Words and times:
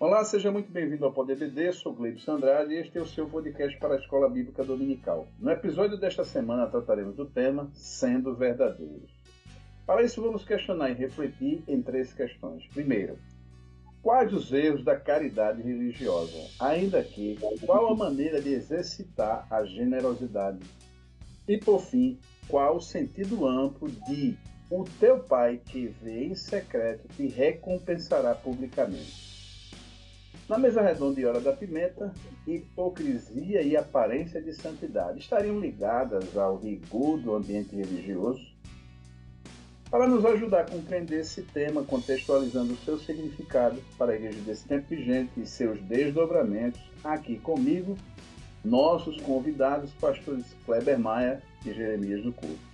Olá, 0.00 0.24
seja 0.24 0.50
muito 0.50 0.72
bem-vindo 0.72 1.04
ao 1.04 1.12
Poder 1.12 1.38
BD, 1.38 1.72
sou 1.72 1.94
Gleibson 1.94 2.32
Andrade 2.32 2.74
e 2.74 2.78
este 2.78 2.98
é 2.98 3.00
o 3.00 3.06
seu 3.06 3.28
podcast 3.28 3.78
para 3.78 3.94
a 3.94 3.96
Escola 3.96 4.28
Bíblica 4.28 4.64
Dominical. 4.64 5.28
No 5.38 5.52
episódio 5.52 5.96
desta 5.96 6.24
semana 6.24 6.66
trataremos 6.66 7.14
do 7.14 7.24
tema 7.24 7.70
Sendo 7.74 8.34
Verdadeiros. 8.34 9.12
Para 9.86 10.02
isso 10.02 10.20
vamos 10.20 10.44
questionar 10.44 10.90
e 10.90 10.94
refletir 10.94 11.62
em 11.68 11.80
três 11.80 12.12
questões. 12.12 12.66
Primeiro, 12.74 13.16
quais 14.02 14.32
os 14.32 14.52
erros 14.52 14.84
da 14.84 14.98
caridade 14.98 15.62
religiosa? 15.62 16.50
Ainda 16.58 17.00
que, 17.04 17.38
qual 17.64 17.92
a 17.92 17.94
maneira 17.94 18.42
de 18.42 18.52
exercitar 18.52 19.46
a 19.48 19.64
generosidade? 19.64 20.58
E 21.46 21.56
por 21.56 21.80
fim, 21.80 22.18
qual 22.48 22.78
o 22.78 22.80
sentido 22.80 23.46
amplo 23.46 23.88
de 23.88 24.36
o 24.68 24.84
teu 24.98 25.20
pai 25.20 25.60
que 25.64 25.86
vê 25.86 26.24
em 26.24 26.34
secreto 26.34 27.06
te 27.16 27.28
recompensará 27.28 28.34
publicamente? 28.34 29.33
Na 30.46 30.58
mesa 30.58 30.82
redonda 30.82 31.18
e 31.18 31.24
hora 31.24 31.40
da 31.40 31.54
pimenta, 31.54 32.12
hipocrisia 32.46 33.62
e 33.62 33.76
aparência 33.78 34.42
de 34.42 34.52
santidade 34.52 35.20
estariam 35.20 35.58
ligadas 35.58 36.36
ao 36.36 36.58
rigor 36.58 37.18
do 37.18 37.34
ambiente 37.34 37.74
religioso? 37.74 38.52
Para 39.90 40.06
nos 40.06 40.22
ajudar 40.26 40.60
a 40.60 40.70
compreender 40.70 41.20
esse 41.20 41.42
tema, 41.42 41.82
contextualizando 41.82 42.74
o 42.74 42.76
seu 42.78 42.98
significado 42.98 43.82
para 43.96 44.12
a 44.12 44.16
igreja 44.16 44.40
desse 44.42 44.68
tempo 44.68 44.88
vigente 44.88 45.40
e 45.40 45.46
seus 45.46 45.80
desdobramentos, 45.80 46.80
aqui 47.02 47.38
comigo, 47.38 47.96
nossos 48.62 49.18
convidados, 49.22 49.92
pastores 49.92 50.44
Kleber 50.66 50.98
Maia 50.98 51.42
e 51.64 51.72
Jeremias 51.72 52.22
do 52.22 52.32
Couto. 52.34 52.73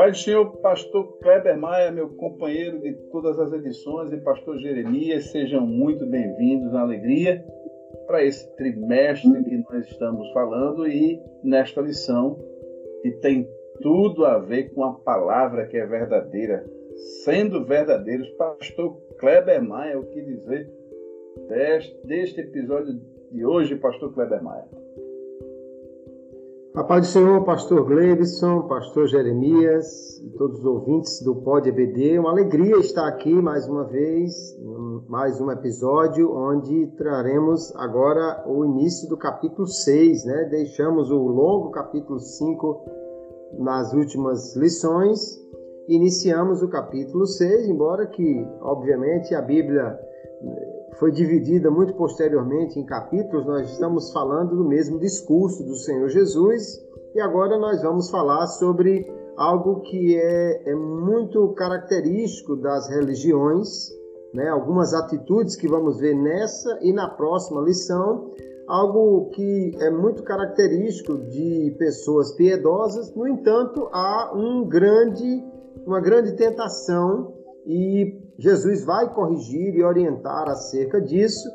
Pai 0.00 0.12
do 0.12 0.16
Senhor, 0.16 0.46
pastor 0.62 1.18
Kleber 1.18 1.58
Maia, 1.58 1.92
meu 1.92 2.08
companheiro 2.08 2.80
de 2.80 2.94
todas 3.12 3.38
as 3.38 3.52
edições, 3.52 4.10
e 4.10 4.16
pastor 4.16 4.56
Jeremias, 4.56 5.26
sejam 5.26 5.66
muito 5.66 6.06
bem-vindos 6.06 6.72
na 6.72 6.80
alegria 6.80 7.44
para 8.06 8.24
esse 8.24 8.50
trimestre 8.56 9.44
que 9.44 9.58
nós 9.58 9.86
estamos 9.86 10.32
falando 10.32 10.88
e 10.88 11.20
nesta 11.44 11.82
lição 11.82 12.38
que 13.02 13.10
tem 13.10 13.46
tudo 13.82 14.24
a 14.24 14.38
ver 14.38 14.72
com 14.72 14.84
a 14.84 14.94
palavra 14.94 15.66
que 15.66 15.76
é 15.76 15.84
verdadeira. 15.84 16.64
Sendo 17.22 17.66
verdadeiros, 17.66 18.30
pastor 18.38 18.96
Kleber 19.18 19.62
Maia, 19.62 20.00
o 20.00 20.06
que 20.06 20.22
dizer 20.22 20.66
deste, 21.46 22.06
deste 22.06 22.40
episódio 22.40 22.98
de 23.30 23.44
hoje, 23.44 23.76
pastor 23.76 24.14
Kleber 24.14 24.42
Maia? 24.42 24.64
A 26.80 26.82
paz 26.82 27.08
do 27.08 27.12
Senhor, 27.12 27.44
pastor 27.44 27.84
Gleibson, 27.84 28.62
pastor 28.62 29.06
Jeremias 29.06 30.18
e 30.20 30.30
todos 30.30 30.60
os 30.60 30.64
ouvintes 30.64 31.22
do 31.22 31.36
Pod 31.36 31.68
EBD. 31.68 32.18
Uma 32.18 32.30
alegria 32.30 32.78
estar 32.78 33.06
aqui 33.06 33.34
mais 33.34 33.68
uma 33.68 33.84
vez, 33.84 34.32
mais 35.06 35.38
um 35.42 35.50
episódio 35.50 36.34
onde 36.34 36.86
traremos 36.96 37.70
agora 37.76 38.42
o 38.48 38.64
início 38.64 39.10
do 39.10 39.18
capítulo 39.18 39.66
6, 39.66 40.24
né? 40.24 40.48
Deixamos 40.50 41.10
o 41.10 41.18
longo 41.18 41.70
capítulo 41.70 42.18
5 42.18 42.86
nas 43.58 43.92
últimas 43.92 44.56
lições, 44.56 45.38
iniciamos 45.86 46.62
o 46.62 46.68
capítulo 46.68 47.26
6, 47.26 47.68
embora 47.68 48.06
que, 48.06 48.42
obviamente, 48.62 49.34
a 49.34 49.42
Bíblia 49.42 50.00
foi 50.98 51.10
dividida 51.10 51.70
muito 51.70 51.94
posteriormente 51.94 52.78
em 52.78 52.84
capítulos, 52.84 53.46
nós 53.46 53.70
estamos 53.70 54.12
falando 54.12 54.56
do 54.56 54.64
mesmo 54.64 54.98
discurso 54.98 55.64
do 55.64 55.74
Senhor 55.76 56.08
Jesus 56.08 56.80
e 57.14 57.20
agora 57.20 57.58
nós 57.58 57.82
vamos 57.82 58.10
falar 58.10 58.46
sobre 58.46 59.06
algo 59.36 59.80
que 59.80 60.16
é, 60.16 60.70
é 60.70 60.74
muito 60.74 61.48
característico 61.54 62.56
das 62.56 62.88
religiões, 62.90 63.88
né? 64.34 64.48
algumas 64.48 64.92
atitudes 64.92 65.56
que 65.56 65.66
vamos 65.66 65.98
ver 65.98 66.14
nessa 66.14 66.78
e 66.82 66.92
na 66.92 67.08
próxima 67.08 67.62
lição, 67.62 68.30
algo 68.68 69.30
que 69.30 69.72
é 69.80 69.90
muito 69.90 70.22
característico 70.22 71.16
de 71.16 71.74
pessoas 71.78 72.32
piedosas, 72.32 73.14
no 73.14 73.26
entanto, 73.26 73.88
há 73.92 74.32
um 74.34 74.68
grande, 74.68 75.42
uma 75.86 76.00
grande 76.00 76.36
tentação 76.36 77.32
e 77.66 78.19
Jesus 78.40 78.84
vai 78.86 79.12
corrigir 79.12 79.74
e 79.74 79.84
orientar 79.84 80.48
acerca 80.48 80.98
disso, 80.98 81.46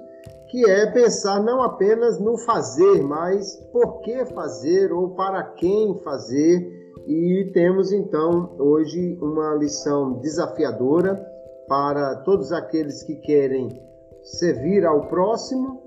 que 0.50 0.70
é 0.70 0.86
pensar 0.92 1.44
não 1.44 1.64
apenas 1.64 2.20
no 2.20 2.38
fazer, 2.38 3.02
mas 3.02 3.56
por 3.74 4.02
que 4.02 4.24
fazer 4.26 4.94
ou 4.94 5.16
para 5.16 5.42
quem 5.44 5.98
fazer. 6.04 6.94
E 7.08 7.50
temos 7.54 7.92
então 7.92 8.56
hoje 8.60 9.18
uma 9.20 9.56
lição 9.56 10.14
desafiadora 10.20 11.16
para 11.68 12.18
todos 12.18 12.52
aqueles 12.52 13.02
que 13.02 13.16
querem 13.16 13.68
servir 14.22 14.86
ao 14.86 15.08
próximo, 15.08 15.82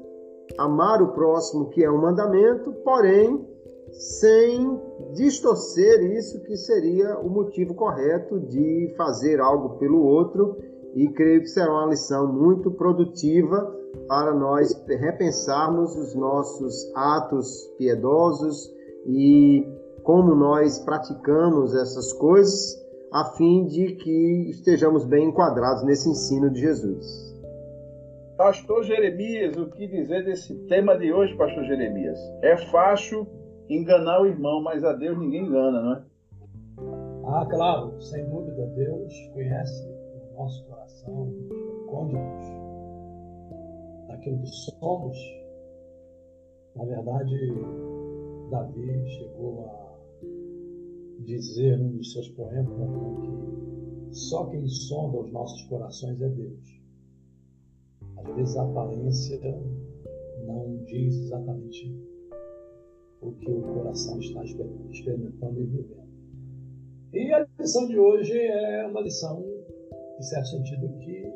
amar 0.58 1.00
o 1.00 1.12
próximo, 1.12 1.70
que 1.70 1.84
é 1.84 1.90
um 1.90 2.00
mandamento, 2.00 2.72
porém 2.84 3.46
sem 3.92 4.80
distorcer 5.14 6.02
isso 6.12 6.42
que 6.42 6.56
seria 6.56 7.18
o 7.20 7.30
motivo 7.30 7.72
correto 7.74 8.40
de 8.40 8.92
fazer 8.96 9.40
algo 9.40 9.78
pelo 9.78 10.02
outro 10.02 10.56
e 10.94 11.08
creio 11.08 11.40
que 11.40 11.48
será 11.48 11.70
uma 11.70 11.90
lição 11.90 12.32
muito 12.32 12.70
produtiva 12.70 13.74
para 14.06 14.34
nós 14.34 14.72
repensarmos 14.86 15.94
os 15.96 16.14
nossos 16.14 16.90
atos 16.94 17.66
piedosos 17.78 18.72
e 19.06 19.66
como 20.02 20.34
nós 20.34 20.78
praticamos 20.80 21.74
essas 21.74 22.12
coisas 22.14 22.76
a 23.12 23.24
fim 23.36 23.64
de 23.66 23.94
que 23.96 24.50
estejamos 24.50 25.04
bem 25.04 25.28
enquadrados 25.28 25.82
nesse 25.84 26.08
ensino 26.08 26.50
de 26.50 26.60
Jesus. 26.60 27.28
Pastor 28.36 28.84
Jeremias, 28.84 29.56
o 29.56 29.66
que 29.66 29.86
dizer 29.86 30.24
desse 30.24 30.54
tema 30.66 30.96
de 30.96 31.12
hoje, 31.12 31.36
Pastor 31.36 31.64
Jeremias? 31.64 32.18
É 32.42 32.56
fácil 32.70 33.26
enganar 33.68 34.22
o 34.22 34.26
irmão, 34.26 34.62
mas 34.62 34.84
a 34.84 34.92
Deus 34.92 35.18
ninguém 35.18 35.46
engana, 35.46 35.82
não 35.82 35.92
é? 35.94 36.02
Ah, 37.26 37.46
claro, 37.50 38.00
sem 38.00 38.24
dúvida, 38.30 38.66
Deus 38.76 39.12
conhece 39.34 39.97
nosso 40.38 40.64
coração, 40.66 41.34
esconde-nos 41.82 42.44
daquilo 44.06 44.40
que 44.40 44.48
somos. 44.48 45.18
Na 46.76 46.84
verdade, 46.84 47.34
Davi 48.50 49.08
chegou 49.08 49.64
a 49.66 49.98
dizer 51.24 51.76
num 51.78 51.96
dos 51.96 52.12
seus 52.12 52.28
poemas 52.30 52.90
que 53.20 54.14
só 54.14 54.46
quem 54.46 54.66
sonda 54.68 55.18
os 55.18 55.32
nossos 55.32 55.62
corações 55.64 56.20
é 56.22 56.28
Deus. 56.28 56.80
Às 58.16 58.34
vezes 58.36 58.56
a 58.56 58.62
aparência 58.62 59.40
não 60.46 60.84
diz 60.84 61.14
exatamente 61.16 61.94
o 63.20 63.32
que 63.32 63.50
o 63.50 63.62
coração 63.62 64.18
está 64.20 64.44
experimentando 64.44 65.60
e 65.60 65.64
vivendo. 65.64 66.08
E 67.12 67.32
a 67.32 67.46
lição 67.58 67.86
de 67.88 67.98
hoje 67.98 68.38
é 68.38 68.86
uma 68.86 69.00
lição, 69.00 69.44
em 70.18 70.22
certo 70.22 70.48
sentido, 70.48 70.88
que 70.98 71.32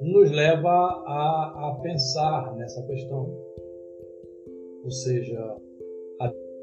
nos 0.00 0.30
leva 0.30 0.68
a, 0.68 1.68
a 1.68 1.80
pensar 1.82 2.54
nessa 2.56 2.82
questão, 2.82 3.30
ou 4.84 4.90
seja, 4.90 5.56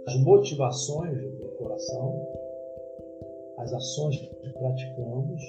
as 0.05 0.19
motivações 0.21 1.17
do 1.37 1.47
coração, 1.57 2.27
as 3.57 3.73
ações 3.73 4.17
que 4.17 4.53
praticamos, 4.53 5.41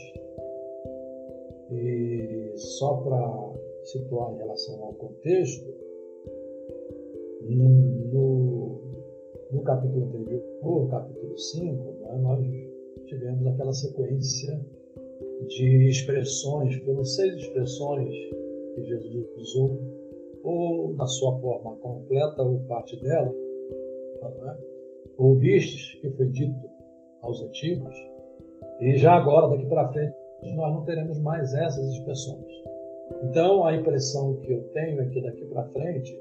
e 1.73 2.53
só 2.57 2.97
para 2.97 3.53
situar 3.85 4.35
em 4.35 4.39
relação 4.39 4.85
ao 4.85 4.95
contexto, 4.95 5.67
no, 7.43 8.81
no 9.51 9.63
capítulo 9.63 10.05
anterior, 10.07 10.89
capítulo 10.91 11.39
5, 11.39 11.93
né, 12.01 12.19
nós 12.19 12.47
tivemos 13.07 13.47
aquela 13.47 13.73
sequência 13.73 14.61
de 15.49 15.89
expressões, 15.89 16.77
foram 16.85 17.05
seis 17.05 17.35
expressões 17.35 18.15
que 18.75 18.85
Jesus 18.85 19.27
usou, 19.37 19.81
ou 20.43 20.95
na 20.95 21.07
sua 21.07 21.39
forma 21.41 21.77
completa, 21.77 22.43
ou 22.43 22.61
parte 22.61 23.01
dela. 23.01 23.33
Né? 24.43 24.59
Ouvistes 25.19 26.01
que 26.01 26.11
foi 26.11 26.27
dito 26.29 26.71
aos 27.23 27.43
antigos, 27.43 27.95
e 28.81 28.97
já 28.97 29.13
agora, 29.13 29.49
daqui 29.49 29.67
para 29.67 29.93
frente, 29.93 30.15
nós 30.55 30.75
não 30.75 30.85
teremos 30.85 31.19
mais 31.21 31.53
essas 31.53 31.87
expressões. 31.93 32.47
Então, 33.25 33.65
a 33.65 33.75
impressão 33.75 34.37
que 34.41 34.53
eu 34.53 34.63
tenho 34.73 35.03
é 35.03 35.07
que 35.07 35.21
daqui 35.21 35.45
para 35.47 35.69
frente 35.69 36.19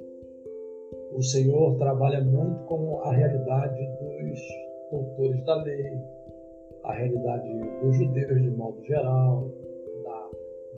o 1.13 1.21
Senhor 1.21 1.77
trabalha 1.77 2.21
muito 2.21 2.63
com 2.65 2.99
a 3.01 3.13
realidade 3.13 3.79
dos 4.01 4.39
doutores 4.91 5.43
da 5.45 5.63
lei, 5.63 5.97
a 6.83 6.93
realidade 6.93 7.47
dos 7.81 7.95
judeus 7.95 8.41
de 8.41 8.49
modo 8.51 8.83
geral, 8.83 9.51
da, 10.03 10.29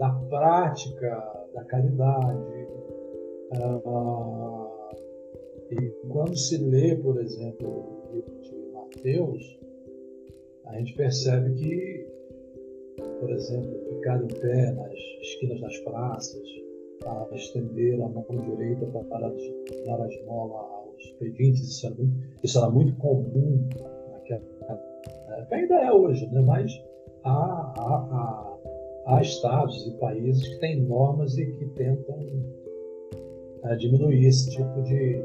da 0.08 0.14
prática 0.30 1.48
da 1.54 1.64
caridade. 1.66 2.68
Ah, 3.54 4.92
e 5.72 5.90
quando 6.10 6.36
se 6.38 6.58
lê, 6.58 6.96
por 6.96 7.20
exemplo, 7.22 7.86
livro 8.14 8.42
de 8.42 8.56
Mateus, 8.74 9.60
a 10.66 10.78
gente 10.78 10.96
percebe 10.96 11.54
que, 11.54 12.08
por 13.20 13.30
exemplo, 13.32 13.72
ficar 13.90 14.22
em 14.24 14.28
pé 14.28 14.72
nas 14.72 14.94
esquinas 15.22 15.62
das 15.62 15.78
praças, 15.80 16.62
para 17.04 17.36
estender 17.36 18.02
a 18.02 18.08
mão 18.08 18.26
direita 18.30 18.86
para 18.86 19.30
dar 19.86 20.02
a 20.02 20.08
esmola 20.08 20.60
aos 20.60 21.12
pedintes, 21.14 21.62
isso 21.62 21.88
era 21.88 21.96
muito, 21.96 22.18
isso 22.44 22.58
era 22.60 22.70
muito 22.70 22.96
comum 22.98 23.68
época, 25.38 25.56
ainda 25.56 25.76
é 25.76 25.92
hoje, 25.92 26.28
né? 26.32 26.42
mas 26.42 26.72
há, 27.24 27.32
há, 27.32 28.58
há, 29.06 29.16
há 29.16 29.22
estados 29.22 29.88
e 29.88 29.92
países 29.98 30.48
que 30.48 30.60
têm 30.60 30.82
normas 30.82 31.38
e 31.38 31.46
que 31.46 31.66
tentam 31.76 32.18
é, 33.64 33.76
diminuir 33.76 34.26
esse 34.26 34.50
tipo 34.52 34.82
de, 34.84 35.24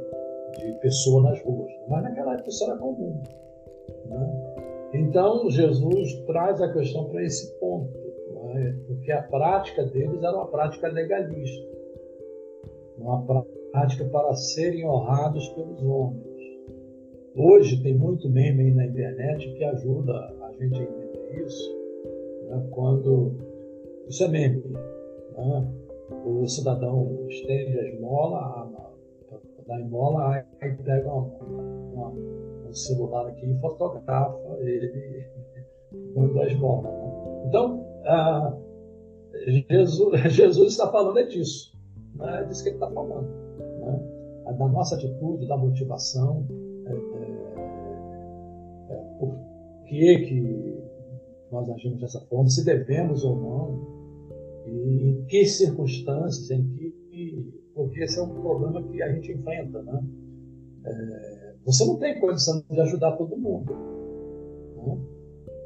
de 0.58 0.72
pessoa 0.80 1.22
nas 1.22 1.42
ruas. 1.42 1.70
Mas 1.88 2.02
naquela 2.02 2.34
época 2.34 2.48
isso 2.48 2.64
era 2.64 2.76
comum. 2.78 3.22
Né? 4.06 4.56
Então, 4.94 5.50
Jesus 5.50 6.14
traz 6.26 6.60
a 6.60 6.72
questão 6.72 7.08
para 7.08 7.24
esse 7.24 7.52
ponto, 7.58 7.92
né? 8.34 8.78
porque 8.86 9.12
a 9.12 9.22
prática 9.22 9.84
deles 9.84 10.22
era 10.22 10.36
uma 10.36 10.48
prática 10.48 10.88
legalista, 10.88 11.66
uma 12.98 13.24
prática 13.72 14.04
para 14.06 14.34
serem 14.34 14.86
honrados 14.88 15.48
pelos 15.50 15.82
homens. 15.82 16.25
Hoje 17.38 17.82
tem 17.82 17.94
muito 17.94 18.30
meme 18.30 18.62
aí 18.62 18.74
na 18.74 18.86
internet 18.86 19.52
que 19.52 19.62
ajuda 19.62 20.34
a 20.40 20.52
gente 20.52 20.80
a 20.80 20.82
entender 20.82 21.44
isso, 21.44 21.76
né? 22.48 22.66
quando 22.70 23.34
isso 24.08 24.24
é 24.24 24.28
meme. 24.28 24.62
Né? 25.36 25.72
O 26.24 26.46
cidadão 26.48 27.26
estende 27.28 27.78
a 27.78 27.88
esmola, 27.90 28.70
para 29.28 29.38
dar 29.66 29.80
esmola, 29.82 30.46
aí 30.62 30.72
pega 30.76 31.12
uma, 31.12 31.28
uma 31.92 32.08
um 32.66 32.72
celular 32.72 33.26
aqui 33.26 33.44
e 33.44 33.60
fotografa 33.60 34.58
ele 34.60 35.26
dando 36.14 36.40
as 36.40 36.54
bolas. 36.54 36.90
Né? 36.90 37.44
Então, 37.48 37.86
ah, 38.06 38.56
Jesus, 39.68 40.20
Jesus 40.32 40.72
está 40.72 40.90
falando 40.90 41.18
é 41.18 41.24
disso. 41.24 41.76
Né? 42.14 42.40
É 42.40 42.44
disso 42.44 42.62
que 42.62 42.70
ele 42.70 42.76
está 42.76 42.90
falando. 42.90 43.28
Né? 43.28 44.54
Da 44.58 44.68
nossa 44.68 44.94
atitude, 44.94 45.46
da 45.46 45.56
motivação, 45.58 46.46
que, 49.98 50.18
que 50.26 50.76
nós 51.50 51.68
agimos 51.70 52.00
dessa 52.00 52.20
forma, 52.26 52.48
se 52.48 52.64
devemos 52.64 53.24
ou 53.24 53.36
não, 53.36 53.96
e 54.66 55.10
em 55.10 55.24
que 55.26 55.44
circunstâncias, 55.46 56.50
em 56.50 56.68
que, 56.70 57.62
porque 57.74 58.02
esse 58.02 58.18
é 58.18 58.22
um 58.22 58.40
problema 58.40 58.82
que 58.82 59.02
a 59.02 59.12
gente 59.12 59.32
enfrenta, 59.32 59.82
né? 59.82 60.04
É, 60.84 61.54
você 61.64 61.84
não 61.84 61.98
tem 61.98 62.20
condição 62.20 62.62
de 62.70 62.80
ajudar 62.80 63.16
todo 63.16 63.36
mundo. 63.36 63.72
Né? 64.76 64.98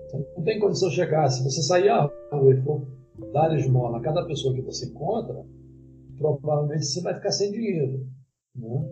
Você 0.08 0.26
não 0.36 0.44
tem 0.44 0.58
condição 0.58 0.88
de 0.88 0.94
chegar. 0.94 1.28
Se 1.28 1.44
você 1.44 1.62
sair 1.62 1.88
à 1.90 2.10
rua 2.32 2.54
e 2.54 2.62
for 2.62 2.86
dar 3.32 3.54
esmola 3.54 3.98
a 3.98 4.00
cada 4.00 4.24
pessoa 4.24 4.54
que 4.54 4.62
você 4.62 4.86
encontra, 4.86 5.44
provavelmente 6.16 6.86
você 6.86 7.02
vai 7.02 7.14
ficar 7.14 7.32
sem 7.32 7.52
dinheiro. 7.52 8.06
Né? 8.56 8.88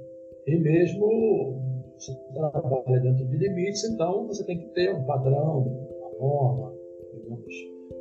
E 0.46 0.58
mesmo 0.58 1.67
você 1.98 2.14
trabalha 2.32 3.00
dentro 3.00 3.26
de 3.26 3.36
limites, 3.36 3.84
então 3.84 4.26
você 4.26 4.44
tem 4.44 4.58
que 4.58 4.66
ter 4.68 4.94
um 4.94 5.04
padrão, 5.04 5.62
uma 5.62 6.10
norma, 6.18 6.74
digamos, 7.12 7.54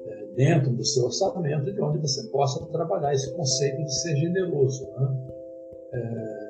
é, 0.07 0.25
dentro 0.35 0.71
do 0.71 0.85
seu 0.85 1.05
orçamento, 1.05 1.73
de 1.73 1.81
onde 1.81 1.99
você 1.99 2.27
possa 2.29 2.63
trabalhar 2.67 3.13
esse 3.13 3.35
conceito 3.35 3.83
de 3.83 3.93
ser 4.01 4.15
generoso. 4.15 4.85
Né? 4.91 5.17
É, 5.93 6.47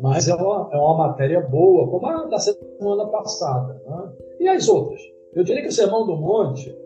mas 0.00 0.28
é 0.28 0.34
uma, 0.34 0.68
é 0.72 0.76
uma 0.76 1.08
matéria 1.08 1.40
boa, 1.40 1.88
como 1.88 2.06
a 2.06 2.26
da 2.26 2.38
semana 2.38 3.06
passada. 3.06 3.80
Né? 3.86 4.12
E 4.40 4.48
as 4.48 4.68
outras? 4.68 5.00
Eu 5.34 5.42
diria 5.42 5.62
que 5.62 5.68
o 5.68 5.72
Sermão 5.72 6.06
do 6.06 6.16
Monte 6.16 6.76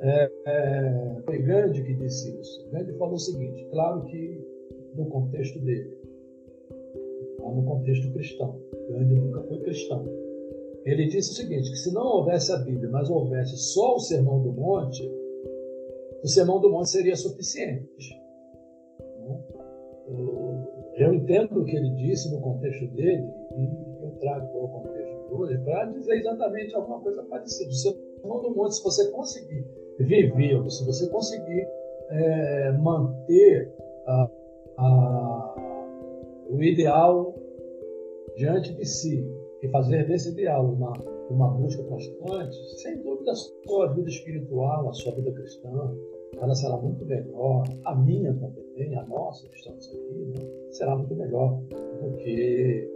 é, 0.00 0.30
é, 0.46 1.22
foi 1.24 1.38
Gandhi 1.38 1.82
que 1.82 1.94
disse 1.94 2.38
isso. 2.38 2.68
Gandhi 2.70 2.92
falou 2.98 3.14
o 3.14 3.18
seguinte, 3.18 3.66
claro 3.70 4.04
que 4.04 4.40
no 4.94 5.06
contexto 5.06 5.58
dele, 5.60 5.99
no 7.40 7.64
contexto 7.64 8.12
cristão. 8.12 8.60
Gandhi 8.90 9.14
nunca 9.14 9.42
foi 9.42 9.58
cristão. 9.60 10.04
Ele 10.84 11.06
disse 11.06 11.32
o 11.32 11.34
seguinte, 11.34 11.70
que 11.70 11.76
se 11.76 11.92
não 11.92 12.02
houvesse 12.02 12.52
a 12.52 12.56
Bíblia, 12.58 12.88
mas 12.90 13.10
houvesse 13.10 13.56
só 13.56 13.96
o 13.96 13.98
Sermão 13.98 14.42
do 14.42 14.52
Monte, 14.52 15.02
o 16.22 16.28
Sermão 16.28 16.60
do 16.60 16.70
Monte 16.70 16.90
seria 16.90 17.16
suficiente. 17.16 18.20
Né? 19.18 19.40
Eu 20.96 21.14
entendo 21.14 21.60
o 21.60 21.64
que 21.64 21.76
ele 21.76 21.90
disse 21.90 22.30
no 22.34 22.40
contexto 22.40 22.86
dele 22.88 23.28
e 23.56 24.02
eu 24.02 24.10
trago 24.20 24.46
para 24.48 24.60
o 24.60 24.68
contexto 24.68 25.28
de 25.28 25.34
hoje 25.34 25.58
para 25.58 25.84
dizer 25.86 26.14
exatamente 26.18 26.74
alguma 26.74 27.00
coisa 27.00 27.22
parecida. 27.24 27.70
O 27.70 27.74
Sermão 27.74 28.42
do 28.42 28.54
Monte, 28.54 28.76
se 28.76 28.82
você 28.82 29.10
conseguir 29.10 29.66
viver, 29.98 30.70
se 30.70 30.84
você 30.84 31.08
conseguir 31.08 31.68
é, 32.10 32.72
manter 32.72 33.72
a, 34.06 34.30
a, 34.78 35.54
o 36.50 36.62
ideal 36.62 37.34
diante 38.36 38.74
de 38.74 38.84
si 38.84 39.24
e 39.62 39.68
fazer 39.68 40.06
desse 40.08 40.30
ideal 40.30 40.66
uma, 40.66 40.92
uma 41.30 41.48
busca 41.48 41.82
constante, 41.84 42.56
sem 42.80 43.00
dúvida 43.02 43.30
a 43.30 43.34
sua 43.34 43.92
vida 43.94 44.08
espiritual, 44.08 44.88
a 44.88 44.92
sua 44.92 45.14
vida 45.14 45.30
cristã, 45.32 45.68
ela 46.40 46.54
será 46.54 46.76
muito 46.76 47.04
melhor, 47.04 47.64
a 47.84 47.94
minha 47.94 48.32
também, 48.34 48.96
a 48.96 49.04
nossa, 49.06 49.46
que 49.48 49.56
estamos 49.56 49.88
aqui, 49.88 50.32
né? 50.38 50.70
será 50.70 50.96
muito 50.96 51.14
melhor 51.14 51.60
do 52.02 52.16
que, 52.16 52.88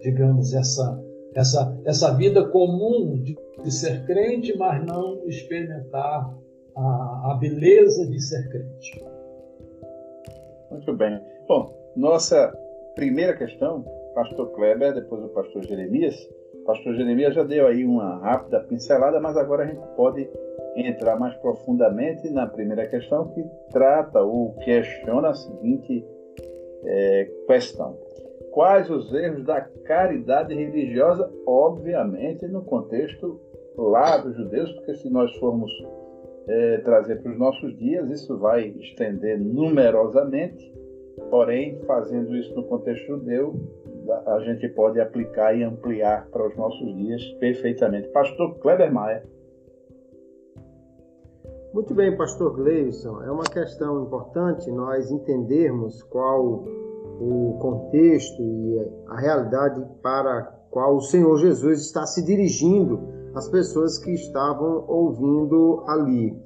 digamos, 0.00 0.54
essa, 0.54 1.02
essa, 1.34 1.78
essa 1.84 2.14
vida 2.14 2.48
comum 2.48 3.20
de, 3.22 3.36
de 3.62 3.70
ser 3.70 4.04
crente, 4.06 4.56
mas 4.56 4.84
não 4.86 5.28
experimentar 5.28 6.34
a, 6.74 7.32
a 7.32 7.38
beleza 7.38 8.06
de 8.06 8.20
ser 8.20 8.48
crente. 8.48 9.04
Muito 10.70 10.96
bem. 10.96 11.20
Bom, 11.46 11.74
nossa 11.96 12.52
primeira 12.98 13.32
questão, 13.36 13.84
pastor 14.12 14.50
Kleber, 14.50 14.92
depois 14.92 15.22
o 15.22 15.28
pastor 15.28 15.62
Jeremias. 15.62 16.16
O 16.52 16.64
pastor 16.64 16.96
Jeremias 16.96 17.32
já 17.32 17.44
deu 17.44 17.68
aí 17.68 17.84
uma 17.84 18.18
rápida 18.18 18.58
pincelada, 18.60 19.20
mas 19.20 19.36
agora 19.36 19.62
a 19.62 19.66
gente 19.68 19.86
pode 19.94 20.28
entrar 20.76 21.16
mais 21.16 21.34
profundamente 21.36 22.28
na 22.28 22.46
primeira 22.48 22.88
questão, 22.88 23.28
que 23.28 23.44
trata 23.70 24.20
ou 24.20 24.52
questiona 24.56 25.28
a 25.28 25.34
seguinte 25.34 26.04
é, 26.84 27.30
questão: 27.46 27.96
Quais 28.50 28.90
os 28.90 29.14
erros 29.14 29.44
da 29.44 29.60
caridade 29.60 30.52
religiosa, 30.52 31.32
obviamente, 31.46 32.48
no 32.48 32.64
contexto 32.64 33.40
lá 33.76 34.16
dos 34.16 34.36
judeus, 34.36 34.72
porque 34.72 34.94
se 34.96 35.08
nós 35.08 35.32
formos 35.36 35.70
é, 36.48 36.78
trazer 36.78 37.22
para 37.22 37.30
os 37.30 37.38
nossos 37.38 37.76
dias, 37.76 38.10
isso 38.10 38.36
vai 38.38 38.74
estender 38.80 39.38
numerosamente, 39.38 40.77
porém, 41.30 41.80
fazendo 41.86 42.34
isso 42.36 42.54
no 42.54 42.64
contexto 42.64 43.06
judeu, 43.06 43.54
a 44.26 44.40
gente 44.40 44.68
pode 44.70 45.00
aplicar 45.00 45.54
e 45.54 45.62
ampliar 45.62 46.26
para 46.30 46.46
os 46.46 46.56
nossos 46.56 46.94
dias 46.96 47.22
perfeitamente. 47.38 48.08
Pastor 48.08 48.58
Kleber 48.58 48.92
Maia. 48.92 49.22
Muito 51.74 51.94
bem, 51.94 52.16
pastor 52.16 52.56
Gleison. 52.56 53.22
É 53.22 53.30
uma 53.30 53.44
questão 53.44 54.02
importante 54.02 54.70
nós 54.70 55.10
entendermos 55.10 56.02
qual 56.04 56.64
o 57.20 57.58
contexto 57.60 58.40
e 58.42 58.78
a 59.08 59.20
realidade 59.20 59.84
para 60.02 60.38
a 60.38 60.42
qual 60.70 60.96
o 60.96 61.00
Senhor 61.00 61.36
Jesus 61.38 61.80
está 61.80 62.06
se 62.06 62.24
dirigindo 62.24 63.00
às 63.34 63.48
pessoas 63.48 63.98
que 63.98 64.12
estavam 64.12 64.84
ouvindo 64.88 65.82
ali. 65.86 66.36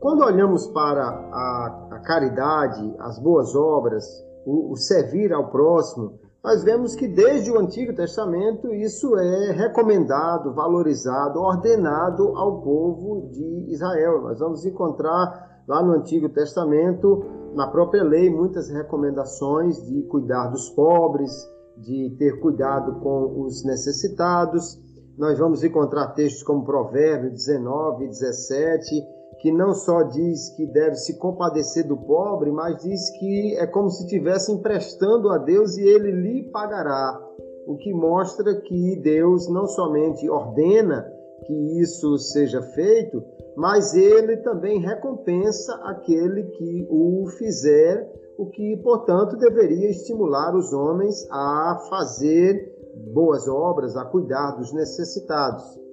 Quando 0.00 0.22
olhamos 0.22 0.66
para 0.68 1.02
a, 1.02 1.88
a 1.92 1.98
caridade, 2.00 2.94
as 2.98 3.18
boas 3.18 3.54
obras, 3.54 4.04
o, 4.44 4.72
o 4.72 4.76
servir 4.76 5.32
ao 5.32 5.50
próximo, 5.50 6.18
nós 6.44 6.62
vemos 6.62 6.94
que 6.94 7.08
desde 7.08 7.50
o 7.50 7.58
Antigo 7.58 7.92
Testamento 7.94 8.72
isso 8.72 9.16
é 9.16 9.50
recomendado, 9.52 10.54
valorizado, 10.54 11.40
ordenado 11.40 12.36
ao 12.36 12.62
povo 12.62 13.28
de 13.32 13.72
Israel. 13.72 14.22
Nós 14.22 14.38
vamos 14.38 14.64
encontrar 14.64 15.64
lá 15.66 15.82
no 15.82 15.92
Antigo 15.92 16.28
Testamento, 16.28 17.24
na 17.54 17.66
própria 17.66 18.04
lei, 18.04 18.30
muitas 18.30 18.68
recomendações 18.68 19.84
de 19.86 20.02
cuidar 20.02 20.48
dos 20.48 20.70
pobres, 20.70 21.32
de 21.76 22.14
ter 22.18 22.38
cuidado 22.38 23.00
com 23.00 23.42
os 23.42 23.64
necessitados. 23.64 24.78
Nós 25.18 25.38
vamos 25.38 25.64
encontrar 25.64 26.08
textos 26.08 26.42
como 26.42 26.64
Provérbios 26.64 27.32
19, 27.32 28.06
17, 28.06 29.15
que 29.38 29.52
não 29.52 29.74
só 29.74 30.02
diz 30.02 30.50
que 30.50 30.66
deve 30.66 30.96
se 30.96 31.18
compadecer 31.18 31.86
do 31.86 31.96
pobre, 31.96 32.50
mas 32.50 32.82
diz 32.82 33.10
que 33.18 33.56
é 33.56 33.66
como 33.66 33.90
se 33.90 34.04
estivesse 34.04 34.52
emprestando 34.52 35.30
a 35.30 35.38
Deus 35.38 35.76
e 35.76 35.82
ele 35.82 36.10
lhe 36.10 36.50
pagará. 36.50 37.20
O 37.66 37.76
que 37.76 37.92
mostra 37.92 38.60
que 38.60 38.96
Deus 38.96 39.48
não 39.48 39.66
somente 39.66 40.28
ordena 40.30 41.04
que 41.46 41.80
isso 41.80 42.16
seja 42.18 42.62
feito, 42.62 43.22
mas 43.56 43.94
ele 43.94 44.36
também 44.38 44.80
recompensa 44.80 45.74
aquele 45.84 46.44
que 46.44 46.86
o 46.90 47.26
fizer, 47.38 48.10
o 48.38 48.46
que, 48.46 48.76
portanto, 48.82 49.36
deveria 49.36 49.90
estimular 49.90 50.54
os 50.54 50.72
homens 50.72 51.26
a 51.30 51.86
fazer 51.88 52.74
boas 53.12 53.46
obras, 53.48 53.96
a 53.96 54.04
cuidar 54.04 54.52
dos 54.52 54.72
necessitados. 54.72 55.85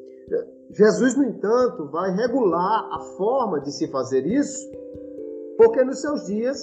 Jesus, 0.73 1.15
no 1.15 1.23
entanto, 1.23 1.87
vai 1.91 2.11
regular 2.15 2.89
a 2.91 2.99
forma 3.15 3.61
de 3.61 3.71
se 3.71 3.87
fazer 3.87 4.25
isso, 4.25 4.69
porque 5.57 5.83
nos 5.83 6.01
seus 6.01 6.25
dias 6.25 6.57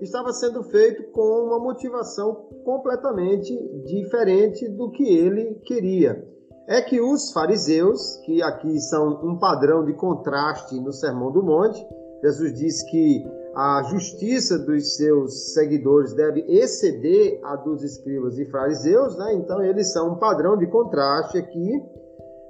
estava 0.00 0.32
sendo 0.32 0.62
feito 0.64 1.10
com 1.10 1.46
uma 1.46 1.58
motivação 1.58 2.34
completamente 2.64 3.52
diferente 3.84 4.68
do 4.68 4.90
que 4.90 5.04
ele 5.16 5.54
queria. 5.64 6.26
É 6.68 6.82
que 6.82 7.00
os 7.00 7.32
fariseus, 7.32 8.16
que 8.24 8.42
aqui 8.42 8.78
são 8.80 9.20
um 9.22 9.38
padrão 9.38 9.84
de 9.84 9.94
contraste 9.94 10.78
no 10.80 10.92
Sermão 10.92 11.30
do 11.30 11.42
Monte, 11.42 11.86
Jesus 12.22 12.54
diz 12.54 12.82
que 12.90 13.24
a 13.54 13.82
justiça 13.84 14.58
dos 14.58 14.96
seus 14.96 15.54
seguidores 15.54 16.12
deve 16.12 16.40
exceder 16.48 17.40
a 17.44 17.56
dos 17.56 17.82
escribas 17.82 18.38
e 18.38 18.44
fariseus, 18.46 19.16
né? 19.16 19.34
então 19.34 19.62
eles 19.62 19.92
são 19.92 20.12
um 20.12 20.16
padrão 20.16 20.58
de 20.58 20.66
contraste 20.66 21.38
aqui. 21.38 21.82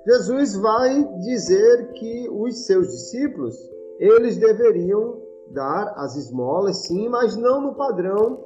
Jesus 0.06 0.54
vai 0.54 1.04
dizer 1.18 1.92
que 1.94 2.28
os 2.30 2.64
seus 2.64 2.88
discípulos, 2.92 3.56
eles 3.98 4.36
deveriam 4.36 5.20
dar 5.50 5.94
as 5.96 6.14
esmolas, 6.16 6.86
sim, 6.86 7.08
mas 7.08 7.36
não 7.36 7.60
no 7.60 7.75
padrão 7.75 8.44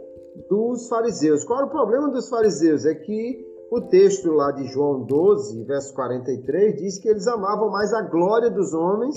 dos 0.49 0.89
fariseus. 0.89 1.45
Qual 1.45 1.61
é 1.61 1.65
o 1.65 1.71
problema 1.71 2.09
dos 2.09 2.31
fariseus? 2.31 2.87
É 2.87 2.95
que 2.95 3.47
o 3.71 3.83
texto 3.83 4.33
lá 4.33 4.51
de 4.53 4.65
João 4.69 5.03
12, 5.03 5.63
verso 5.65 5.95
43, 5.95 6.77
diz 6.77 6.99
que 6.99 7.09
eles 7.09 7.27
amavam 7.27 7.69
mais 7.69 7.93
a 7.93 8.03
glória 8.03 8.51
dos 8.51 8.73
homens 8.73 9.17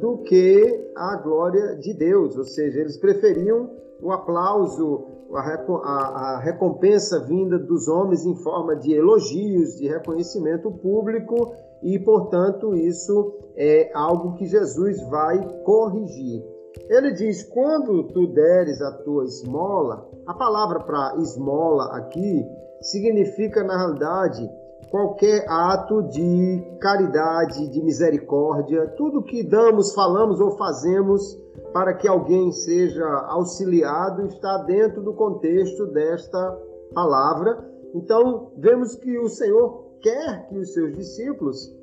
do 0.00 0.18
que 0.18 0.90
a 0.96 1.16
glória 1.16 1.76
de 1.76 1.92
Deus, 1.92 2.38
ou 2.38 2.44
seja, 2.44 2.80
eles 2.80 2.96
preferiam 2.96 3.70
o 4.02 4.12
aplauso, 4.12 5.06
a, 5.34 6.40
recompensa 6.42 7.20
vinda 7.20 7.58
dos 7.58 7.86
homens 7.88 8.24
em 8.24 8.34
forma 8.36 8.76
de 8.76 8.92
elogios, 8.92 9.76
de 9.76 9.88
reconhecimento 9.88 10.70
público, 10.70 11.54
e 11.82 11.98
portanto 11.98 12.74
isso 12.74 13.34
é 13.56 13.90
algo 13.94 14.34
que 14.34 14.46
Jesus 14.46 15.00
vai 15.08 15.40
corrigir. 15.64 16.44
Ele 16.88 17.12
diz: 17.12 17.42
quando 17.42 18.04
tu 18.04 18.26
deres 18.28 18.80
a 18.82 18.92
tua 18.92 19.24
esmola, 19.24 20.08
a 20.26 20.34
palavra 20.34 20.80
para 20.80 21.16
esmola 21.18 21.96
aqui 21.96 22.44
significa, 22.80 23.64
na 23.64 23.76
realidade, 23.76 24.48
qualquer 24.90 25.44
ato 25.48 26.02
de 26.02 26.62
caridade, 26.80 27.68
de 27.68 27.82
misericórdia, 27.82 28.86
tudo 28.96 29.22
que 29.22 29.42
damos, 29.42 29.94
falamos 29.94 30.40
ou 30.40 30.52
fazemos 30.52 31.36
para 31.72 31.94
que 31.94 32.06
alguém 32.06 32.52
seja 32.52 33.04
auxiliado 33.28 34.26
está 34.26 34.58
dentro 34.58 35.02
do 35.02 35.12
contexto 35.14 35.86
desta 35.86 36.58
palavra. 36.94 37.64
Então, 37.94 38.52
vemos 38.56 38.94
que 38.94 39.18
o 39.18 39.28
Senhor 39.28 39.85
quer 40.00 40.48
que 40.48 40.58
os 40.58 40.72
seus 40.72 40.92
discípulos 40.96 41.74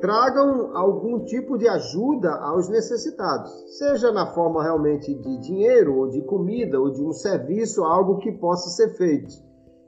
tragam 0.00 0.76
algum 0.76 1.24
tipo 1.24 1.58
de 1.58 1.68
ajuda 1.68 2.30
aos 2.36 2.68
necessitados, 2.68 3.50
seja 3.78 4.12
na 4.12 4.26
forma 4.26 4.62
realmente 4.62 5.14
de 5.14 5.38
dinheiro, 5.38 5.96
ou 5.96 6.08
de 6.08 6.22
comida, 6.22 6.80
ou 6.80 6.90
de 6.90 7.02
um 7.02 7.12
serviço, 7.12 7.84
algo 7.84 8.18
que 8.18 8.32
possa 8.32 8.70
ser 8.70 8.96
feito. 8.96 9.32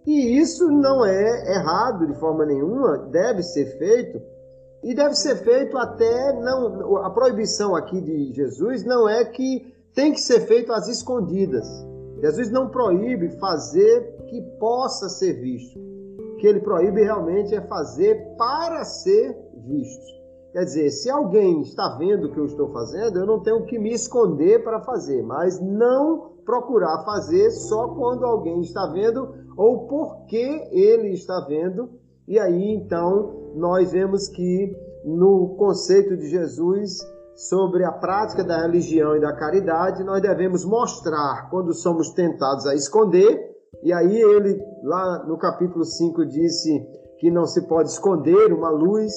E 0.07 0.39
isso 0.39 0.69
não 0.69 1.05
é 1.05 1.55
errado 1.55 2.07
de 2.07 2.15
forma 2.19 2.45
nenhuma, 2.45 2.99
deve 3.11 3.43
ser 3.43 3.79
feito, 3.79 4.21
e 4.83 4.95
deve 4.95 5.15
ser 5.15 5.37
feito 5.37 5.79
até 5.79 6.33
não 6.41 6.99
a 6.99 7.11
proibição 7.11 7.75
aqui 7.75 8.01
de 8.01 8.35
Jesus 8.35 8.85
não 8.85 9.09
é 9.09 9.25
que 9.25 9.75
tem 9.95 10.13
que 10.13 10.21
ser 10.21 10.41
feito 10.41 10.73
às 10.73 10.89
escondidas. 10.89 11.67
Jesus 12.21 12.51
não 12.51 12.69
proíbe 12.69 13.31
fazer 13.39 14.25
que 14.29 14.43
possa 14.59 15.09
ser 15.09 15.35
visto. 15.41 15.94
Que 16.45 16.49
ele 16.49 16.61
proíbe 16.61 17.03
realmente 17.03 17.55
é 17.55 17.61
fazer 17.63 18.37
para 18.37 18.85
ser 18.85 19.35
visto. 19.67 20.05
Quer 20.53 20.65
dizer, 20.65 20.91
se 20.91 21.09
alguém 21.09 21.63
está 21.63 21.97
vendo 21.99 22.27
o 22.27 22.33
que 22.33 22.39
eu 22.39 22.45
estou 22.45 22.71
fazendo, 22.71 23.19
eu 23.19 23.25
não 23.25 23.41
tenho 23.43 23.65
que 23.65 23.79
me 23.79 23.95
esconder 23.95 24.63
para 24.63 24.83
fazer, 24.83 25.23
mas 25.23 25.59
não 25.59 26.35
procurar 26.45 27.03
fazer 27.03 27.51
só 27.51 27.89
quando 27.95 28.27
alguém 28.27 28.61
está 28.61 28.87
vendo 28.89 29.27
ou 29.57 29.89
porque 29.89 30.69
ele 30.71 31.15
está 31.15 31.47
vendo. 31.49 31.89
E 32.29 32.39
aí 32.39 32.75
então 32.75 33.55
nós 33.57 33.93
vemos 33.93 34.29
que 34.29 34.77
no 35.03 35.57
conceito 35.57 36.15
de 36.15 36.29
Jesus 36.29 36.99
sobre 37.35 37.87
a 37.87 37.91
prática 37.91 38.45
da 38.45 38.61
religião 38.61 39.17
e 39.17 39.21
da 39.21 39.33
caridade, 39.33 40.05
nós 40.05 40.21
devemos 40.21 40.63
mostrar 40.63 41.49
quando 41.49 41.73
somos 41.73 42.11
tentados 42.11 42.67
a 42.67 42.75
esconder. 42.75 43.54
E 43.83 43.93
aí 43.93 44.17
ele 44.17 44.63
lá 44.83 45.25
no 45.27 45.39
capítulo 45.39 45.85
5 45.85 46.27
disse 46.27 46.81
que 47.19 47.31
não 47.31 47.47
se 47.47 47.67
pode 47.67 47.91
esconder 47.91 48.53
uma 48.53 48.71
luz, 48.71 49.13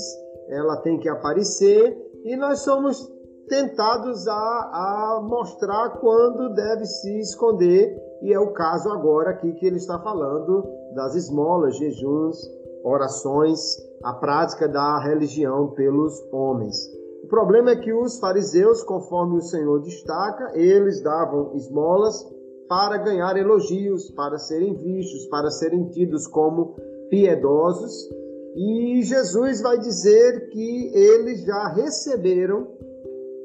ela 0.49 0.77
tem 0.77 0.99
que 0.99 1.09
aparecer, 1.09 1.97
e 2.23 2.35
nós 2.35 2.61
somos 2.61 3.11
tentados 3.47 4.27
a, 4.27 4.33
a 4.33 5.21
mostrar 5.23 5.89
quando 5.99 6.53
deve 6.53 6.85
se 6.85 7.19
esconder, 7.19 7.97
e 8.21 8.33
é 8.33 8.39
o 8.39 8.51
caso 8.53 8.89
agora 8.89 9.31
aqui 9.31 9.53
que 9.53 9.65
ele 9.65 9.77
está 9.77 9.99
falando 9.99 10.63
das 10.93 11.15
esmolas, 11.15 11.77
jejuns, 11.77 12.37
orações, 12.83 13.59
a 14.03 14.13
prática 14.13 14.67
da 14.67 14.99
religião 14.99 15.71
pelos 15.71 16.13
homens. 16.31 16.77
O 17.23 17.27
problema 17.27 17.71
é 17.71 17.75
que 17.75 17.93
os 17.93 18.19
fariseus, 18.19 18.83
conforme 18.83 19.37
o 19.37 19.41
Senhor 19.41 19.81
destaca, 19.81 20.51
eles 20.55 21.01
davam 21.01 21.53
esmolas 21.55 22.25
para 22.67 22.97
ganhar 22.97 23.37
elogios, 23.37 24.11
para 24.11 24.37
serem 24.37 24.73
vistos, 24.75 25.25
para 25.27 25.49
serem 25.49 25.89
tidos 25.89 26.27
como 26.27 26.75
piedosos, 27.09 28.09
e 28.55 29.01
Jesus 29.03 29.61
vai 29.61 29.77
dizer 29.77 30.49
que 30.49 30.91
eles 30.93 31.43
já 31.43 31.67
receberam 31.69 32.67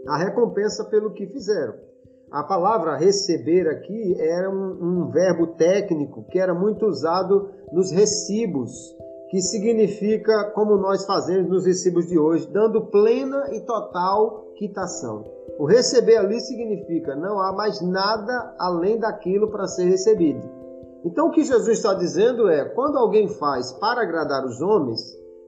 a 0.08 0.16
recompensa 0.16 0.84
pelo 0.84 1.12
que 1.12 1.26
fizeram. 1.26 1.74
A 2.30 2.42
palavra 2.42 2.96
receber 2.96 3.68
aqui 3.68 4.16
era 4.18 4.50
um, 4.50 4.78
um 5.04 5.10
verbo 5.10 5.48
técnico 5.48 6.24
que 6.30 6.38
era 6.38 6.54
muito 6.54 6.86
usado 6.86 7.50
nos 7.70 7.90
recibos, 7.90 8.72
que 9.32 9.40
significa 9.40 10.50
como 10.50 10.76
nós 10.76 11.06
fazemos 11.06 11.48
nos 11.48 11.64
recibos 11.64 12.06
de 12.06 12.18
hoje, 12.18 12.46
dando 12.52 12.82
plena 12.82 13.48
e 13.54 13.62
total 13.62 14.52
quitação. 14.56 15.24
O 15.58 15.64
receber 15.64 16.18
ali 16.18 16.38
significa 16.38 17.16
não 17.16 17.40
há 17.40 17.50
mais 17.50 17.80
nada 17.80 18.54
além 18.58 19.00
daquilo 19.00 19.50
para 19.50 19.66
ser 19.66 19.84
recebido. 19.84 20.46
Então 21.02 21.28
o 21.28 21.30
que 21.30 21.44
Jesus 21.44 21.78
está 21.78 21.94
dizendo 21.94 22.46
é: 22.46 22.66
quando 22.74 22.98
alguém 22.98 23.26
faz 23.26 23.72
para 23.72 24.02
agradar 24.02 24.44
os 24.44 24.60
homens, 24.60 25.00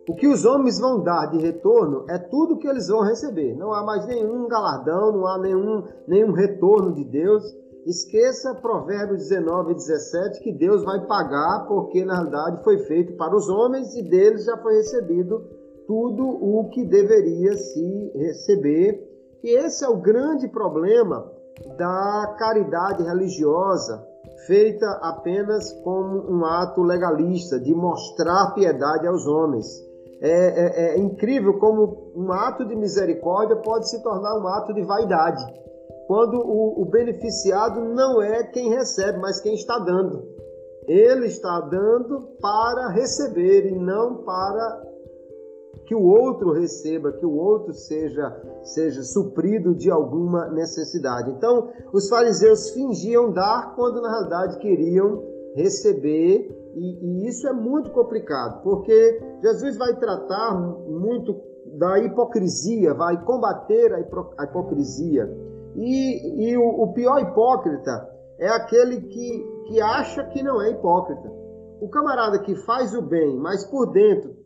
o 0.08 0.14
que 0.14 0.28
os 0.28 0.46
homens 0.46 0.78
vão 0.78 1.02
dar 1.02 1.26
de 1.26 1.36
retorno 1.36 2.06
é 2.08 2.16
tudo 2.16 2.56
que 2.56 2.66
eles 2.66 2.88
vão 2.88 3.02
receber. 3.02 3.54
Não 3.54 3.74
há 3.74 3.84
mais 3.84 4.06
nenhum 4.06 4.48
galardão, 4.48 5.12
não 5.12 5.26
há 5.26 5.36
nenhum, 5.36 5.84
nenhum 6.08 6.32
retorno 6.32 6.94
de 6.94 7.04
Deus. 7.04 7.44
Esqueça 7.86 8.54
Provérbios 8.54 9.28
19 9.28 9.72
e 9.72 9.74
17 9.74 10.40
que 10.40 10.52
Deus 10.52 10.84
vai 10.84 11.06
pagar 11.06 11.66
porque 11.66 12.04
na 12.04 12.22
verdade 12.22 12.64
foi 12.64 12.78
feito 12.78 13.14
para 13.16 13.36
os 13.36 13.48
homens 13.48 13.94
e 13.94 14.02
deles 14.02 14.44
já 14.44 14.56
foi 14.56 14.76
recebido 14.76 15.44
tudo 15.86 16.24
o 16.26 16.68
que 16.70 16.84
deveria 16.84 17.54
se 17.56 18.12
receber. 18.14 19.06
E 19.42 19.50
esse 19.50 19.84
é 19.84 19.88
o 19.88 20.00
grande 20.00 20.48
problema 20.48 21.30
da 21.76 22.34
caridade 22.38 23.02
religiosa 23.02 24.02
feita 24.46 24.86
apenas 25.02 25.72
como 25.82 26.30
um 26.30 26.44
ato 26.44 26.82
legalista 26.82 27.58
de 27.58 27.74
mostrar 27.74 28.52
piedade 28.54 29.06
aos 29.06 29.26
homens. 29.26 29.66
É, 30.20 30.30
é, 30.30 30.96
é, 30.96 30.98
incrível 30.98 31.58
como 31.58 32.12
um 32.16 32.32
ato 32.32 32.64
de 32.66 32.74
misericórdia 32.74 33.56
pode 33.56 33.90
se 33.90 34.02
tornar 34.02 34.38
um 34.38 34.46
ato 34.46 34.72
de 34.72 34.82
vaidade, 34.82 35.44
quando 36.06 36.36
o, 36.36 36.82
o 36.82 36.84
beneficiado 36.84 37.80
não 37.80 38.22
é 38.22 38.42
quem 38.44 38.70
recebe, 38.70 39.18
mas 39.18 39.40
quem 39.40 39.54
está 39.54 39.78
dando. 39.78 40.34
Ele 40.86 41.26
está 41.26 41.60
dando 41.60 42.36
para 42.40 42.90
receber 42.90 43.66
e 43.66 43.78
não 43.78 44.22
para 44.22 44.82
que 45.86 45.94
o 45.94 46.02
outro 46.02 46.52
receba, 46.52 47.12
que 47.12 47.26
o 47.26 47.36
outro 47.36 47.72
seja, 47.72 48.34
seja 48.62 49.02
suprido 49.02 49.74
de 49.74 49.90
alguma 49.90 50.48
necessidade. 50.50 51.30
Então, 51.30 51.70
os 51.92 52.08
fariseus 52.08 52.70
fingiam 52.70 53.32
dar 53.32 53.74
quando 53.74 54.00
na 54.00 54.10
realidade 54.10 54.58
queriam 54.58 55.22
receber 55.54 56.48
e, 56.74 57.24
e, 57.24 57.28
isso 57.28 57.46
é 57.46 57.52
muito 57.52 57.90
complicado, 57.90 58.62
porque 58.62 59.20
Jesus 59.40 59.76
vai 59.76 59.94
tratar 59.96 60.54
muito 60.88 61.40
da 61.78 61.98
hipocrisia, 62.00 62.94
vai 62.94 63.22
combater 63.24 63.92
a, 63.92 63.98
a 64.38 64.44
hipocrisia. 64.44 65.53
E, 65.74 66.50
e 66.50 66.56
o, 66.56 66.82
o, 66.82 66.92
pior 66.92 67.20
hipócrita 67.20 68.08
é 68.38 68.48
aquele 68.48 69.02
que, 69.02 69.64
que 69.66 69.80
acha 69.80 70.24
que 70.24 70.42
não 70.42 70.62
é 70.62 70.70
hipócrita. 70.70 71.32
O 71.80 71.88
camarada 71.88 72.38
que 72.38 72.54
faz 72.54 72.94
o 72.94 73.02
bem, 73.02 73.36
mas 73.36 73.64
por 73.64 73.86
dentro 73.86 74.36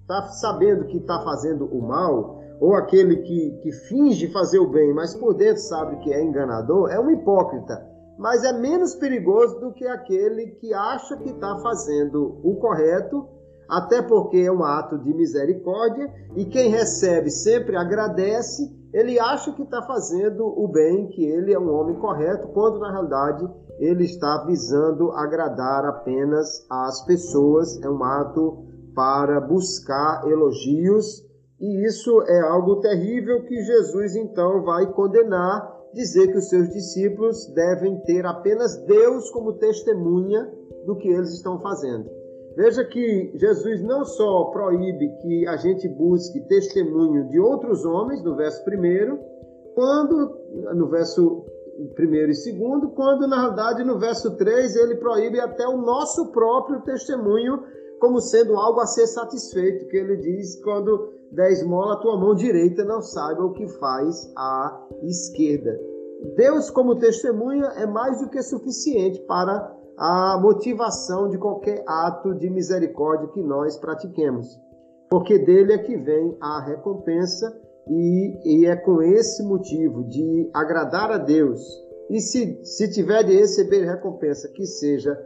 está 0.00 0.22
sabendo 0.28 0.86
que 0.86 0.98
está 0.98 1.22
fazendo 1.24 1.66
o 1.66 1.82
mal, 1.82 2.40
ou 2.60 2.74
aquele 2.74 3.16
que, 3.16 3.50
que 3.62 3.72
finge 3.72 4.28
fazer 4.28 4.58
o 4.58 4.68
bem, 4.68 4.94
mas 4.94 5.14
por 5.14 5.34
dentro 5.34 5.60
sabe 5.62 5.96
que 5.98 6.12
é 6.12 6.22
enganador, 6.22 6.90
é 6.90 6.98
um 6.98 7.10
hipócrita 7.10 7.96
mas 8.18 8.44
é 8.44 8.52
menos 8.52 8.94
perigoso 8.94 9.60
do 9.60 9.72
que 9.72 9.86
aquele 9.86 10.48
que 10.52 10.72
acha 10.72 11.16
que 11.16 11.30
está 11.30 11.58
fazendo 11.58 12.40
o 12.42 12.56
correto, 12.56 13.28
até 13.68 14.00
porque 14.00 14.38
é 14.38 14.52
um 14.52 14.64
ato 14.64 14.98
de 14.98 15.12
misericórdia 15.12 16.12
e 16.34 16.44
quem 16.44 16.70
recebe 16.70 17.30
sempre 17.30 17.76
agradece, 17.76 18.74
ele 18.92 19.18
acha 19.18 19.52
que 19.52 19.62
está 19.62 19.82
fazendo 19.82 20.46
o 20.46 20.68
bem, 20.68 21.08
que 21.08 21.24
ele 21.24 21.52
é 21.52 21.58
um 21.58 21.72
homem 21.74 21.96
correto, 21.96 22.48
quando 22.48 22.78
na 22.78 22.90
realidade 22.90 23.48
ele 23.78 24.04
está 24.04 24.44
visando 24.46 25.10
agradar 25.12 25.84
apenas 25.84 26.66
as 26.70 27.04
pessoas, 27.04 27.82
é 27.82 27.90
um 27.90 28.02
ato 28.02 28.64
para 28.94 29.40
buscar 29.40 30.26
elogios, 30.26 31.24
e 31.60 31.86
isso 31.86 32.22
é 32.22 32.40
algo 32.40 32.80
terrível 32.80 33.44
que 33.44 33.62
Jesus 33.62 34.16
então 34.16 34.62
vai 34.62 34.86
condenar, 34.92 35.74
dizer 35.92 36.28
que 36.28 36.38
os 36.38 36.48
seus 36.48 36.68
discípulos 36.70 37.46
devem 37.54 38.00
ter 38.02 38.24
apenas 38.24 38.76
Deus 38.86 39.30
como 39.30 39.54
testemunha 39.54 40.50
do 40.86 40.96
que 40.96 41.08
eles 41.08 41.34
estão 41.34 41.60
fazendo. 41.60 42.15
Veja 42.56 42.82
que 42.84 43.32
Jesus 43.34 43.82
não 43.82 44.02
só 44.04 44.44
proíbe 44.44 45.10
que 45.20 45.46
a 45.46 45.56
gente 45.58 45.86
busque 45.88 46.40
testemunho 46.48 47.28
de 47.28 47.38
outros 47.38 47.84
homens, 47.84 48.24
no 48.24 48.34
verso 48.34 48.62
1, 48.66 49.18
quando, 49.74 50.38
no 50.74 50.88
verso 50.88 51.44
1 51.78 52.08
e 52.08 52.52
2, 52.52 52.94
quando 52.94 53.28
na 53.28 53.48
verdade 53.48 53.84
no 53.84 53.98
verso 53.98 54.34
3 54.36 54.74
ele 54.76 54.96
proíbe 54.96 55.38
até 55.38 55.68
o 55.68 55.76
nosso 55.76 56.32
próprio 56.32 56.80
testemunho 56.80 57.62
como 58.00 58.20
sendo 58.20 58.56
algo 58.56 58.80
a 58.80 58.86
ser 58.86 59.06
satisfeito, 59.06 59.86
que 59.88 59.96
ele 59.96 60.16
diz 60.16 60.56
quando 60.62 61.12
der 61.32 61.52
esmola 61.52 61.94
a 61.94 62.00
tua 62.00 62.18
mão 62.18 62.34
direita 62.34 62.84
não 62.84 63.02
saiba 63.02 63.44
o 63.44 63.52
que 63.52 63.68
faz 63.68 64.32
a 64.36 64.86
esquerda. 65.02 65.78
Deus 66.36 66.70
como 66.70 66.96
testemunha 66.96 67.66
é 67.76 67.86
mais 67.86 68.20
do 68.20 68.30
que 68.30 68.42
suficiente 68.42 69.20
para 69.26 69.76
a 69.98 70.38
motivação 70.40 71.28
de 71.28 71.38
qualquer 71.38 71.82
ato 71.86 72.34
de 72.34 72.50
misericórdia 72.50 73.28
que 73.28 73.42
nós 73.42 73.78
pratiquemos, 73.78 74.60
porque 75.08 75.38
dele 75.38 75.72
é 75.72 75.78
que 75.78 75.96
vem 75.96 76.36
a 76.40 76.60
recompensa 76.64 77.56
e, 77.88 78.62
e 78.62 78.66
é 78.66 78.76
com 78.76 79.00
esse 79.02 79.42
motivo 79.42 80.04
de 80.04 80.50
agradar 80.52 81.10
a 81.10 81.18
Deus. 81.18 81.60
E 82.10 82.20
se, 82.20 82.60
se 82.64 82.90
tiver 82.90 83.24
de 83.24 83.36
receber 83.36 83.84
recompensa 83.84 84.48
que 84.48 84.66
seja 84.66 85.16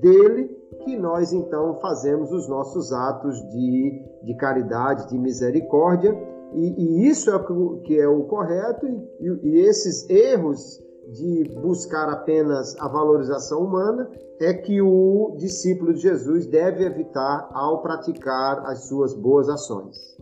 dele, 0.00 0.56
que 0.84 0.96
nós 0.96 1.32
então 1.32 1.78
fazemos 1.80 2.30
os 2.30 2.48
nossos 2.48 2.92
atos 2.92 3.40
de, 3.48 4.04
de 4.22 4.36
caridade, 4.36 5.08
de 5.08 5.18
misericórdia, 5.18 6.14
e, 6.52 7.04
e 7.04 7.08
isso 7.08 7.30
é 7.30 7.36
o 7.36 7.80
que 7.80 7.98
é 7.98 8.08
o 8.08 8.24
correto, 8.24 8.86
e, 8.86 9.28
e 9.42 9.60
esses 9.60 10.08
erros 10.08 10.82
de 11.08 11.44
buscar 11.60 12.08
apenas 12.10 12.76
a 12.78 12.86
valorização 12.86 13.62
humana 13.62 14.10
é 14.40 14.52
que 14.52 14.80
o 14.80 15.34
discípulo 15.38 15.94
de 15.94 16.00
Jesus 16.00 16.46
deve 16.46 16.84
evitar 16.84 17.48
ao 17.52 17.80
praticar 17.80 18.64
as 18.66 18.86
suas 18.88 19.14
boas 19.14 19.48
ações. 19.48 20.16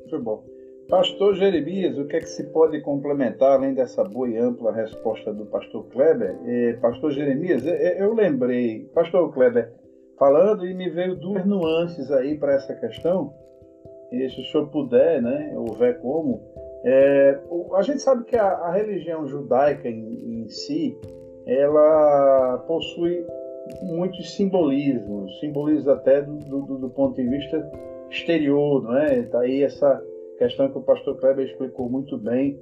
Muito 0.00 0.18
bom. 0.20 0.44
Pastor 0.88 1.34
Jeremias, 1.34 1.98
o 1.98 2.06
que 2.06 2.16
é 2.16 2.20
que 2.20 2.28
se 2.28 2.44
pode 2.44 2.80
complementar 2.80 3.54
além 3.54 3.74
dessa 3.74 4.04
boa 4.04 4.28
e 4.28 4.38
ampla 4.38 4.72
resposta 4.72 5.34
do 5.34 5.44
pastor 5.46 5.84
Kleber? 5.86 6.38
É, 6.44 6.74
pastor 6.74 7.10
Jeremias, 7.10 7.66
é, 7.66 7.98
é, 7.98 8.02
eu 8.02 8.14
lembrei, 8.14 8.88
pastor 8.94 9.32
Kleber, 9.32 9.72
falando 10.16 10.64
e 10.64 10.72
me 10.72 10.88
veio 10.88 11.16
duas 11.16 11.44
nuances 11.44 12.10
aí 12.12 12.38
para 12.38 12.54
essa 12.54 12.72
questão. 12.74 13.34
E 14.12 14.30
se 14.30 14.40
o 14.40 14.44
senhor 14.44 14.68
puder, 14.68 15.20
né, 15.20 15.52
houver 15.56 16.00
como, 16.00 16.40
é, 16.84 17.38
a 17.74 17.82
gente 17.82 18.00
sabe 18.00 18.24
que 18.24 18.36
a, 18.36 18.46
a 18.46 18.72
religião 18.72 19.26
judaica 19.26 19.88
em, 19.88 20.42
em, 20.42 20.48
si, 20.48 20.96
ela 21.46 22.64
possui 22.66 23.24
muitos 23.82 24.34
simbolismos, 24.34 25.40
simbolismos 25.40 25.88
até 25.88 26.22
do, 26.22 26.36
do, 26.38 26.78
do 26.78 26.90
ponto 26.90 27.16
de 27.16 27.28
vista 27.28 27.70
exterior, 28.10 28.82
não 28.82 28.96
é? 28.96 29.22
Tá 29.22 29.40
aí 29.40 29.62
essa 29.62 30.02
questão 30.38 30.70
que 30.70 30.78
o 30.78 30.82
pastor 30.82 31.18
Kleber 31.18 31.46
explicou 31.46 31.88
muito 31.88 32.16
bem, 32.18 32.58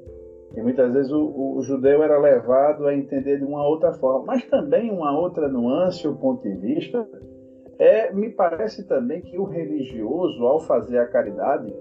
e 0.56 0.62
muitas 0.62 0.92
vezes 0.92 1.10
o, 1.10 1.56
o, 1.56 1.62
judeu 1.62 2.02
era 2.02 2.18
levado 2.18 2.86
a 2.86 2.94
entender 2.94 3.38
de 3.38 3.44
uma 3.44 3.66
outra 3.66 3.92
forma. 3.94 4.24
Mas 4.26 4.44
também 4.44 4.90
uma 4.90 5.18
outra 5.18 5.48
nuance, 5.48 6.06
o 6.06 6.14
ponto 6.14 6.42
de 6.42 6.54
vista, 6.54 7.06
é, 7.78 8.12
me 8.12 8.30
parece 8.30 8.86
também 8.86 9.20
que 9.20 9.36
o 9.36 9.44
religioso, 9.44 10.46
ao 10.46 10.60
fazer 10.60 10.98
a 10.98 11.06
caridade, 11.06 11.74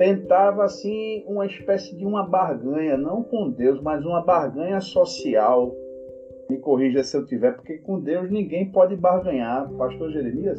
tentava 0.00 0.64
assim 0.64 1.22
uma 1.26 1.44
espécie 1.44 1.94
de 1.94 2.06
uma 2.06 2.26
barganha, 2.26 2.96
não 2.96 3.22
com 3.22 3.50
Deus, 3.50 3.82
mas 3.82 4.02
uma 4.02 4.22
barganha 4.22 4.80
social. 4.80 5.76
Me 6.48 6.56
corrija 6.56 7.04
se 7.04 7.14
eu 7.14 7.26
tiver, 7.26 7.52
porque 7.52 7.76
com 7.76 8.00
Deus 8.00 8.30
ninguém 8.30 8.72
pode 8.72 8.96
barganhar. 8.96 9.68
Pastor 9.72 10.10
Jeremias? 10.10 10.58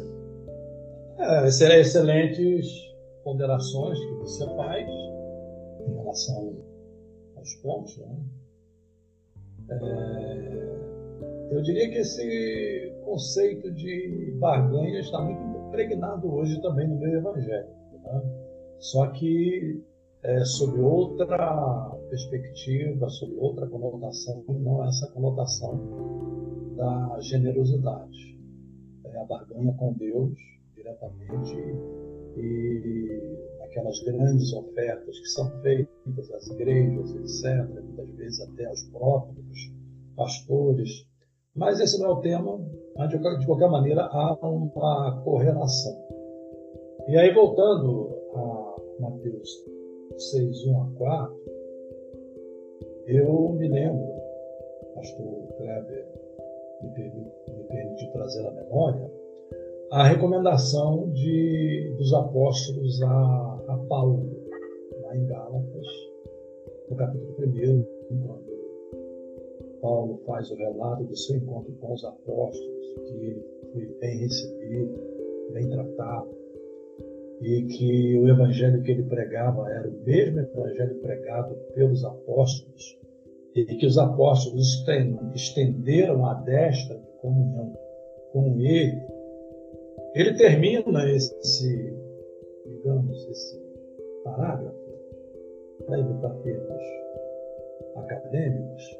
É, 1.18 1.50
serão 1.50 1.74
excelentes 1.74 2.68
ponderações 3.24 3.98
que 3.98 4.14
você 4.20 4.46
faz 4.54 4.88
em 4.88 5.92
relação 5.92 6.56
aos 7.34 7.52
pontos. 7.56 7.98
Né? 7.98 8.16
É, 9.72 11.56
eu 11.56 11.62
diria 11.62 11.90
que 11.90 11.98
esse 11.98 12.94
conceito 13.04 13.72
de 13.72 14.36
barganha 14.38 15.00
está 15.00 15.20
muito 15.20 15.66
impregnado 15.66 16.32
hoje 16.32 16.62
também 16.62 16.86
no 16.86 16.94
meio 16.94 17.16
evangélico. 17.16 17.74
Né? 18.04 18.51
Só 18.82 19.06
que 19.12 19.80
é, 20.24 20.44
sob 20.44 20.80
outra 20.80 21.96
perspectiva, 22.10 23.08
sob 23.08 23.32
outra 23.36 23.66
conotação, 23.68 24.44
não 24.48 24.84
essa 24.84 25.08
conotação 25.12 26.74
da 26.76 27.16
generosidade. 27.20 28.36
É 29.04 29.18
a 29.18 29.24
barganha 29.24 29.72
com 29.74 29.92
Deus 29.92 30.36
diretamente 30.74 31.54
e 32.36 33.36
aquelas 33.62 34.02
grandes 34.02 34.52
ofertas 34.52 35.18
que 35.20 35.28
são 35.28 35.48
feitas 35.62 36.32
às 36.32 36.48
igrejas, 36.48 37.14
etc., 37.14 37.68
muitas 37.84 38.10
vezes 38.16 38.40
até 38.40 38.66
aos 38.66 38.82
próprios 38.88 39.72
pastores. 40.16 41.06
Mas 41.54 41.78
esse 41.78 42.00
não 42.00 42.06
é 42.06 42.12
o 42.14 42.20
tema, 42.20 42.60
mas 42.96 43.10
de 43.10 43.46
qualquer 43.46 43.70
maneira 43.70 44.02
há 44.06 44.34
uma 44.44 45.22
correlação. 45.22 46.02
E 47.08 47.16
aí, 47.16 47.32
voltando 47.32 48.21
Mateus 49.22 49.64
6, 50.32 50.66
1 50.66 50.82
a 50.82 50.90
4, 50.96 51.36
eu 53.06 53.50
me 53.50 53.68
lembro, 53.68 54.04
pastor 54.96 55.46
Kleber 55.56 56.08
me, 56.82 56.90
permite, 57.68 58.12
trazer 58.12 58.44
à 58.44 58.50
memória, 58.50 59.08
a 59.92 60.08
recomendação 60.08 61.08
de, 61.10 61.94
dos 61.98 62.12
apóstolos 62.12 63.00
a, 63.00 63.64
a 63.68 63.78
Paulo, 63.88 64.28
lá 65.02 65.16
em 65.16 65.24
Gálatas, 65.26 65.86
no 66.90 66.96
capítulo 66.96 67.36
1, 67.38 67.84
quando 68.26 69.80
Paulo 69.80 70.18
faz 70.26 70.50
o 70.50 70.56
relato 70.56 71.04
do 71.04 71.16
seu 71.16 71.36
encontro 71.36 71.72
com 71.80 71.92
os 71.92 72.04
apóstolos, 72.04 72.94
que 73.06 73.14
ele 73.14 73.46
foi 73.72 73.86
bem 74.00 74.18
recebido, 74.18 75.00
bem 75.52 75.68
tratado, 75.68 76.41
e 77.42 77.64
que 77.64 78.16
o 78.18 78.28
evangelho 78.28 78.82
que 78.82 78.92
ele 78.92 79.02
pregava 79.02 79.68
era 79.68 79.88
o 79.88 80.04
mesmo 80.04 80.38
evangelho 80.38 80.94
pregado 81.00 81.56
pelos 81.74 82.04
apóstolos, 82.04 82.98
e 83.54 83.64
que 83.64 83.84
os 83.84 83.98
apóstolos 83.98 84.84
estenderam 85.34 86.24
a 86.24 86.34
destra 86.34 86.96
de 86.96 87.06
comunhão 87.20 87.76
com 88.32 88.60
ele, 88.60 89.02
ele 90.14 90.34
termina 90.34 91.10
esse, 91.10 91.92
digamos, 92.64 93.28
esse 93.28 93.60
parágrafo, 94.24 94.80
para 95.84 95.98
evitar 95.98 96.34
termos 96.42 96.82
acadêmicos, 97.96 98.98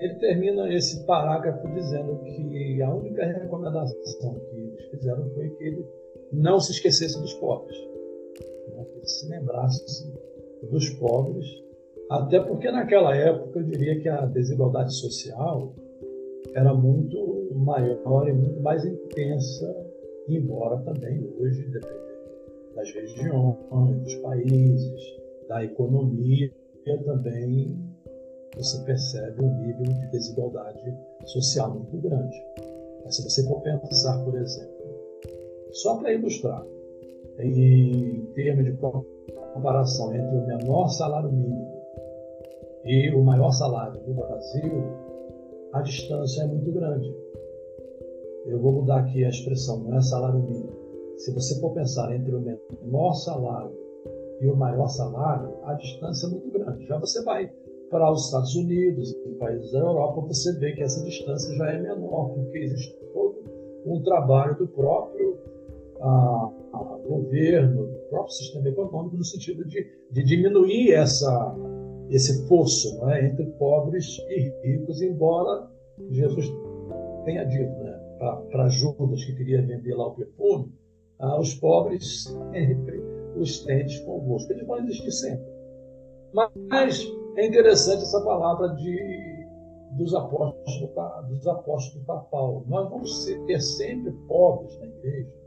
ele 0.00 0.14
termina 0.14 0.72
esse 0.72 1.04
parágrafo 1.04 1.68
dizendo 1.74 2.18
que 2.22 2.80
a 2.80 2.94
única 2.94 3.26
recomendação 3.26 4.34
que 4.50 4.56
eles 4.56 4.84
fizeram 4.90 5.28
foi 5.30 5.50
que 5.50 5.64
ele 5.64 5.86
não 6.32 6.58
se 6.58 6.72
esquecesse 6.72 7.20
dos 7.20 7.34
pobres, 7.34 7.76
né? 8.74 8.84
que 9.00 9.06
se 9.06 9.28
lembrasse 9.28 10.12
dos 10.70 10.90
pobres, 10.90 11.46
até 12.10 12.40
porque 12.40 12.70
naquela 12.70 13.14
época 13.14 13.58
eu 13.58 13.64
diria 13.64 14.00
que 14.00 14.08
a 14.08 14.26
desigualdade 14.26 14.94
social 14.94 15.74
era 16.54 16.74
muito 16.74 17.52
maior 17.54 18.28
e 18.28 18.32
muito 18.32 18.60
mais 18.60 18.84
intensa, 18.84 19.74
embora 20.28 20.78
também 20.78 21.22
hoje, 21.38 21.62
dependendo 21.70 22.02
das 22.74 22.90
regiões, 22.92 23.56
dos 24.02 24.14
países, 24.16 25.22
da 25.48 25.64
economia, 25.64 26.50
também 27.04 27.78
você 28.56 28.82
percebe 28.84 29.42
um 29.42 29.60
nível 29.60 29.84
de 29.84 30.10
desigualdade 30.10 30.98
social 31.24 31.74
muito 31.74 31.96
grande. 31.98 32.36
Mas 33.04 33.16
se 33.16 33.22
você 33.22 33.42
for 33.44 33.60
pensar, 33.62 34.22
por 34.24 34.34
exemplo, 34.36 34.81
só 35.72 35.96
para 35.96 36.12
ilustrar, 36.12 36.64
em 37.38 38.26
termos 38.34 38.64
de 38.64 38.72
comparação 39.54 40.14
entre 40.14 40.36
o 40.36 40.46
menor 40.46 40.88
salário 40.88 41.32
mínimo 41.32 41.72
e 42.84 43.10
o 43.14 43.22
maior 43.22 43.50
salário 43.52 44.00
do 44.00 44.14
Brasil, 44.14 44.84
a 45.72 45.82
distância 45.82 46.42
é 46.42 46.46
muito 46.46 46.70
grande. 46.72 47.14
Eu 48.46 48.60
vou 48.60 48.72
mudar 48.72 49.00
aqui 49.00 49.24
a 49.24 49.28
expressão, 49.28 49.80
não 49.80 49.96
é 49.96 50.02
salário 50.02 50.40
mínimo. 50.40 50.72
se 51.16 51.32
você 51.32 51.58
for 51.60 51.72
pensar 51.72 52.14
entre 52.14 52.34
o 52.34 52.40
menor 52.40 53.12
salário 53.14 53.72
e 54.40 54.48
o 54.48 54.56
maior 54.56 54.88
salário, 54.88 55.54
a 55.64 55.74
distância 55.74 56.26
é 56.26 56.30
muito 56.30 56.50
grande. 56.50 56.86
Já 56.86 56.98
você 56.98 57.22
vai 57.22 57.50
para 57.88 58.10
os 58.10 58.26
Estados 58.26 58.54
Unidos 58.56 59.14
países 59.42 59.72
da 59.72 59.80
Europa, 59.80 60.20
você 60.20 60.52
vê 60.58 60.72
que 60.72 60.82
essa 60.82 61.02
distância 61.04 61.54
já 61.56 61.72
é 61.72 61.80
menor, 61.80 62.30
porque 62.30 62.58
existe 62.58 62.96
todo 63.12 63.42
um 63.84 64.00
trabalho 64.02 64.56
do 64.56 64.68
próprio 64.68 65.36
a, 66.02 66.52
a 66.72 66.98
governo, 67.06 67.86
do 67.86 67.98
próprio 68.10 68.34
sistema 68.34 68.68
econômico, 68.68 69.16
no 69.16 69.24
sentido 69.24 69.64
de, 69.66 69.86
de 70.10 70.22
diminuir 70.24 70.92
essa, 70.92 71.56
esse 72.10 72.46
fosso 72.48 73.08
é, 73.08 73.26
entre 73.26 73.46
pobres 73.52 74.18
e 74.28 74.52
ricos, 74.64 75.00
embora 75.00 75.70
Jesus 76.10 76.52
tenha 77.24 77.44
dito 77.44 77.72
né, 77.82 78.00
para 78.50 78.68
Judas, 78.68 79.24
que 79.24 79.36
queria 79.36 79.62
vender 79.62 79.94
lá 79.94 80.08
o 80.08 80.14
perfume, 80.14 80.72
ah, 81.20 81.38
os 81.38 81.54
pobres 81.54 82.24
sempre 82.50 83.02
os 83.36 83.60
tendes 83.64 84.00
convosco. 84.00 84.52
Eles 84.52 84.66
vão 84.66 84.78
existir 84.78 85.12
sempre. 85.12 85.46
Mas 86.34 87.06
é 87.36 87.46
interessante 87.46 88.02
essa 88.02 88.20
palavra 88.22 88.68
de, 88.70 89.46
dos 89.92 90.14
apóstolos 90.14 90.90
dos 91.28 91.46
apóstolos 91.46 92.04
para 92.06 92.20
Paulo. 92.20 92.64
Nós 92.66 92.90
vamos 92.90 93.24
ser 93.24 93.60
sempre 93.60 94.12
pobres 94.26 94.78
na 94.80 94.86
igreja 94.86 95.41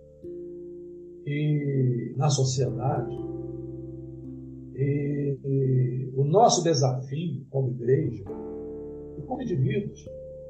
e 1.25 2.13
na 2.17 2.29
sociedade. 2.29 3.15
E, 4.75 5.37
e 5.43 6.13
o 6.15 6.23
nosso 6.23 6.63
desafio 6.63 7.45
como 7.49 7.69
igreja 7.69 8.23
e 9.17 9.21
como 9.21 9.41
indivíduos 9.41 10.05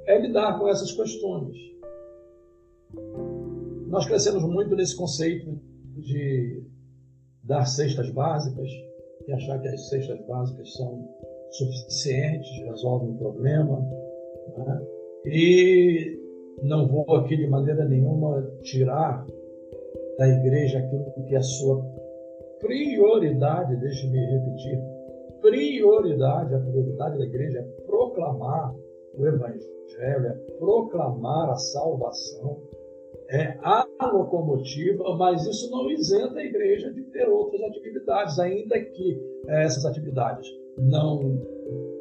é 0.07 0.19
lidar 0.19 0.59
com 0.59 0.67
essas 0.67 0.91
questões. 0.91 1.55
Nós 3.87 4.05
crescemos 4.07 4.43
muito 4.43 4.75
nesse 4.75 4.95
conceito 4.95 5.59
de 5.97 6.63
dar 7.43 7.65
cestas 7.65 8.09
básicas 8.09 8.69
e 9.27 9.31
achar 9.31 9.59
que 9.59 9.67
as 9.67 9.89
cestas 9.89 10.19
básicas 10.27 10.73
são 10.73 11.07
suficientes, 11.51 12.49
resolvem 12.65 13.11
o 13.11 13.17
problema. 13.17 13.79
Né? 14.57 14.81
E 15.25 16.19
não 16.63 16.87
vou 16.87 17.15
aqui 17.15 17.37
de 17.37 17.47
maneira 17.47 17.85
nenhuma 17.85 18.41
tirar 18.63 19.25
da 20.17 20.27
igreja 20.27 20.79
aquilo 20.79 21.11
que 21.27 21.35
é 21.35 21.37
a 21.37 21.43
sua 21.43 21.83
prioridade, 22.59 23.75
deixe-me 23.77 24.19
repetir, 24.19 24.81
prioridade, 25.41 26.55
a 26.55 26.59
prioridade 26.59 27.17
da 27.17 27.25
igreja 27.25 27.59
é 27.59 27.63
proclamar 27.85 28.73
o 29.17 29.25
Evangelho, 29.25 30.27
é 30.27 30.33
proclamar 30.57 31.51
a 31.51 31.55
salvação, 31.55 32.61
é 33.29 33.57
a 33.61 33.87
locomotiva, 34.11 35.15
mas 35.17 35.45
isso 35.45 35.69
não 35.71 35.89
isenta 35.89 36.39
a 36.39 36.45
igreja 36.45 36.91
de 36.91 37.03
ter 37.03 37.27
outras 37.27 37.61
atividades, 37.61 38.39
ainda 38.39 38.79
que 38.79 39.21
eh, 39.47 39.63
essas 39.63 39.85
atividades 39.85 40.47
não 40.77 41.39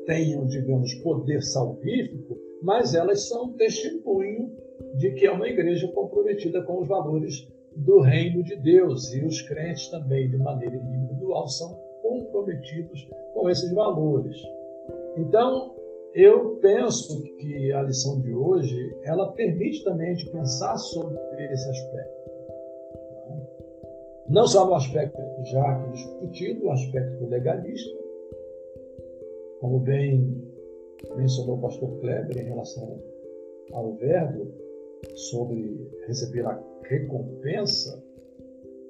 tenham, 0.07 0.47
digamos, 0.47 0.95
poder 0.97 1.43
salvífico, 1.43 2.37
mas 2.63 2.95
elas 2.95 3.29
são 3.29 3.53
testemunho 3.53 4.53
de 4.97 5.13
que 5.13 5.27
é 5.27 5.31
uma 5.31 5.49
igreja 5.49 5.89
comprometida 5.89 6.63
com 6.63 6.81
os 6.81 6.89
valores 6.89 7.47
do 7.77 8.01
reino 8.01 8.43
de 8.43 8.57
Deus 8.57 9.13
e 9.13 9.25
os 9.25 9.43
crentes 9.43 9.89
também, 9.89 10.29
de 10.29 10.37
maneira 10.37 10.77
individual, 10.77 11.49
são 11.49 11.75
comprometidos 12.03 13.09
com 13.33 13.49
esses 13.51 13.73
valores. 13.73 14.37
Então, 15.17 15.75
eu 16.15 16.57
penso 16.57 17.23
que 17.39 17.73
a 17.73 17.83
lição 17.83 18.21
de 18.21 18.33
hoje 18.33 18.97
ela 19.03 19.33
permite 19.33 19.83
também 19.83 20.11
a 20.11 20.15
gente 20.15 20.31
pensar 20.31 20.77
sobre 20.77 21.19
esse 21.53 21.69
aspecto. 21.69 22.15
Não 24.29 24.47
só 24.47 24.67
no 24.67 24.75
aspecto 24.75 25.21
já 25.45 25.63
aqui 25.63 25.93
discutido, 25.93 26.67
o 26.67 26.71
aspecto 26.71 27.27
legalista, 27.27 27.99
como 29.61 29.81
bem 29.81 30.43
mencionou 31.17 31.57
o 31.57 31.61
pastor 31.61 32.01
Kleber 32.01 32.39
em 32.39 32.49
relação 32.49 33.03
ao 33.73 33.93
verbo, 33.95 34.53
sobre 35.15 35.91
receber 36.07 36.47
a 36.47 36.63
recompensa, 36.83 38.03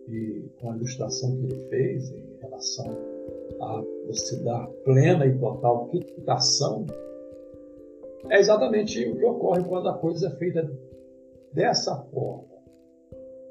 e 0.08 0.50
com 0.60 0.70
a 0.70 0.76
ilustração 0.76 1.36
que 1.36 1.44
ele 1.44 1.68
fez 1.68 2.10
em 2.10 2.36
relação 2.40 2.86
a 3.60 3.82
você 4.06 4.36
dar 4.42 4.66
plena 4.84 5.26
e 5.26 5.38
total 5.38 5.88
quitação 5.88 6.84
é 8.30 8.38
exatamente 8.38 9.06
o 9.06 9.16
que 9.16 9.24
ocorre 9.24 9.62
quando 9.64 9.88
a 9.88 9.98
coisa 9.98 10.28
é 10.28 10.30
feita 10.30 10.70
dessa 11.52 11.96
forma. 12.12 12.54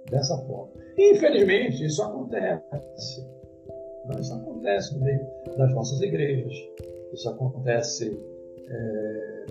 Dessa 0.09 0.37
forma. 0.45 0.71
Infelizmente, 0.97 1.85
isso 1.85 2.01
acontece. 2.01 3.25
Isso 4.19 4.33
acontece 4.33 4.93
no 4.95 5.05
meio 5.05 5.25
das 5.57 5.73
nossas 5.73 6.01
igrejas. 6.01 6.53
Isso 7.13 7.29
acontece. 7.29 8.19
É... 8.67 9.45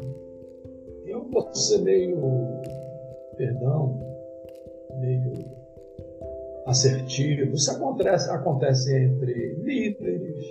Eu 1.06 1.24
vou 1.30 1.54
ser 1.54 1.82
meio. 1.82 2.18
Perdão, 3.36 3.98
meio 5.00 5.32
assertivo. 6.66 7.54
Isso 7.54 7.70
acontece, 7.70 8.30
acontece 8.30 8.96
entre 8.96 9.54
líderes, 9.54 10.44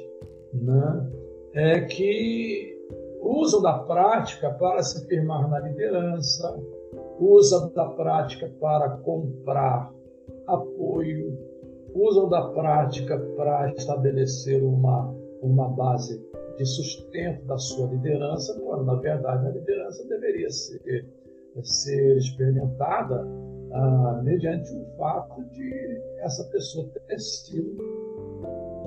né? 0.53 1.09
é 1.53 1.81
que 1.81 2.77
usam 3.21 3.61
da 3.61 3.79
prática 3.79 4.51
para 4.51 4.81
se 4.83 5.05
firmar 5.07 5.49
na 5.49 5.59
liderança, 5.59 6.59
usam 7.19 7.71
da 7.73 7.85
prática 7.85 8.49
para 8.59 8.89
comprar 8.97 9.93
apoio, 10.47 11.37
usam 11.93 12.29
da 12.29 12.49
prática 12.49 13.17
para 13.35 13.71
estabelecer 13.73 14.63
uma, 14.63 15.13
uma 15.41 15.69
base 15.69 16.21
de 16.57 16.65
sustento 16.65 17.45
da 17.45 17.57
sua 17.57 17.87
liderança, 17.87 18.59
quando 18.61 18.85
na 18.85 18.95
verdade 18.95 19.47
a 19.47 19.51
liderança 19.51 20.07
deveria 20.07 20.49
ser, 20.49 21.05
ser 21.63 22.17
experimentada 22.17 23.27
ah, 23.73 24.21
mediante 24.23 24.73
o 24.73 24.85
fato 24.97 25.43
de 25.51 26.01
essa 26.19 26.43
pessoa 26.45 26.89
ter 27.07 27.19
sido 27.19 27.77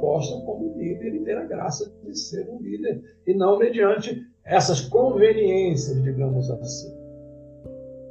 posta 0.01 0.39
como 0.45 0.77
líder 0.77 1.15
e 1.15 1.25
ter 1.25 1.39
a 1.39 1.45
graça 1.45 1.91
de 2.03 2.19
ser 2.19 2.49
um 2.51 2.61
líder, 2.61 3.03
e 3.27 3.35
não 3.35 3.59
mediante 3.59 4.21
essas 4.45 4.83
conveniências, 4.83 6.03
digamos 6.03 6.51
assim. 6.51 6.95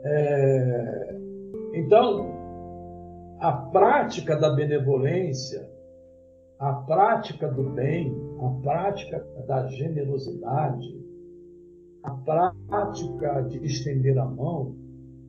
É, 0.06 1.16
então, 1.76 2.34
a 3.40 3.52
prática 3.52 4.36
da 4.36 4.50
benevolência, 4.56 5.70
a 6.58 6.74
prática 6.74 7.48
do 7.48 7.70
bem, 7.70 8.12
a 8.42 8.50
prática 8.62 9.26
da 9.46 9.68
generosidade, 9.68 11.03
a 12.04 12.12
prática 12.68 13.42
de 13.44 13.66
estender 13.66 14.18
a 14.20 14.26
mão, 14.26 14.76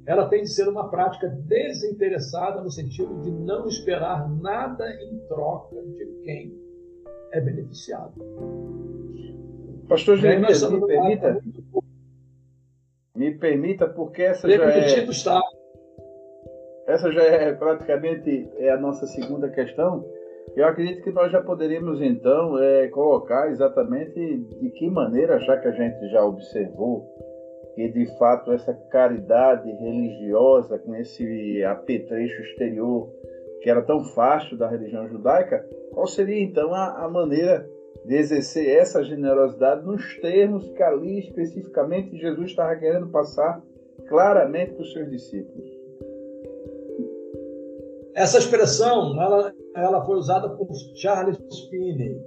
ela 0.07 0.29
tem 0.29 0.43
de 0.43 0.51
ser 0.51 0.69
uma 0.69 0.91
prática 0.91 1.29
desinteressada 1.29 2.61
no 2.61 2.71
sentido 2.71 3.21
de 3.23 3.31
não 3.31 3.67
esperar 3.67 4.29
nada 4.29 4.87
em 5.03 5.19
troca 5.29 5.77
de 5.77 6.07
quem 6.25 6.55
é 7.33 7.41
beneficiado. 7.41 8.13
Pastor 9.89 10.17
Jeremias, 10.17 10.69
me 10.71 10.87
permita, 10.87 11.41
me 13.15 13.35
permita, 13.39 13.89
porque 13.89 14.23
essa 14.23 14.49
já 14.49 14.65
é, 14.65 15.05
está. 15.05 15.41
essa 16.87 17.13
já 17.13 17.23
é 17.23 17.53
praticamente 17.53 18.51
é 18.57 18.71
a 18.71 18.79
nossa 18.79 19.07
segunda 19.07 19.49
questão. 19.49 20.05
Eu 20.57 20.67
acredito 20.67 21.03
que 21.03 21.11
nós 21.11 21.33
já 21.33 21.43
poderíamos 21.43 22.01
então 22.01 22.59
é, 22.59 22.89
colocar 22.89 23.51
exatamente 23.51 24.15
de 24.15 24.71
que 24.71 24.89
maneira, 24.89 25.39
já 25.41 25.57
que 25.57 25.69
a 25.69 25.73
gente 25.73 26.09
já 26.11 26.25
observou 26.25 27.05
que 27.75 27.89
de 27.89 28.07
fato 28.19 28.53
essa 28.53 28.73
caridade 28.91 29.71
religiosa 29.71 30.79
com 30.79 30.95
esse 30.95 31.65
apetrecho 31.65 32.41
exterior 32.43 33.11
que 33.61 33.71
era 33.71 33.83
tão 33.83 34.05
fácil 34.05 34.57
da 34.57 34.69
religião 34.69 35.09
judaica, 35.09 35.67
qual 35.93 36.07
seria 36.07 36.41
então 36.43 36.73
a, 36.75 37.05
a 37.05 37.09
maneira 37.09 37.67
de 38.05 38.15
exercer 38.15 38.69
essa 38.69 39.03
generosidade 39.03 39.85
nos 39.85 40.19
termos 40.19 40.69
que 40.71 40.83
ali 40.83 41.19
especificamente 41.21 42.17
Jesus 42.17 42.51
estava 42.51 42.77
querendo 42.77 43.09
passar 43.09 43.63
claramente 44.07 44.75
para 44.75 44.83
os 44.83 44.93
seus 44.93 45.11
discípulos. 45.11 45.74
Essa 48.15 48.39
expressão 48.39 49.21
ela, 49.21 49.53
ela 49.77 50.05
foi 50.05 50.17
usada 50.17 50.49
por 50.51 50.69
Charles 50.97 51.39
Finney, 51.69 52.23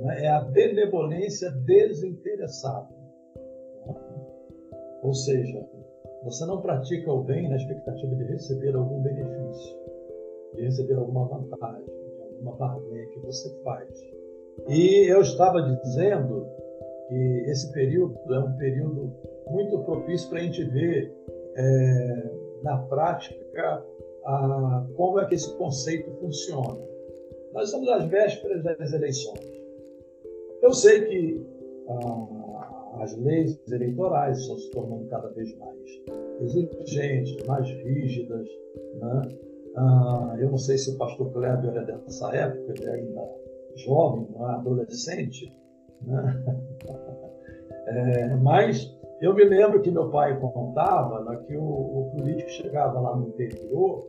né? 0.00 0.24
é 0.24 0.28
a 0.28 0.40
benevolência 0.40 1.50
desinteressada. 1.50 2.88
Ou 5.02 5.14
seja, 5.14 5.64
você 6.24 6.44
não 6.46 6.60
pratica 6.60 7.12
o 7.12 7.24
bem 7.24 7.48
na 7.48 7.56
expectativa 7.56 8.14
de 8.14 8.24
receber 8.24 8.74
algum 8.74 9.02
benefício, 9.02 9.76
de 10.54 10.62
receber 10.62 10.94
alguma 10.94 11.26
vantagem, 11.26 11.86
alguma 12.20 12.56
barganha 12.56 13.06
que 13.06 13.20
você 13.20 13.50
faz 13.62 14.12
e 14.68 15.10
eu 15.10 15.20
estava 15.22 15.60
dizendo 15.62 16.46
que 17.08 17.44
esse 17.50 17.72
período 17.72 18.16
é 18.32 18.38
um 18.38 18.56
período 18.56 19.12
muito 19.48 19.78
propício 19.80 20.28
para 20.28 20.38
a 20.38 20.42
gente 20.42 20.62
ver 20.64 21.12
é, 21.56 22.30
na 22.62 22.78
prática 22.78 23.84
ah, 24.24 24.86
como 24.96 25.20
é 25.20 25.26
que 25.26 25.34
esse 25.34 25.52
conceito 25.56 26.10
funciona. 26.20 26.78
Nós 27.52 27.66
estamos 27.66 27.88
às 27.88 28.04
vésperas 28.06 28.62
das 28.62 28.92
eleições. 28.92 29.62
Eu 30.62 30.72
sei 30.72 31.04
que 31.06 31.46
ah, 31.88 33.02
as 33.02 33.16
leis 33.16 33.58
eleitorais 33.70 34.38
estão 34.38 34.56
se 34.58 34.70
tornando 34.70 35.06
cada 35.08 35.28
vez 35.30 35.56
mais 35.58 35.78
exigentes, 36.40 37.44
mais 37.46 37.68
rígidas. 37.68 38.48
Né? 38.94 39.22
Ah, 39.76 40.36
eu 40.38 40.50
não 40.50 40.58
sei 40.58 40.78
se 40.78 40.90
o 40.90 40.98
pastor 40.98 41.32
Kleber 41.32 41.76
é 41.76 41.84
dessa 41.84 42.34
época, 42.34 42.74
ele 42.76 42.84
é 42.84 42.94
ainda 42.94 43.28
jovem, 43.76 44.28
não 44.30 44.50
é 44.50 44.54
adolescente, 44.54 45.52
né? 46.02 46.44
é, 47.86 48.34
mas 48.36 48.94
eu 49.22 49.34
me 49.34 49.44
lembro 49.44 49.80
que 49.80 49.90
meu 49.90 50.10
pai 50.10 50.36
contava 50.38 51.22
né, 51.22 51.40
que 51.46 51.56
o, 51.56 51.62
o, 51.62 52.10
político 52.16 52.50
chegava 52.50 52.98
lá 52.98 53.16
no 53.16 53.28
interior 53.28 54.04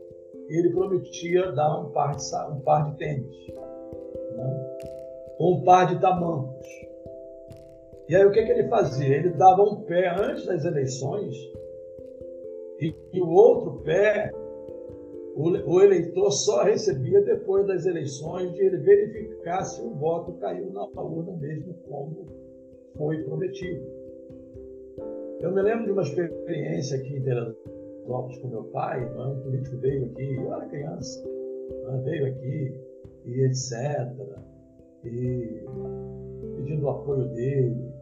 e 0.48 0.58
ele 0.58 0.70
prometia 0.70 1.52
dar 1.52 1.80
um 1.80 1.90
par 1.90 2.16
de, 2.16 2.22
um 2.52 2.60
par 2.60 2.90
de 2.90 2.98
tênis, 2.98 3.46
né? 4.36 4.76
ou 5.38 5.58
um 5.58 5.64
par 5.64 5.86
de 5.86 6.00
tamancos. 6.00 6.66
E 8.08 8.16
aí 8.16 8.24
o 8.26 8.32
que, 8.32 8.44
que 8.44 8.50
ele 8.50 8.68
fazia? 8.68 9.16
Ele 9.16 9.30
dava 9.30 9.62
um 9.62 9.82
pé 9.82 10.08
antes 10.08 10.46
das 10.46 10.64
eleições 10.64 11.34
e, 12.80 12.92
e 13.12 13.20
o 13.20 13.30
outro 13.30 13.82
pé 13.84 14.32
o, 15.36 15.80
eleitor 15.80 16.30
só 16.30 16.62
recebia 16.62 17.20
depois 17.22 17.66
das 17.66 17.86
eleições 17.86 18.52
de 18.52 18.62
ele 18.62 18.78
verificar 18.78 19.64
se 19.64 19.80
o 19.80 19.90
voto 19.90 20.32
caiu 20.34 20.70
na 20.72 20.84
urna 20.84 21.36
mesmo 21.36 21.74
como 21.88 22.26
foi 22.96 23.22
prometido. 23.24 23.84
Eu 25.44 25.52
me 25.52 25.60
lembro 25.60 25.84
de 25.84 25.92
uma 25.92 26.00
experiência 26.00 26.96
aqui 26.96 27.18
em 27.18 27.22
Teresópolis 27.22 28.38
com 28.38 28.48
meu 28.48 28.64
pai, 28.64 29.04
né? 29.04 29.24
um 29.26 29.40
político 29.42 29.76
veio 29.76 30.06
aqui, 30.06 30.36
eu 30.36 30.54
era 30.54 30.64
criança, 30.68 31.22
né? 31.22 32.02
veio 32.02 32.26
aqui 32.28 32.80
e 33.26 33.40
etc. 33.42 34.10
E 35.04 35.66
pedindo 36.56 36.86
o 36.86 36.88
apoio 36.88 37.26
dele. 37.34 37.92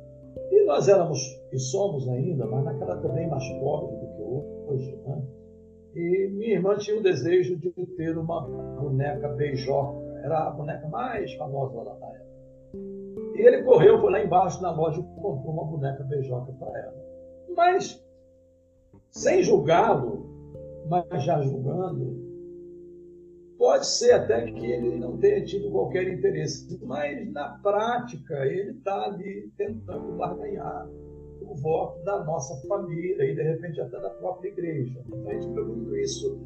E 0.53 0.65
nós 0.67 0.87
éramos, 0.87 1.19
e 1.53 1.59
somos 1.59 2.09
ainda, 2.09 2.47
mas 2.47 2.65
naquela 2.65 2.99
também 2.99 3.29
mais 3.29 3.45
pobres 3.59 3.99
do 3.99 4.07
que 4.07 4.23
hoje, 4.23 4.97
né? 5.05 5.23
E 5.97 6.29
minha 6.35 6.53
irmã 6.53 6.77
tinha 6.77 6.97
o 6.97 7.03
desejo 7.03 7.57
de 7.57 7.73
ter 7.97 8.17
uma 8.17 8.47
boneca 8.81 9.27
beijoca. 9.31 10.01
Era 10.23 10.47
a 10.47 10.51
boneca 10.53 10.87
mais 10.87 11.35
famosa 11.35 11.75
lá 11.83 11.95
da 11.95 12.07
época. 12.07 12.27
E 13.35 13.41
ele 13.45 13.65
correu, 13.65 14.01
foi 14.01 14.13
lá 14.13 14.25
embaixo 14.25 14.63
na 14.63 14.71
loja 14.71 15.01
e 15.01 15.21
comprou 15.21 15.53
uma 15.53 15.65
boneca 15.65 16.05
beijoca 16.05 16.53
para 16.53 16.79
ela. 16.79 17.12
Mas, 17.57 18.03
sem 19.11 19.43
julgá-lo, 19.43 20.27
mas 20.89 21.25
já 21.25 21.41
julgando, 21.41 22.21
pode 23.59 23.87
ser 23.87 24.13
até 24.13 24.51
que 24.51 24.67
ele 24.67 24.99
não 24.99 25.19
tenha 25.19 25.45
tido 25.45 25.71
qualquer 25.71 26.09
interesse. 26.09 26.79
Mas, 26.85 27.31
na 27.33 27.59
prática, 27.63 28.45
ele 28.47 28.73
está 28.73 29.05
ali 29.05 29.53
tentando 29.57 30.17
barganhar 30.17 30.89
o 31.41 31.55
voto 31.57 32.03
da 32.05 32.25
nossa 32.25 32.57
família 32.67 33.25
e, 33.25 33.35
de 33.35 33.43
repente, 33.43 33.81
até 33.81 34.01
da 34.01 34.11
própria 34.11 34.49
igreja. 34.49 35.03
Então, 35.07 35.29
a 35.29 35.35
gente 35.35 35.47
muito 35.47 35.97
isso 35.97 36.39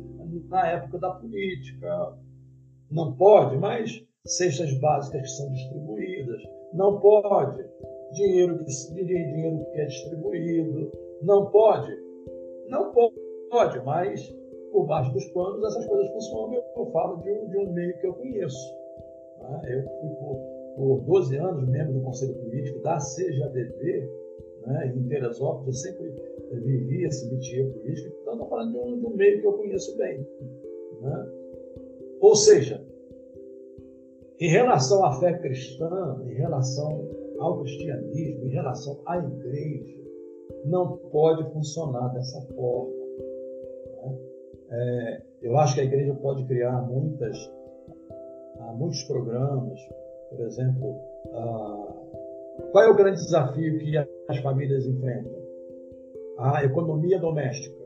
na 0.48 0.66
época 0.68 0.98
da 0.98 1.10
política. 1.10 2.18
Não 2.90 3.12
pode, 3.16 3.56
mas 3.56 4.04
cestas 4.24 4.72
básicas 4.80 5.22
que 5.22 5.28
são 5.28 5.52
distribuídas. 5.52 6.42
Não 6.72 7.00
pode 7.00 7.64
dinheiro 8.16 8.58
que, 8.58 8.94
dinheiro 8.94 9.64
que 9.72 9.80
é 9.80 9.84
distribuído. 9.86 10.92
Não 11.22 11.50
pode. 11.50 11.92
Não 12.68 12.92
pode, 13.50 13.84
mas 13.84 14.34
por 14.72 14.86
baixo 14.86 15.12
dos 15.12 15.24
panos 15.28 15.64
essas 15.64 15.86
coisas 15.86 16.10
funcionam. 16.12 16.62
Eu 16.76 16.86
falo 16.86 17.22
de 17.22 17.30
um, 17.30 17.48
de 17.48 17.58
um 17.58 17.72
meio 17.72 17.98
que 17.98 18.06
eu 18.06 18.14
conheço. 18.14 18.74
Né? 19.40 19.60
Eu 19.76 19.82
fui 19.82 20.10
por, 20.16 20.36
por 20.76 21.00
12 21.06 21.36
anos 21.36 21.68
membro 21.68 21.94
do 21.94 22.00
Conselho 22.02 22.34
Político 22.34 22.80
da 22.80 22.98
CGADV, 22.98 24.10
né? 24.66 24.92
em 24.94 25.08
Teresópolis, 25.08 25.84
eu 25.84 25.92
sempre 25.92 26.14
vivi 26.52 27.04
esse 27.04 27.32
métier 27.32 27.70
político, 27.72 28.16
então 28.20 28.34
estou 28.34 28.48
falando 28.48 28.72
de 28.72 28.78
um, 28.78 28.98
de 28.98 29.06
um, 29.06 29.16
meio 29.16 29.40
que 29.40 29.46
eu 29.46 29.52
conheço 29.52 29.96
bem. 29.96 30.26
Né? 31.00 31.26
Ou 32.20 32.34
seja, 32.34 32.84
em 34.40 34.48
relação 34.48 35.04
à 35.04 35.12
fé 35.12 35.38
cristã, 35.38 36.22
em 36.26 36.34
relação 36.34 37.08
ao 37.38 37.60
cristianismo, 37.60 38.46
em 38.46 38.50
relação 38.50 39.00
à 39.06 39.18
igreja, 39.18 39.96
não 40.64 40.96
pode 41.10 41.44
funcionar 41.52 42.08
dessa 42.08 42.40
forma. 42.54 42.92
Né? 44.02 44.18
É, 44.70 45.22
eu 45.42 45.56
acho 45.58 45.74
que 45.74 45.80
a 45.80 45.84
igreja 45.84 46.14
pode 46.14 46.44
criar 46.44 46.82
muitas, 46.82 47.36
muitos 48.76 49.02
programas, 49.04 49.78
por 50.30 50.40
exemplo, 50.40 51.00
qual 52.72 52.84
é 52.84 52.88
o 52.88 52.96
grande 52.96 53.22
desafio 53.22 53.78
que 53.78 53.96
as 54.28 54.38
famílias 54.38 54.86
enfrentam? 54.86 55.32
A 56.38 56.64
economia 56.64 57.18
doméstica. 57.18 57.76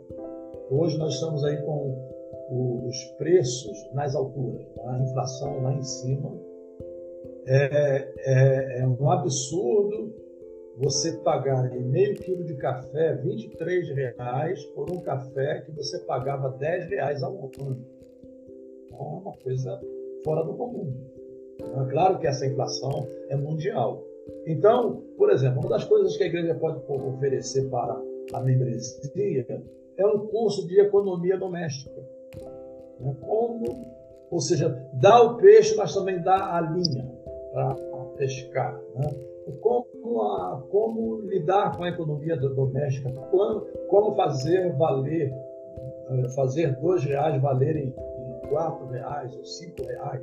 Hoje 0.70 0.98
nós 0.98 1.14
estamos 1.14 1.44
aí 1.44 1.56
com 1.62 2.10
os 2.50 3.04
preços 3.18 3.88
nas 3.92 4.14
alturas, 4.14 4.66
a 4.84 4.98
inflação 4.98 5.62
lá 5.62 5.72
em 5.74 5.82
cima. 5.82 6.32
É, 7.46 8.12
é, 8.18 8.80
é 8.80 8.86
um 8.86 9.10
absurdo 9.10 10.14
você 10.80 11.12
pagar 11.18 11.70
meio 11.70 12.14
quilo 12.16 12.44
de 12.44 12.54
café 12.54 13.14
23 13.16 13.88
reais 13.90 14.64
por 14.66 14.90
um 14.90 15.00
café 15.00 15.60
que 15.60 15.70
você 15.72 15.98
pagava 16.00 16.48
10 16.50 16.88
reais 16.88 17.22
ao 17.22 17.32
ano. 17.32 17.50
Então, 18.86 18.98
é 18.98 19.02
uma 19.02 19.32
coisa 19.32 19.80
fora 20.24 20.42
do 20.42 20.54
comum. 20.54 20.92
É 21.60 21.90
claro 21.90 22.18
que 22.18 22.26
essa 22.26 22.46
inflação 22.46 23.06
é 23.28 23.36
mundial. 23.36 24.02
Então, 24.46 25.02
por 25.18 25.30
exemplo, 25.30 25.60
uma 25.60 25.68
das 25.68 25.84
coisas 25.84 26.16
que 26.16 26.22
a 26.22 26.26
igreja 26.26 26.54
pode 26.54 26.80
oferecer 26.88 27.68
para 27.68 28.00
a 28.32 28.40
membresia 28.40 29.62
é 29.98 30.06
um 30.06 30.26
curso 30.28 30.66
de 30.66 30.80
economia 30.80 31.36
doméstica. 31.36 32.00
Né? 33.00 33.16
Como, 33.20 33.86
ou 34.30 34.40
seja, 34.40 34.68
dá 34.94 35.22
o 35.22 35.36
peixe, 35.36 35.74
mas 35.76 35.92
também 35.92 36.22
dá 36.22 36.56
a 36.56 36.60
linha 36.60 37.19
para 37.52 37.74
pescar. 38.16 38.80
Né? 38.94 39.10
Como, 39.60 40.22
a, 40.22 40.62
como, 40.70 41.20
lidar 41.22 41.76
com 41.76 41.84
a 41.84 41.88
economia 41.88 42.36
doméstica, 42.36 43.10
como, 43.10 43.60
como 43.88 44.14
fazer 44.14 44.72
valer, 44.76 45.32
eh, 45.32 46.28
fazer 46.36 46.76
dois 46.80 47.02
reais 47.04 47.40
valerem 47.42 47.88
em 47.88 48.48
quatro 48.48 48.86
reais 48.86 49.36
ou 49.36 49.44
cinco 49.44 49.82
reais. 49.84 50.22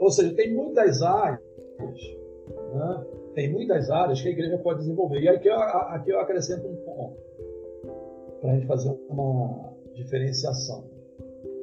Ou 0.00 0.10
seja, 0.10 0.34
tem 0.34 0.54
muitas 0.54 1.02
áreas 1.02 1.40
né? 2.74 3.04
Tem 3.34 3.52
muitas 3.52 3.90
áreas 3.90 4.20
que 4.20 4.28
a 4.28 4.30
igreja 4.30 4.58
pode 4.58 4.80
desenvolver. 4.80 5.20
E 5.20 5.28
aqui 5.28 5.48
eu, 5.48 5.56
aqui 5.56 6.10
eu 6.10 6.20
acrescento 6.20 6.66
um 6.66 6.76
ponto 6.76 7.16
para 8.40 8.52
a 8.52 8.54
gente 8.54 8.66
fazer 8.66 8.96
uma 9.08 9.72
diferenciação. 9.94 10.84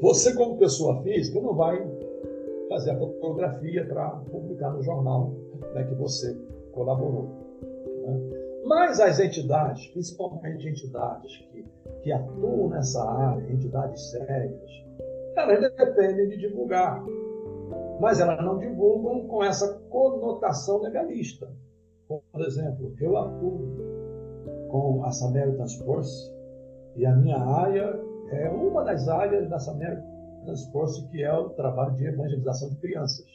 Você, 0.01 0.33
como 0.33 0.57
pessoa 0.57 1.01
física, 1.03 1.39
não 1.39 1.53
vai 1.53 1.79
fazer 2.71 2.91
a 2.91 2.97
fotografia 2.97 3.85
para 3.85 4.09
publicar 4.31 4.71
no 4.71 4.81
jornal 4.81 5.33
né, 5.73 5.83
que 5.83 5.95
você 5.95 6.33
colaborou. 6.71 7.29
Né? 8.05 8.19
Mas 8.65 8.99
as 9.01 9.19
entidades, 9.19 9.87
principalmente 9.87 10.69
entidades 10.69 11.37
que, 11.51 11.65
que 12.01 12.11
atuam 12.13 12.69
nessa 12.69 13.03
área, 13.03 13.51
entidades 13.51 14.11
sérias, 14.11 14.71
elas 15.35 15.73
dependem 15.75 16.29
de 16.29 16.37
divulgar 16.37 17.03
mas 18.01 18.19
elas 18.19 18.43
não 18.43 18.57
divulgam 18.57 19.27
com 19.27 19.43
essa 19.43 19.79
conotação 19.91 20.81
legalista. 20.81 21.47
Por 22.07 22.41
exemplo, 22.41 22.91
eu 22.99 23.15
atuo 23.15 23.61
com 24.69 25.05
a 25.05 25.11
Samaritan's 25.11 25.75
Force 25.75 26.33
e 26.95 27.05
a 27.05 27.15
minha 27.15 27.37
área 27.37 28.01
é 28.31 28.49
uma 28.49 28.83
das 28.83 29.07
áreas 29.07 29.47
da 29.47 29.59
Samaritan's 29.59 30.10
Force 30.71 31.07
que 31.09 31.23
é 31.23 31.33
o 31.33 31.49
trabalho 31.49 31.95
de 31.95 32.05
evangelização 32.05 32.69
de 32.69 32.77
crianças. 32.77 33.25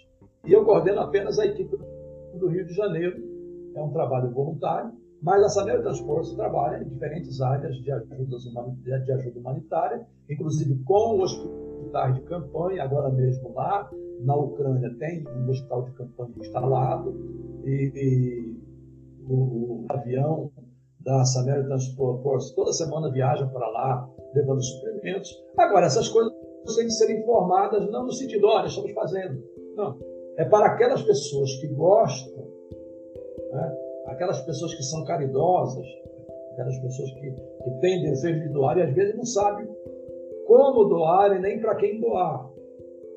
E 0.45 0.53
eu 0.53 0.65
coordeno 0.65 1.01
apenas 1.01 1.39
a 1.39 1.47
equipe 1.47 1.77
do 2.35 2.49
Rio 2.49 2.67
de 2.67 2.75
Janeiro, 2.75 3.17
é 3.75 3.83
um 3.83 3.91
trabalho 3.91 4.31
voluntário, 4.31 4.93
mas 5.23 5.43
a 5.43 5.49
Samaritan's 5.49 6.01
Force 6.01 6.35
trabalha 6.37 6.83
em 6.83 6.89
diferentes 6.89 7.41
áreas 7.41 7.77
de 7.77 7.91
ajuda, 7.91 8.37
de 8.83 9.13
ajuda 9.13 9.41
humanitária, 9.41 10.07
inclusive 10.29 10.83
com 10.85 11.21
hospitais 11.21 12.15
de 12.15 12.23
campanha, 12.23 12.85
agora 12.85 13.11
mesmo 13.11 13.53
lá, 13.55 13.91
na 14.21 14.35
Ucrânia 14.35 14.95
tem 14.99 15.27
um 15.29 15.49
hospital 15.51 15.83
de 15.83 15.93
campanha 15.93 16.33
instalado 16.39 17.15
e, 17.65 17.93
e 17.95 18.61
o, 19.29 19.35
o, 19.35 19.87
avião 19.89 20.51
da 21.01 21.25
Samaritan 21.25 21.79
Force 22.23 22.55
toda 22.55 22.73
semana 22.73 23.11
viaja 23.11 23.47
para 23.47 23.69
lá 23.69 24.09
levando 24.35 24.63
suprimentos. 24.63 25.31
Agora, 25.57 25.87
essas 25.87 26.09
coisas 26.09 26.33
têm 26.75 26.87
que 26.87 26.93
ser 26.93 27.11
informadas 27.11 27.89
não 27.91 28.07
no 28.07 28.13
sentido, 28.13 28.47
olha, 28.47 28.67
estamos 28.67 28.93
fazendo. 28.93 29.43
Não. 29.77 29.99
É 30.37 30.45
para 30.45 30.67
aquelas 30.67 31.03
pessoas 31.03 31.55
que 31.57 31.69
gostam, 31.69 32.45
né? 33.53 33.77
aquelas 34.07 34.41
pessoas 34.43 34.75
que 34.75 34.83
são 34.83 35.05
caridosas, 35.05 35.87
aquelas 36.53 36.79
pessoas 36.79 37.11
que, 37.13 37.31
que 37.31 37.71
têm 37.81 38.03
desejo 38.03 38.41
de 38.41 38.49
doar 38.49 38.79
e 38.79 38.83
às 38.83 38.95
vezes 38.95 39.17
não 39.17 39.25
sabem 39.25 39.67
como 40.47 40.85
doar 40.85 41.37
e 41.37 41.41
nem 41.41 41.61
para 41.61 41.75
quem 41.77 42.01
doar. 42.01 42.51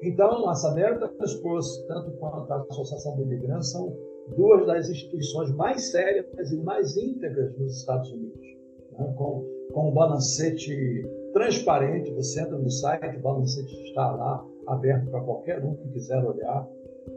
Então, 0.01 0.47
a 0.47 0.55
Saber 0.55 0.97
Transpôs, 0.97 1.85
tanto 1.87 2.11
quanto 2.11 2.51
a 2.51 2.65
Associação 2.69 3.15
de 3.17 3.23
Imigrantes, 3.23 3.71
são 3.71 3.95
duas 4.35 4.65
das 4.65 4.89
instituições 4.89 5.51
mais 5.55 5.91
sérias 5.91 6.51
e 6.51 6.57
mais 6.57 6.95
íntegras 6.95 7.57
nos 7.57 7.77
Estados 7.79 8.11
Unidos. 8.11 8.47
Né? 8.93 9.13
Com, 9.17 9.45
com 9.73 9.89
um 9.89 9.93
balancete 9.93 11.05
transparente, 11.33 12.13
você 12.13 12.41
entra 12.41 12.57
no 12.57 12.69
site, 12.69 13.17
o 13.17 13.21
balancete 13.21 13.73
está 13.83 14.11
lá, 14.11 14.45
aberto 14.67 15.09
para 15.09 15.21
qualquer 15.21 15.63
um 15.63 15.75
que 15.75 15.87
quiser 15.89 16.23
olhar. 16.23 16.67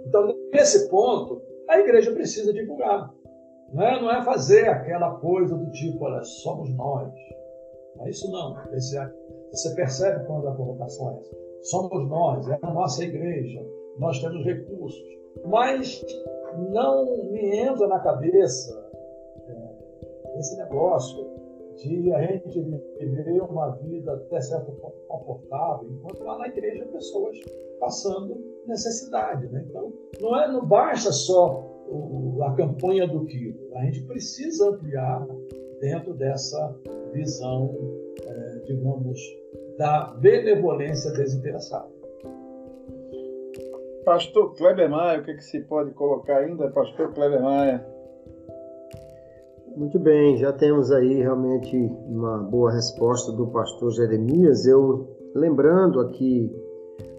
Então, 0.07 0.35
nesse 0.53 0.89
ponto, 0.89 1.43
a 1.69 1.79
igreja 1.79 2.13
precisa 2.13 2.53
divulgar. 2.53 3.13
Não 3.73 3.83
é, 3.83 4.01
não 4.01 4.11
é 4.11 4.23
fazer 4.23 4.69
aquela 4.69 5.15
coisa 5.17 5.57
do 5.57 5.71
tipo, 5.71 6.05
olha, 6.05 6.23
somos 6.23 6.75
nós. 6.77 7.13
Não 7.97 8.07
é 8.07 8.11
isso 8.11 8.31
não. 8.31 8.57
Esse, 8.73 8.97
você 9.51 9.75
percebe 9.75 10.25
quando 10.27 10.49
a 10.49 10.55
provocação 10.55 11.11
é 11.13 11.19
essa. 11.19 11.37
Somos 11.63 12.09
nós, 12.09 12.49
é 12.49 12.59
a 12.61 12.73
nossa 12.73 13.05
igreja, 13.05 13.65
nós 13.99 14.19
temos 14.19 14.45
recursos. 14.45 15.03
Mas 15.47 16.05
não 16.71 17.31
me 17.31 17.57
entra 17.57 17.87
na 17.87 18.01
cabeça 18.01 18.91
é, 19.47 20.39
esse 20.39 20.57
negócio 20.57 21.42
de 21.77 22.13
a 22.13 22.23
gente 22.23 22.61
viver 22.99 23.43
uma 23.43 23.71
vida 23.77 24.15
até 24.15 24.41
certo 24.41 24.73
ponto 24.73 24.97
confortável, 25.09 25.89
enquanto 25.91 26.23
lá 26.25 26.39
na 26.39 26.49
igreja 26.49 26.85
pessoas 26.87 27.39
passando 27.81 28.37
necessidade. 28.67 29.49
Né? 29.49 29.65
Então, 29.69 29.93
não, 30.21 30.41
é, 30.41 30.51
não 30.51 30.65
basta 30.67 31.13
só 31.13 31.69
o, 31.89 32.43
a 32.43 32.55
campanha 32.55 33.07
do 33.07 33.25
quilo, 33.27 33.59
a 33.75 33.85
gente 33.85 34.03
precisa 34.05 34.71
ampliar 34.71 35.27
dentro 35.81 36.15
dessa 36.15 36.77
visão, 37.13 37.77
é, 38.25 38.59
digamos, 38.67 39.21
da 39.79 40.15
benevolência 40.19 41.13
desinteressada. 41.13 41.91
Pastor 44.05 44.55
Kleber 44.57 44.91
Maia, 44.91 45.21
o 45.21 45.25
que, 45.25 45.31
é 45.31 45.35
que 45.35 45.45
se 45.45 45.61
pode 45.61 45.93
colocar 45.93 46.39
ainda, 46.39 46.71
Pastor 46.71 47.13
Kleber 47.13 47.41
Maia? 47.41 47.87
Muito 49.75 49.99
bem, 49.99 50.37
já 50.37 50.53
temos 50.53 50.93
aí 50.93 51.15
realmente 51.15 51.75
uma 52.07 52.39
boa 52.39 52.71
resposta 52.71 53.33
do 53.33 53.47
pastor 53.47 53.91
Jeremias. 53.93 54.67
Eu 54.67 55.09
lembrando 55.35 55.99
aqui 56.01 56.55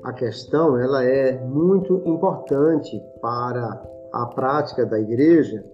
a 0.03 0.13
questão, 0.13 0.77
ela 0.77 1.03
é 1.03 1.43
muito 1.45 2.03
importante 2.05 3.01
para 3.19 3.81
a 4.13 4.25
prática 4.27 4.85
da 4.85 4.99
igreja, 4.99 5.65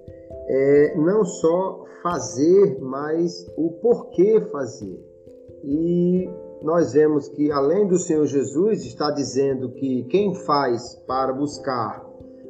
é 0.47 0.95
não 0.95 1.25
só 1.25 1.83
fazer, 2.01 2.79
mas 2.79 3.45
o 3.57 3.71
porquê 3.81 4.39
fazer. 4.49 5.05
E 5.65 6.29
nós 6.63 6.93
vemos 6.93 7.27
que, 7.27 7.51
além 7.51 7.87
do 7.87 7.97
Senhor 7.97 8.25
Jesus 8.25 8.85
está 8.85 9.11
dizendo 9.11 9.69
que 9.71 10.03
quem 10.05 10.33
faz 10.33 10.95
para 11.05 11.33
buscar 11.33 12.07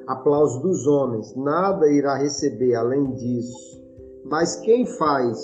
aplauso 0.07 0.61
dos 0.61 0.85
homens, 0.85 1.35
nada 1.35 1.91
irá 1.91 2.15
receber 2.15 2.75
além 2.75 3.11
disso. 3.13 3.78
Mas 4.25 4.55
quem 4.57 4.85
faz 4.85 5.37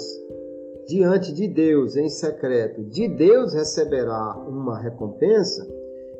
diante 0.87 1.33
de 1.33 1.47
Deus 1.47 1.95
em 1.95 2.09
secreto, 2.09 2.83
de 2.83 3.07
Deus 3.07 3.53
receberá 3.53 4.37
uma 4.47 4.77
recompensa. 4.77 5.67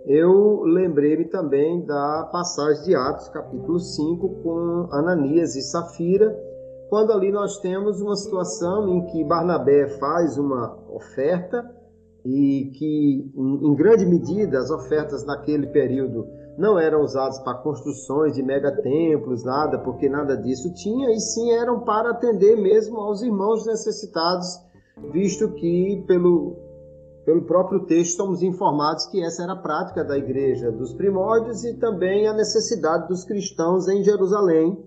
Eu 0.05 0.61
lembrei-me 0.63 1.25
também 1.25 1.85
da 1.85 2.29
passagem 2.31 2.83
de 2.83 2.95
Atos, 2.95 3.29
capítulo 3.29 3.79
5, 3.79 4.29
com 4.41 4.87
Ananias 4.91 5.55
e 5.55 5.61
Safira, 5.61 6.35
quando 6.89 7.11
ali 7.11 7.31
nós 7.31 7.59
temos 7.59 8.01
uma 8.01 8.15
situação 8.15 8.87
em 8.89 9.05
que 9.07 9.23
Barnabé 9.23 9.87
faz 9.99 10.37
uma 10.37 10.77
oferta 10.89 11.63
e 12.23 12.71
que, 12.75 13.31
em 13.35 13.75
grande 13.75 14.05
medida, 14.05 14.59
as 14.59 14.71
ofertas 14.71 15.25
naquele 15.25 15.67
período 15.67 16.27
não 16.57 16.79
eram 16.79 17.01
usadas 17.01 17.39
para 17.39 17.57
construções 17.57 18.33
de 18.33 18.41
megatemplos, 18.41 19.43
nada, 19.43 19.79
porque 19.79 20.07
nada 20.07 20.37
disso 20.37 20.73
tinha, 20.73 21.11
e 21.11 21.19
sim 21.19 21.51
eram 21.51 21.81
para 21.81 22.11
atender 22.11 22.55
mesmo 22.55 22.97
aos 22.97 23.21
irmãos 23.21 23.65
necessitados, 23.65 24.47
visto 25.11 25.51
que, 25.51 26.03
pelo, 26.07 26.55
pelo 27.25 27.41
próprio 27.43 27.85
texto, 27.85 28.17
somos 28.17 28.41
informados 28.41 29.05
que 29.07 29.21
essa 29.21 29.43
era 29.43 29.53
a 29.53 29.61
prática 29.61 30.03
da 30.03 30.17
igreja 30.17 30.71
dos 30.71 30.93
primórdios 30.93 31.65
e 31.65 31.73
também 31.73 32.27
a 32.27 32.33
necessidade 32.33 33.07
dos 33.07 33.25
cristãos 33.25 33.87
em 33.89 34.03
Jerusalém. 34.03 34.81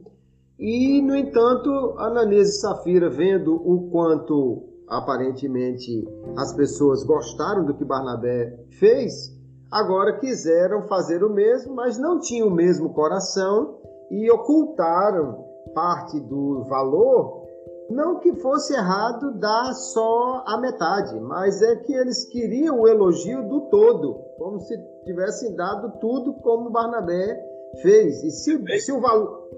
E, 0.59 1.03
no 1.03 1.15
entanto, 1.15 1.95
Ananias 1.99 2.49
e 2.49 2.61
Safira, 2.61 3.11
vendo 3.11 3.55
o 3.55 3.91
quanto 3.91 4.65
aparentemente 4.89 6.09
as 6.37 6.55
pessoas 6.55 7.05
gostaram 7.05 7.65
do 7.65 7.75
que 7.75 7.85
Barnabé 7.85 8.59
fez, 8.71 9.38
agora 9.71 10.19
quiseram 10.19 10.83
fazer 10.87 11.23
o 11.23 11.31
mesmo, 11.31 11.75
mas 11.75 11.99
não 11.99 12.19
tinham 12.19 12.49
o 12.49 12.55
mesmo 12.55 12.93
coração 12.93 13.79
e 14.11 14.31
ocultaram 14.31 15.45
parte 15.75 16.19
do 16.21 16.65
valor. 16.65 17.47
Não 17.91 18.21
que 18.21 18.35
fosse 18.35 18.75
errado 18.75 19.39
dar 19.39 19.73
só 19.73 20.45
a 20.47 20.59
metade, 20.61 21.19
mas 21.21 21.63
é 21.63 21.77
que 21.77 21.93
eles 21.93 22.25
queriam 22.27 22.81
o 22.81 22.87
elogio 22.87 23.49
do 23.49 23.63
todo, 23.71 24.15
como 24.37 24.61
se 24.61 24.77
tivessem 25.05 25.55
dado 25.55 25.99
tudo 25.99 26.35
como 26.35 26.71
Barnabé 26.71 27.39
fez. 27.81 28.23
E 28.23 28.31
se, 28.31 28.81
se 28.81 28.93
o 28.93 29.01
valor 29.01 29.49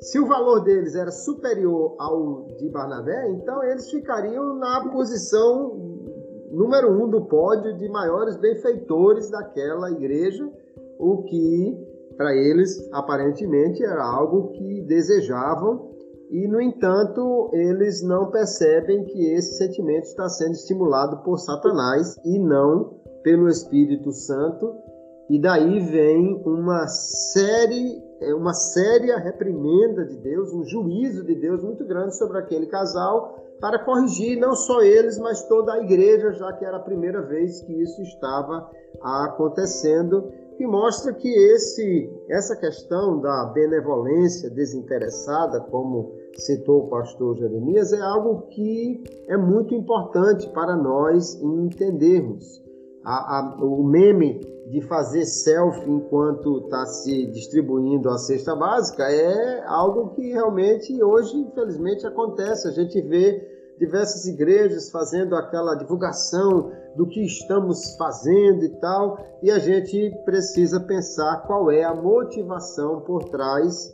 se 0.00 0.18
o 0.18 0.26
valor 0.26 0.60
deles 0.60 0.94
era 0.94 1.10
superior 1.10 1.94
ao 1.98 2.44
de 2.56 2.70
Barnabé, 2.70 3.28
então 3.32 3.62
eles 3.62 3.90
ficariam 3.90 4.54
na 4.54 4.88
posição 4.90 5.89
número 6.50 6.90
um 6.90 7.08
do 7.08 7.26
pódio 7.26 7.76
de 7.76 7.88
maiores 7.88 8.36
benfeitores 8.36 9.30
daquela 9.30 9.90
igreja, 9.90 10.50
o 10.98 11.22
que 11.22 11.88
para 12.16 12.34
eles 12.34 12.88
aparentemente 12.92 13.82
era 13.82 14.04
algo 14.04 14.48
que 14.52 14.82
desejavam 14.82 15.90
e, 16.30 16.46
no 16.46 16.60
entanto, 16.60 17.50
eles 17.52 18.02
não 18.02 18.30
percebem 18.30 19.04
que 19.04 19.32
esse 19.32 19.56
sentimento 19.56 20.04
está 20.04 20.28
sendo 20.28 20.52
estimulado 20.52 21.24
por 21.24 21.38
Satanás 21.38 22.16
e 22.24 22.38
não 22.38 23.00
pelo 23.22 23.48
Espírito 23.48 24.12
Santo. 24.12 24.74
E 25.28 25.40
daí 25.40 25.80
vem 25.80 26.40
uma 26.44 26.86
série 26.86 28.02
é 28.20 28.34
uma 28.34 28.52
séria 28.52 29.16
reprimenda 29.16 30.04
de 30.04 30.16
Deus, 30.18 30.52
um 30.52 30.62
juízo 30.62 31.24
de 31.24 31.34
Deus 31.34 31.64
muito 31.64 31.86
grande 31.86 32.16
sobre 32.18 32.38
aquele 32.38 32.66
casal, 32.66 33.39
para 33.60 33.78
corrigir 33.78 34.38
não 34.38 34.54
só 34.54 34.80
eles, 34.82 35.18
mas 35.18 35.46
toda 35.46 35.74
a 35.74 35.82
igreja, 35.82 36.32
já 36.32 36.52
que 36.54 36.64
era 36.64 36.78
a 36.78 36.82
primeira 36.82 37.20
vez 37.20 37.60
que 37.60 37.72
isso 37.72 38.00
estava 38.02 38.70
acontecendo, 39.02 40.32
que 40.56 40.66
mostra 40.66 41.12
que 41.12 41.28
esse, 41.28 42.10
essa 42.28 42.56
questão 42.56 43.20
da 43.20 43.46
benevolência 43.46 44.50
desinteressada, 44.50 45.60
como 45.60 46.12
citou 46.36 46.84
o 46.84 46.88
pastor 46.88 47.36
Jeremias, 47.36 47.92
é 47.92 48.00
algo 48.00 48.42
que 48.48 49.02
é 49.28 49.36
muito 49.36 49.74
importante 49.74 50.48
para 50.50 50.76
nós 50.76 51.34
entendermos. 51.40 52.62
A, 53.04 53.38
a, 53.38 53.64
o 53.64 53.82
meme 53.82 54.40
de 54.70 54.80
fazer 54.82 55.24
selfie 55.24 55.90
enquanto 55.90 56.58
está 56.58 56.86
se 56.86 57.26
distribuindo 57.26 58.08
a 58.08 58.16
cesta 58.16 58.54
básica 58.54 59.02
é 59.10 59.64
algo 59.66 60.10
que 60.10 60.32
realmente 60.32 61.02
hoje, 61.02 61.36
infelizmente, 61.36 62.06
acontece. 62.06 62.68
A 62.68 62.70
gente 62.70 63.00
vê 63.02 63.74
diversas 63.80 64.26
igrejas 64.26 64.88
fazendo 64.88 65.34
aquela 65.34 65.74
divulgação 65.74 66.70
do 66.94 67.04
que 67.08 67.20
estamos 67.20 67.96
fazendo 67.96 68.64
e 68.64 68.68
tal, 68.80 69.18
e 69.42 69.50
a 69.50 69.58
gente 69.58 70.14
precisa 70.24 70.78
pensar 70.78 71.42
qual 71.48 71.68
é 71.70 71.82
a 71.82 71.94
motivação 71.94 73.00
por 73.00 73.24
trás 73.24 73.92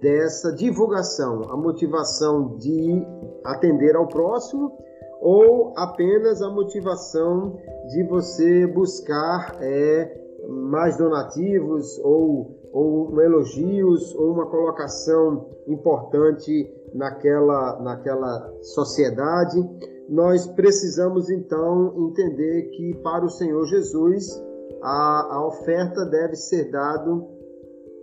dessa 0.00 0.52
divulgação, 0.52 1.50
a 1.50 1.56
motivação 1.56 2.56
de 2.58 3.04
atender 3.44 3.96
ao 3.96 4.06
próximo 4.06 4.78
ou 5.22 5.72
apenas 5.76 6.42
a 6.42 6.50
motivação 6.50 7.56
de 7.86 8.02
você 8.02 8.66
buscar 8.66 9.56
é, 9.60 10.20
mais 10.48 10.96
donativos 10.96 11.96
ou, 12.00 12.58
ou 12.72 13.20
elogios 13.22 14.12
ou 14.16 14.32
uma 14.32 14.46
colocação 14.50 15.48
importante 15.68 16.68
naquela, 16.92 17.80
naquela 17.80 18.52
sociedade. 18.62 19.60
Nós 20.08 20.48
precisamos 20.48 21.30
então 21.30 21.94
entender 22.08 22.70
que 22.70 22.96
para 22.96 23.24
o 23.24 23.30
Senhor 23.30 23.64
Jesus 23.66 24.42
a, 24.82 25.36
a 25.36 25.46
oferta 25.46 26.04
deve 26.04 26.34
ser 26.34 26.68
dado 26.72 27.28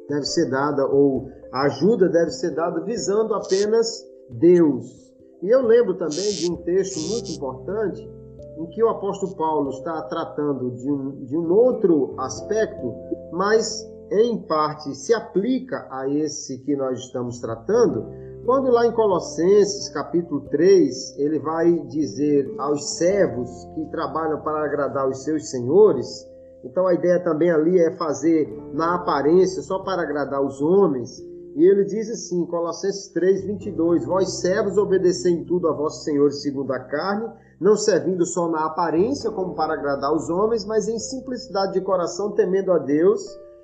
deve 0.08 0.26
ser 0.26 0.50
dada 0.50 0.88
ou 0.88 1.30
a 1.52 1.66
ajuda 1.66 2.08
deve 2.08 2.32
ser 2.32 2.52
dada 2.56 2.82
visando 2.82 3.36
apenas 3.36 4.04
Deus 4.30 5.09
e 5.42 5.50
eu 5.50 5.62
lembro 5.62 5.96
também 5.96 6.32
de 6.32 6.52
um 6.52 6.58
texto 6.58 7.00
muito 7.10 7.32
importante 7.32 8.10
em 8.58 8.66
que 8.68 8.84
o 8.84 8.90
apóstolo 8.90 9.36
Paulo 9.36 9.70
está 9.70 10.02
tratando 10.04 10.72
de 10.72 10.92
um, 10.92 11.24
de 11.24 11.38
um 11.38 11.52
outro 11.52 12.14
aspecto, 12.18 12.94
mas 13.32 13.90
em 14.12 14.42
parte 14.42 14.94
se 14.96 15.14
aplica 15.14 15.88
a 15.90 16.10
esse 16.10 16.60
que 16.60 16.76
nós 16.76 17.00
estamos 17.00 17.40
tratando, 17.40 18.06
Quando 18.46 18.72
lá 18.72 18.88
em 18.88 18.92
Colossenses, 18.92 19.90
capítulo 19.90 20.42
3, 20.50 21.20
ele 21.20 21.40
vai 21.40 21.72
dizer 21.88 22.52
aos 22.58 22.98
servos 22.98 23.50
que 23.76 23.86
trabalham 23.92 24.42
para 24.42 24.66
agradar 24.66 25.08
os 25.08 25.24
seus 25.24 25.50
senhores, 25.50 26.08
então 26.64 26.88
a 26.88 26.94
ideia 26.94 27.24
também 27.24 27.52
ali 27.52 27.80
é 27.80 27.96
fazer 27.96 28.52
na 28.74 28.96
aparência 28.96 29.62
só 29.62 29.80
para 29.80 30.02
agradar 30.02 30.42
os 30.42 30.62
homens. 30.62 31.22
E 31.56 31.66
ele 31.66 31.84
diz 31.84 32.10
assim, 32.10 32.46
Colossenses 32.46 33.08
3, 33.10 33.46
22, 33.46 34.06
Vós 34.06 34.40
servos 34.40 34.78
obedecei 34.78 35.34
em 35.34 35.44
tudo 35.44 35.68
a 35.68 35.74
vossos 35.74 36.04
senhores 36.04 36.42
segundo 36.42 36.72
a 36.72 36.80
carne, 36.80 37.30
não 37.60 37.76
servindo 37.76 38.26
só 38.26 38.48
na 38.48 38.66
aparência 38.66 39.32
como 39.32 39.56
para 39.56 39.74
agradar 39.74 40.14
os 40.14 40.30
homens, 40.30 40.66
mas 40.66 40.88
em 40.88 41.00
simplicidade 41.00 41.74
de 41.74 41.82
coração, 41.82 42.32
temendo 42.32 42.72
a 42.72 42.78
Deus. 42.78 43.22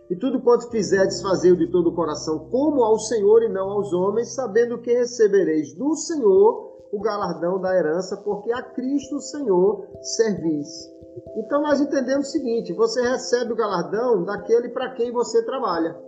E 0.10 0.16
tudo 0.16 0.42
quanto 0.42 0.70
fizerdes, 0.70 1.22
fazei 1.22 1.56
de 1.56 1.72
todo 1.72 1.90
o 1.90 1.96
coração, 1.96 2.48
como 2.52 2.84
ao 2.84 3.00
Senhor 3.00 3.42
e 3.44 3.50
não 3.50 3.70
aos 3.70 3.92
homens, 3.94 4.36
sabendo 4.36 4.80
que 4.80 4.94
recebereis 4.94 5.74
do 5.74 5.96
Senhor 5.96 6.76
o 6.92 7.00
galardão 7.00 7.60
da 7.60 7.76
herança, 7.76 8.16
porque 8.18 8.52
a 8.52 8.62
Cristo 8.62 9.16
o 9.18 9.22
Senhor 9.22 9.88
servis. 10.02 10.68
Então 11.38 11.62
nós 11.62 11.82
entendemos 11.82 12.28
o 12.28 12.32
seguinte: 12.32 12.74
você 12.74 13.02
recebe 13.02 13.54
o 13.54 13.56
galardão 13.56 14.24
daquele 14.24 14.70
para 14.70 14.94
quem 14.94 15.12
você 15.12 15.44
trabalha. 15.44 16.05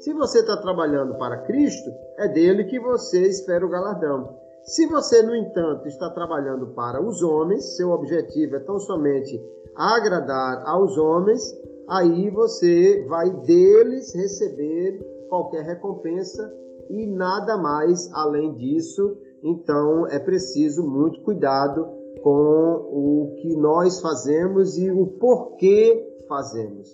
Se 0.00 0.14
você 0.14 0.38
está 0.38 0.56
trabalhando 0.56 1.18
para 1.18 1.42
Cristo, 1.42 1.90
é 2.16 2.26
dele 2.26 2.64
que 2.64 2.80
você 2.80 3.20
espera 3.28 3.66
o 3.66 3.68
galardão. 3.68 4.34
Se 4.62 4.86
você, 4.86 5.22
no 5.22 5.36
entanto, 5.36 5.86
está 5.88 6.08
trabalhando 6.08 6.68
para 6.68 7.02
os 7.02 7.22
homens, 7.22 7.76
seu 7.76 7.90
objetivo 7.90 8.56
é 8.56 8.60
tão 8.60 8.78
somente 8.78 9.38
agradar 9.76 10.62
aos 10.66 10.96
homens, 10.96 11.42
aí 11.86 12.30
você 12.30 13.04
vai 13.10 13.28
deles 13.44 14.14
receber 14.14 14.98
qualquer 15.28 15.64
recompensa 15.64 16.50
e 16.88 17.06
nada 17.06 17.58
mais 17.58 18.10
além 18.14 18.54
disso. 18.54 19.18
Então 19.42 20.06
é 20.06 20.18
preciso 20.18 20.82
muito 20.82 21.20
cuidado 21.22 21.86
com 22.22 22.88
o 22.90 23.36
que 23.42 23.54
nós 23.54 24.00
fazemos 24.00 24.78
e 24.78 24.90
o 24.90 25.06
porquê 25.06 26.24
fazemos. 26.26 26.88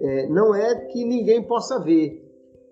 É, 0.00 0.28
não 0.28 0.54
é 0.54 0.74
que 0.86 1.04
ninguém 1.04 1.42
possa 1.42 1.78
ver, 1.80 2.21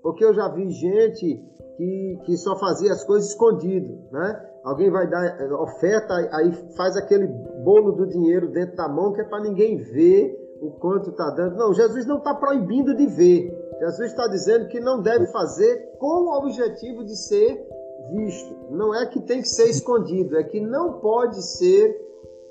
porque 0.03 0.25
eu 0.25 0.35
já 0.35 0.49
vi 0.49 0.71
gente 0.71 1.43
que, 1.77 2.19
que 2.25 2.37
só 2.37 2.59
fazia 2.59 2.93
as 2.93 3.05
coisas 3.05 3.31
escondido, 3.31 3.99
né? 4.11 4.47
Alguém 4.63 4.91
vai 4.91 5.09
dar 5.09 5.41
é, 5.41 5.53
oferta, 5.55 6.15
aí 6.33 6.53
faz 6.77 6.97
aquele 6.97 7.27
bolo 7.27 7.93
do 7.93 8.07
dinheiro 8.07 8.49
dentro 8.49 8.77
da 8.77 8.89
mão 8.89 9.13
que 9.13 9.21
é 9.23 9.25
para 9.25 9.43
ninguém 9.43 9.79
ver 9.79 10.39
o 10.61 10.73
quanto 10.73 11.11
está 11.11 11.31
dando. 11.31 11.57
Não, 11.57 11.73
Jesus 11.73 12.05
não 12.05 12.19
está 12.19 12.35
proibindo 12.35 12.95
de 12.95 13.07
ver. 13.07 13.51
Jesus 13.81 14.11
está 14.11 14.27
dizendo 14.27 14.69
que 14.69 14.79
não 14.79 15.01
deve 15.01 15.27
fazer 15.29 15.97
com 15.99 16.27
o 16.27 16.39
objetivo 16.39 17.03
de 17.03 17.17
ser 17.17 17.67
visto. 18.13 18.55
Não 18.71 18.95
é 18.95 19.07
que 19.07 19.21
tem 19.21 19.41
que 19.41 19.49
ser 19.49 19.71
escondido, 19.71 20.37
é 20.37 20.45
que 20.45 20.61
não 20.61 21.01
pode 21.01 21.43
ser 21.43 21.97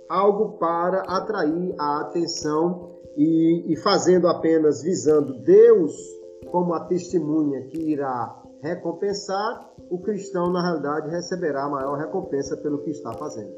algo 0.10 0.58
para 0.58 1.02
atrair 1.02 1.76
a 1.78 2.02
atenção 2.02 2.96
e, 3.16 3.72
e 3.72 3.76
fazendo 3.78 4.28
apenas 4.28 4.82
visando 4.82 5.40
Deus 5.44 6.19
como 6.48 6.74
a 6.74 6.86
testemunha 6.86 7.62
que 7.68 7.92
irá 7.92 8.42
recompensar, 8.62 9.72
o 9.90 10.00
cristão, 10.00 10.52
na 10.52 10.62
realidade, 10.62 11.10
receberá 11.10 11.64
a 11.64 11.70
maior 11.70 11.98
recompensa 11.98 12.58
pelo 12.58 12.80
que 12.80 12.92
está 12.92 13.14
fazendo. 13.14 13.54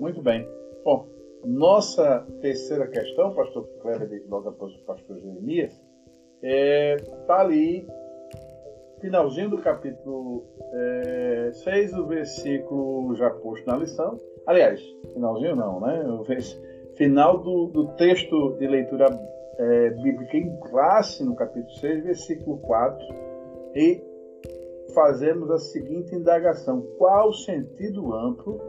Muito 0.00 0.22
bem. 0.22 0.48
Bom, 0.84 1.06
nossa 1.44 2.26
terceira 2.40 2.86
questão, 2.86 3.34
pastor 3.34 3.66
Kleber, 3.82 4.24
logo 4.28 4.48
após 4.48 4.74
o 4.74 4.84
pastor 4.84 5.18
Jeremias, 5.18 5.72
está 5.72 5.82
é, 6.42 6.96
tá 7.26 7.40
ali, 7.40 7.86
finalzinho 9.00 9.50
do 9.50 9.58
capítulo 9.58 10.44
é, 10.72 11.50
6, 11.52 11.94
o 11.94 12.06
versículo 12.06 13.14
já 13.14 13.30
posto 13.30 13.66
na 13.66 13.76
lição. 13.76 14.18
Aliás, 14.46 14.80
finalzinho 15.12 15.56
não, 15.56 15.80
né? 15.80 16.04
O 16.06 16.24
final 16.96 17.38
do, 17.38 17.66
do 17.66 17.88
texto 17.96 18.56
de 18.58 18.66
leitura 18.66 19.06
é, 19.58 19.90
bíblica 19.90 20.36
em 20.36 20.56
classe, 20.60 21.24
no 21.24 21.34
capítulo 21.34 21.74
6, 21.74 22.04
versículo 22.04 22.58
4, 22.58 23.06
e 23.74 24.02
fazemos 24.94 25.50
a 25.50 25.58
seguinte 25.58 26.14
indagação: 26.14 26.82
qual 26.98 27.28
o 27.28 27.34
sentido 27.34 28.14
amplo 28.14 28.60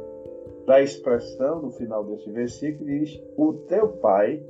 da 0.66 0.82
expressão 0.82 1.62
no 1.62 1.72
final 1.72 2.04
desse 2.04 2.30
versículo 2.32 2.86
diz: 2.86 3.22
O 3.38 3.54
teu 3.68 3.90
pai, 3.98 4.44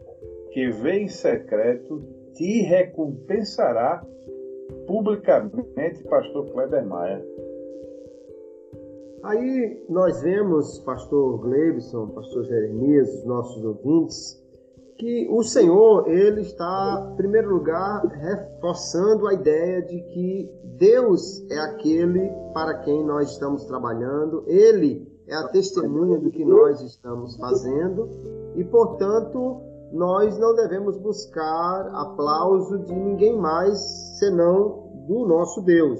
que 0.51 0.69
vê 0.71 0.99
em 0.99 1.07
secreto, 1.07 2.01
te 2.33 2.61
recompensará 2.61 4.05
publicamente, 4.87 6.03
pastor 6.09 6.51
Kleber 6.51 6.85
Maia. 6.85 7.23
Aí 9.23 9.83
nós 9.89 10.21
vemos, 10.21 10.79
pastor 10.79 11.39
Gleibson, 11.39 12.09
pastor 12.09 12.43
Jeremias, 12.43 13.09
os 13.09 13.25
nossos 13.25 13.63
ouvintes, 13.63 14.44
que 14.97 15.27
o 15.29 15.43
Senhor, 15.43 16.07
ele 16.07 16.41
está, 16.41 17.09
em 17.11 17.15
primeiro 17.15 17.49
lugar, 17.49 18.05
reforçando 18.05 19.27
a 19.27 19.33
ideia 19.33 19.81
de 19.81 19.99
que 20.01 20.49
Deus 20.77 21.45
é 21.49 21.59
aquele 21.59 22.31
para 22.53 22.79
quem 22.79 23.03
nós 23.03 23.31
estamos 23.31 23.65
trabalhando, 23.65 24.43
ele 24.47 25.11
é 25.27 25.35
a 25.35 25.47
testemunha 25.49 26.19
do 26.19 26.31
que 26.31 26.45
nós 26.45 26.81
estamos 26.81 27.35
fazendo 27.35 28.09
e, 28.55 28.63
portanto, 28.63 29.61
nós 29.91 30.37
não 30.37 30.55
devemos 30.55 30.97
buscar 30.97 31.87
aplauso 31.93 32.79
de 32.79 32.93
ninguém 32.93 33.37
mais 33.37 33.79
senão 34.19 34.91
do 35.07 35.25
nosso 35.25 35.61
Deus. 35.61 35.99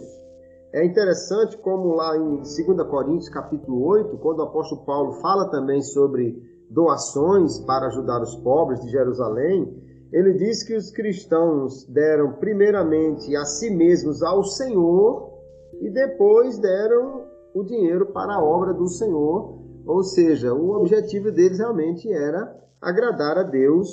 É 0.74 0.86
interessante 0.86 1.58
como 1.58 1.96
lá 1.96 2.18
em 2.18 2.38
2 2.38 2.56
Coríntios 2.89 3.30
capítulo 3.30 3.86
8, 3.86 4.18
quando 4.18 4.39
o 4.39 4.43
apóstolo 4.43 4.86
Paulo 4.86 5.14
fala 5.22 5.50
também 5.50 5.82
sobre 5.82 6.55
doações 6.70 7.59
para 7.59 7.88
ajudar 7.88 8.22
os 8.22 8.36
pobres 8.38 8.82
de 8.82 8.89
Jerusalém, 8.89 9.84
ele 10.11 10.34
diz 10.34 10.63
que 10.63 10.76
os 10.76 10.91
cristãos 10.91 11.86
deram 11.88 12.34
primeiramente 12.34 13.36
a 13.36 13.43
si 13.45 13.70
mesmos 13.70 14.22
ao 14.24 14.43
Senhor 14.43 15.34
e 15.82 15.89
depois 15.89 16.57
deram 16.57 17.26
o 17.53 17.63
dinheiro 17.63 18.07
para 18.07 18.36
a 18.36 18.43
obra 18.43 18.74
do 18.74 18.88
Senhor, 18.88 19.59
ou 19.86 20.03
seja, 20.03 20.53
o 20.53 20.72
objetivo 20.72 21.32
deles 21.32 21.59
realmente 21.59 22.11
era 22.11 22.55
agradar 22.82 23.38
a 23.38 23.43
Deus, 23.43 23.89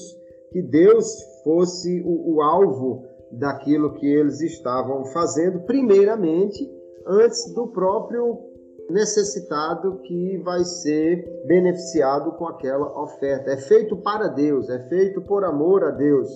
que 0.50 0.62
Deus 0.62 1.06
fosse 1.44 2.02
o, 2.04 2.34
o 2.34 2.42
alvo 2.42 3.04
daquilo 3.32 3.94
que 3.94 4.06
eles 4.06 4.40
estavam 4.40 5.04
fazendo, 5.06 5.60
primeiramente, 5.60 6.70
antes 7.06 7.52
do 7.54 7.68
próprio 7.68 8.51
necessitado 8.92 9.98
que 10.02 10.38
vai 10.38 10.64
ser 10.64 11.24
beneficiado 11.46 12.32
com 12.32 12.46
aquela 12.46 13.00
oferta. 13.00 13.50
É 13.50 13.56
feito 13.56 13.96
para 13.96 14.28
Deus, 14.28 14.68
é 14.68 14.78
feito 14.88 15.20
por 15.22 15.44
amor 15.44 15.82
a 15.84 15.90
Deus. 15.90 16.30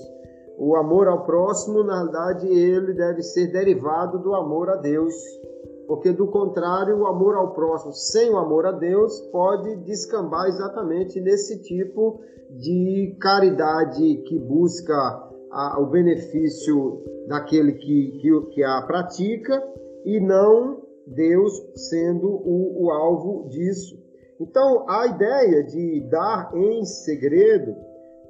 O 0.58 0.74
amor 0.74 1.06
ao 1.06 1.24
próximo, 1.24 1.84
na 1.84 2.02
verdade, 2.02 2.48
ele 2.48 2.94
deve 2.94 3.22
ser 3.22 3.52
derivado 3.52 4.18
do 4.18 4.34
amor 4.34 4.70
a 4.70 4.76
Deus 4.76 5.14
porque 5.86 6.12
do 6.12 6.26
contrário, 6.26 6.98
o 6.98 7.06
amor 7.06 7.36
ao 7.36 7.52
próximo 7.52 7.92
sem 7.92 8.30
o 8.30 8.38
amor 8.38 8.66
a 8.66 8.72
Deus 8.72 9.20
pode 9.32 9.76
descambar 9.76 10.48
exatamente 10.48 11.20
nesse 11.20 11.62
tipo 11.62 12.20
de 12.50 13.16
caridade 13.20 14.16
que 14.26 14.38
busca 14.38 14.94
a, 15.50 15.80
o 15.80 15.86
benefício 15.86 17.02
daquele 17.28 17.72
que, 17.72 18.18
que, 18.20 18.40
que, 18.52 18.64
a 18.64 18.82
pratica 18.82 19.62
e 20.04 20.20
não 20.20 20.82
Deus 21.06 21.52
sendo 21.74 22.28
o, 22.28 22.84
o 22.84 22.90
alvo 22.90 23.48
disso. 23.48 23.96
Então, 24.40 24.84
a 24.88 25.06
ideia 25.06 25.64
de 25.64 26.00
dar 26.10 26.50
em 26.54 26.84
segredo 26.84 27.74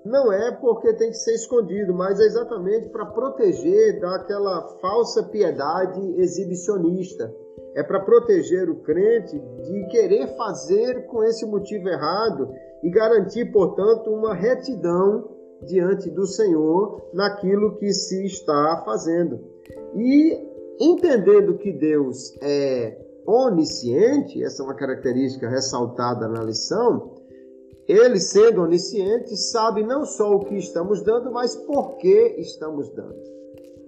não 0.05 0.33
é 0.33 0.53
porque 0.53 0.93
tem 0.95 1.11
que 1.11 1.17
ser 1.17 1.35
escondido, 1.35 1.93
mas 1.93 2.21
é 2.21 2.25
exatamente 2.25 2.89
para 2.91 3.07
proteger 3.07 4.01
daquela 4.01 4.79
falsa 4.81 5.25
piedade 5.25 6.01
exibicionista 6.21 7.33
é 7.77 7.83
para 7.83 8.01
proteger 8.01 8.71
o 8.71 8.77
crente 8.77 9.39
de 9.39 9.87
querer 9.89 10.35
fazer 10.35 11.07
com 11.09 11.23
esse 11.23 11.45
motivo 11.45 11.87
errado 11.91 12.51
e 12.83 12.89
garantir, 12.91 13.53
portanto, 13.53 14.11
uma 14.11 14.35
retidão 14.35 15.29
diante 15.63 16.09
do 16.11 16.27
Senhor 16.27 17.11
naquilo 17.13 17.77
que 17.77 17.93
se 17.93 18.25
está 18.25 18.83
fazendo. 18.83 19.39
E 19.95 20.56
entendendo 20.81 21.59
que 21.59 21.73
Deus 21.73 22.35
é 22.41 22.99
onisciente, 23.27 24.43
essa 24.43 24.63
é 24.63 24.65
uma 24.65 24.75
característica 24.75 25.49
ressaltada 25.49 26.29
na 26.29 26.43
lição, 26.43 27.15
ele 27.89 28.19
sendo 28.19 28.63
onisciente 28.63 29.37
sabe 29.37 29.85
não 29.85 30.05
só 30.05 30.35
o 30.35 30.45
que 30.45 30.57
estamos 30.57 31.03
dando, 31.03 31.31
mas 31.31 31.55
por 31.55 31.97
que 31.97 32.37
estamos 32.39 32.89
dando. 32.91 33.37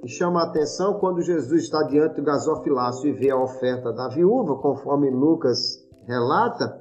E 0.04 0.08
chama 0.08 0.40
a 0.40 0.44
atenção 0.44 0.94
quando 1.00 1.20
Jesus 1.20 1.64
está 1.64 1.82
diante 1.82 2.16
do 2.16 2.22
gasofilácio 2.22 3.08
e 3.08 3.12
vê 3.12 3.30
a 3.30 3.42
oferta 3.42 3.92
da 3.92 4.08
viúva, 4.08 4.56
conforme 4.56 5.10
Lucas 5.10 5.84
relata, 6.06 6.78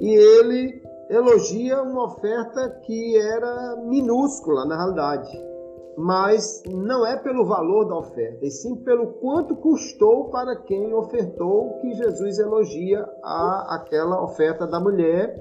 e 0.00 0.08
ele 0.10 0.82
elogia 1.08 1.80
uma 1.82 2.06
oferta 2.06 2.68
que 2.84 3.16
era 3.16 3.76
minúscula 3.86 4.64
na 4.64 4.76
realidade. 4.76 5.55
Mas 5.96 6.62
não 6.66 7.06
é 7.06 7.16
pelo 7.16 7.46
valor 7.46 7.86
da 7.86 7.96
oferta, 7.96 8.44
e 8.44 8.50
sim 8.50 8.76
pelo 8.76 9.14
quanto 9.14 9.56
custou 9.56 10.28
para 10.30 10.54
quem 10.56 10.92
ofertou 10.92 11.78
que 11.80 11.94
Jesus 11.94 12.38
elogia 12.38 13.08
a, 13.22 13.76
aquela 13.76 14.22
oferta 14.22 14.66
da 14.66 14.78
mulher. 14.78 15.34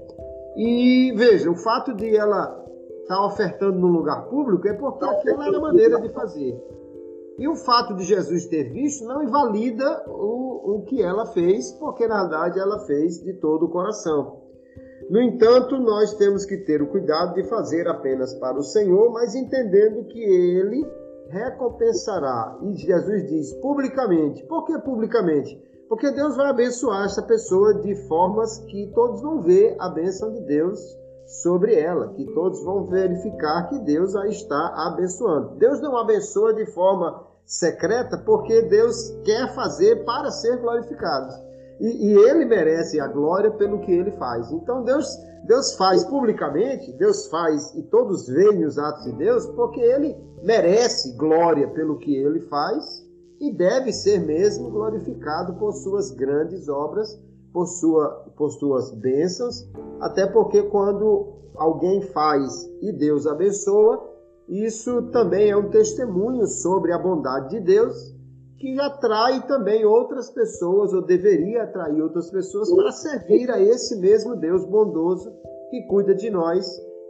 E 0.56 1.12
veja, 1.18 1.51
o 1.51 1.56
fato 1.56 1.93
de 1.93 2.16
ela 2.16 2.64
estar 3.01 3.16
tá 3.16 3.26
ofertando 3.26 3.78
num 3.78 3.91
lugar 3.91 4.26
público 4.30 4.68
é 4.68 4.74
porque 4.74 5.03
aquela 5.03 5.47
era 5.47 5.58
a 5.58 5.62
maneira 5.62 5.99
de 5.99 6.10
fazer. 6.10 6.58
E 7.38 7.49
o 7.49 7.56
fato 7.56 7.93
de 7.93 8.06
Jesus 8.06 8.45
ter 8.45 8.72
visto 8.72 9.06
não 9.06 9.22
invalida 9.22 10.06
o, 10.08 10.78
o 10.78 10.86
que 10.86 11.01
ela 11.01 11.26
fez, 11.26 11.70
porque 11.74 12.08
na 12.08 12.22
verdade 12.22 12.60
ela 12.60 12.80
fez 12.86 13.22
de 13.22 13.34
todo 13.34 13.66
o 13.66 13.70
coração. 13.70 14.45
No 15.10 15.22
entanto, 15.22 15.78
nós 15.78 16.14
temos 16.16 16.46
que 16.46 16.58
ter 16.58 16.82
o 16.82 16.88
cuidado 16.88 17.36
de 17.36 17.43
fazer 17.43 17.88
apenas 17.88 18.34
para 18.36 18.58
o 18.58 18.64
Senhor, 18.64 19.12
mas 19.12 19.36
entendendo 19.36 20.06
que 20.06 20.20
Ele 20.20 20.86
recompensará. 21.30 22.58
E 22.64 22.76
Jesus 22.76 23.28
diz 23.28 23.54
publicamente. 23.62 24.43
Por 24.46 24.66
que 24.66 24.78
publicamente? 24.80 25.62
Porque 25.88 26.12
Deus 26.12 26.36
vai 26.36 26.48
abençoar 26.48 27.06
essa 27.06 27.22
pessoa 27.22 27.76
de 27.76 27.96
formas 28.08 28.58
que 28.60 28.91
todos 28.96 29.22
vão 29.22 29.41
ver 29.41 29.76
a 29.80 29.89
bênção 29.89 30.32
de 30.32 30.41
Deus 30.41 30.80
sobre 31.26 31.76
ela, 31.76 32.14
que 32.14 32.26
todos 32.34 32.64
vão 32.64 32.86
verificar 32.88 33.70
que 33.70 33.80
Deus 33.80 34.16
a 34.16 34.28
está 34.28 34.74
abençoando. 34.88 35.56
Deus 35.58 35.82
não 35.82 35.98
abençoa 35.98 36.54
de 36.54 36.66
forma 36.68 37.24
secreta 37.46 38.18
porque 38.26 38.64
Deus 38.64 39.12
quer 39.24 39.54
fazer 39.54 40.04
para 40.04 40.32
ser 40.32 40.58
glorificado. 40.58 41.45
E, 41.80 42.08
e, 42.08 42.14
ele 42.30 42.46
merece 42.46 43.00
a 43.00 43.08
glória 43.08 43.52
pelo 43.52 43.80
que 43.82 43.92
ele 43.92 44.12
faz. 44.12 44.52
Então 44.52 44.84
Deus, 44.84 45.08
Deus 45.46 45.76
faz 45.76 46.04
publicamente, 46.06 46.92
Deus 46.94 47.28
faz 47.28 47.74
e 47.76 47.84
todos 47.84 48.28
veem 48.28 48.66
os 48.66 48.78
atos 48.78 49.04
de 49.04 49.12
Deus 49.14 49.46
porque 49.48 49.82
ele 49.82 50.16
merece 50.42 51.16
glória 51.18 51.68
pelo 51.68 51.98
que 51.98 52.16
ele 52.16 52.40
faz 52.42 53.06
e 53.40 53.52
deve 53.52 53.92
ser 53.92 54.20
mesmo 54.20 54.70
glorificado 54.70 55.56
por 55.56 55.74
suas 55.74 56.12
grandes 56.12 56.70
obras, 56.70 57.20
por, 57.52 57.66
sua, 57.66 58.10
por 58.38 58.50
suas 58.52 58.92
bênçãos, 58.92 59.70
até 60.00 60.26
porque 60.26 60.64
quando 60.64 61.34
alguém 61.56 62.02
faz 62.02 62.70
e 62.82 62.92
Deus 62.92 63.28
abençoa, 63.28 64.02
isso 64.48 65.02
também 65.12 65.50
é 65.50 65.58
um 65.58 65.70
testemunho 65.70 66.48
sobre 66.48 66.94
a 66.94 66.98
bondade 66.98 67.50
de 67.50 67.60
Deus 67.60 68.14
que 68.60 68.80
atrai 68.80 69.45
também 69.47 69.86
outras 69.86 70.30
pessoas, 70.30 70.93
ou 70.93 71.01
deveria 71.01 71.64
atrair 71.64 72.01
outras 72.01 72.30
pessoas, 72.32 72.74
para 72.74 72.91
servir 72.91 73.51
a 73.51 73.60
esse 73.60 73.99
mesmo 73.99 74.36
Deus 74.36 74.66
bondoso 74.66 75.32
que 75.70 75.82
cuida 75.88 76.16
de 76.16 76.30
nós, 76.30 76.66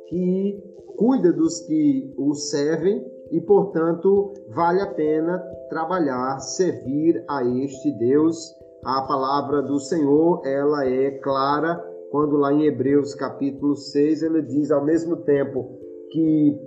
que 0.07 0.63
cuida 0.97 1.31
dos 1.31 1.59
que 1.61 2.13
o 2.17 2.33
servem 2.33 3.05
e, 3.31 3.41
portanto, 3.41 4.33
vale 4.49 4.81
a 4.81 4.93
pena 4.93 5.39
trabalhar, 5.69 6.39
servir 6.39 7.23
a 7.27 7.43
este 7.43 7.91
Deus. 7.97 8.53
A 8.83 9.01
palavra 9.01 9.61
do 9.61 9.79
Senhor, 9.79 10.41
ela 10.45 10.85
é 10.87 11.11
clara 11.19 11.83
quando 12.11 12.37
lá 12.37 12.53
em 12.53 12.65
Hebreus 12.65 13.13
capítulo 13.15 13.75
6 13.75 14.23
ele 14.23 14.41
diz 14.43 14.71
ao 14.71 14.85
mesmo 14.85 15.17
tempo 15.17 15.77
que 16.11 16.57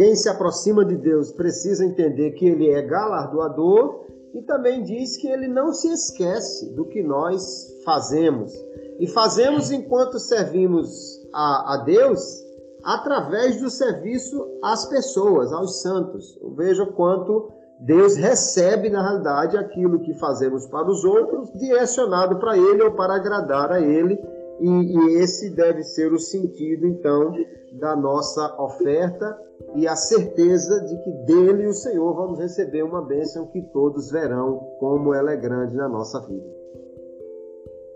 quem 0.00 0.16
se 0.16 0.30
aproxima 0.30 0.82
de 0.82 0.96
Deus 0.96 1.30
precisa 1.30 1.84
entender 1.84 2.30
que 2.30 2.46
ele 2.46 2.70
é 2.70 2.80
galardoador 2.80 4.06
e 4.32 4.40
também 4.40 4.82
diz 4.82 5.18
que 5.18 5.28
ele 5.28 5.46
não 5.46 5.74
se 5.74 5.92
esquece 5.92 6.74
do 6.74 6.86
que 6.86 7.02
nós 7.02 7.68
fazemos. 7.84 8.50
E 8.98 9.06
fazemos 9.06 9.70
enquanto 9.70 10.18
servimos 10.18 10.88
a, 11.34 11.74
a 11.74 11.76
Deus 11.84 12.42
através 12.82 13.60
do 13.60 13.68
serviço 13.68 14.42
às 14.64 14.86
pessoas, 14.86 15.52
aos 15.52 15.82
santos. 15.82 16.40
Veja 16.56 16.86
quanto 16.86 17.52
Deus 17.78 18.16
recebe, 18.16 18.88
na 18.88 19.02
realidade, 19.02 19.58
aquilo 19.58 20.00
que 20.00 20.14
fazemos 20.14 20.66
para 20.68 20.90
os 20.90 21.04
outros, 21.04 21.52
direcionado 21.52 22.38
para 22.38 22.56
Ele 22.56 22.82
ou 22.82 22.92
para 22.92 23.16
agradar 23.16 23.70
a 23.70 23.82
Ele. 23.82 24.18
E, 24.60 24.68
e 24.68 25.22
esse 25.22 25.50
deve 25.50 25.82
ser 25.82 26.12
o 26.12 26.18
sentido, 26.18 26.86
então, 26.86 27.32
da 27.72 27.96
nossa 27.96 28.60
oferta 28.60 29.38
e 29.74 29.86
a 29.86 29.96
certeza 29.96 30.80
de 30.84 30.98
que 31.02 31.10
dele, 31.24 31.66
o 31.66 31.72
Senhor, 31.72 32.14
vamos 32.14 32.38
receber 32.38 32.82
uma 32.82 33.02
bênção 33.02 33.46
que 33.46 33.62
todos 33.72 34.10
verão 34.10 34.58
como 34.78 35.14
ela 35.14 35.32
é 35.32 35.36
grande 35.36 35.76
na 35.76 35.88
nossa 35.88 36.20
vida. 36.20 36.46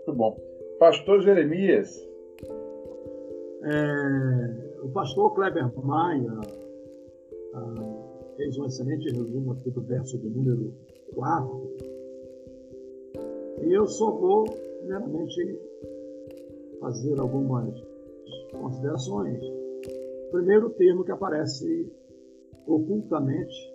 Muito 0.07 0.13
bom. 0.13 0.37
Pastor 0.79 1.21
Jeremias. 1.21 2.03
É, 3.63 4.81
o 4.83 4.89
pastor 4.89 5.33
Kleber 5.33 5.71
Maia 5.83 6.31
ah, 7.53 8.25
fez 8.37 8.57
um 8.57 8.65
excelente 8.65 9.09
resumo 9.09 9.53
aqui 9.53 9.71
do 9.71 9.81
verso 9.81 10.17
de 10.19 10.29
número 10.29 10.73
4. 11.15 11.75
E 13.63 13.73
eu 13.73 13.87
só 13.87 14.11
vou, 14.11 14.43
primeiramente, 14.79 15.59
fazer 16.79 17.19
algumas 17.19 17.73
considerações 18.51 19.41
primeiro 20.35 20.69
termo 20.71 21.05
que 21.05 21.11
aparece 21.11 21.89
ocultamente 22.67 23.73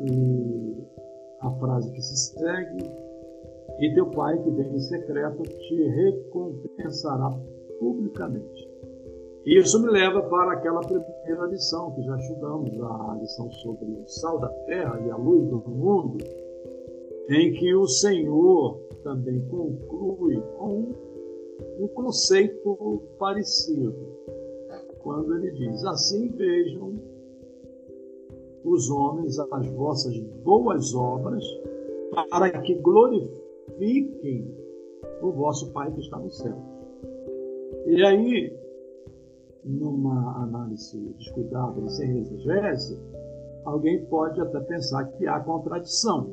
e 0.00 0.84
a 1.40 1.50
frase 1.52 1.92
que 1.92 2.02
se 2.02 2.34
segue 2.34 2.90
e 3.78 3.94
teu 3.94 4.10
pai 4.10 4.36
que 4.42 4.50
vem 4.50 4.74
em 4.74 4.80
secreto 4.80 5.42
te 5.42 5.88
recompensará 5.88 7.30
publicamente. 7.78 8.68
Isso 9.44 9.80
me 9.82 9.90
leva 9.90 10.22
para 10.22 10.52
aquela 10.52 10.80
primeira 10.80 11.46
lição 11.46 11.92
que 11.92 12.02
já 12.02 12.16
estudamos, 12.16 12.70
a 12.80 13.18
lição 13.20 13.50
sobre 13.50 13.86
o 13.86 14.06
sal 14.06 14.38
da 14.40 14.48
terra 14.66 15.00
e 15.06 15.10
a 15.10 15.16
luz 15.16 15.48
do 15.48 15.58
mundo, 15.68 16.18
em 17.28 17.52
que 17.52 17.74
o 17.74 17.86
Senhor 17.86 18.78
também 19.02 19.40
conclui 19.48 20.40
com 20.58 21.11
um 21.78 21.88
conceito 21.88 23.02
parecido 23.18 23.94
quando 25.02 25.34
ele 25.36 25.50
diz: 25.52 25.84
Assim 25.84 26.28
vejam 26.28 26.94
os 28.64 28.90
homens 28.90 29.38
as 29.38 29.66
vossas 29.68 30.18
boas 30.44 30.94
obras, 30.94 31.44
para 32.30 32.50
que 32.60 32.74
glorifiquem 32.76 34.54
o 35.20 35.30
vosso 35.32 35.72
Pai 35.72 35.90
que 35.92 36.00
está 36.00 36.18
no 36.18 36.30
céu. 36.30 36.56
E 37.86 38.04
aí, 38.04 38.56
numa 39.64 40.42
análise 40.42 40.98
descuidada 41.18 41.80
e 41.80 41.90
sem 41.90 42.18
exegese, 42.18 42.98
alguém 43.64 44.04
pode 44.06 44.40
até 44.40 44.60
pensar 44.60 45.04
que 45.12 45.26
há 45.26 45.40
contradição. 45.40 46.30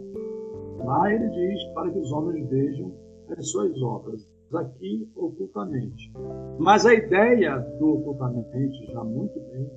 Lá 0.83 1.11
ele 1.13 1.29
diz 1.29 1.63
para 1.73 1.89
que 1.89 1.99
os 1.99 2.11
homens 2.11 2.47
vejam 2.49 2.91
as 3.37 3.49
suas 3.49 3.81
obras 3.81 4.27
aqui 4.57 5.09
ocultamente. 5.15 6.11
Mas 6.57 6.85
a 6.85 6.93
ideia 6.93 7.57
do 7.79 7.95
ocultamente, 7.95 8.85
já 8.91 9.03
muito 9.03 9.39
bem 9.39 9.69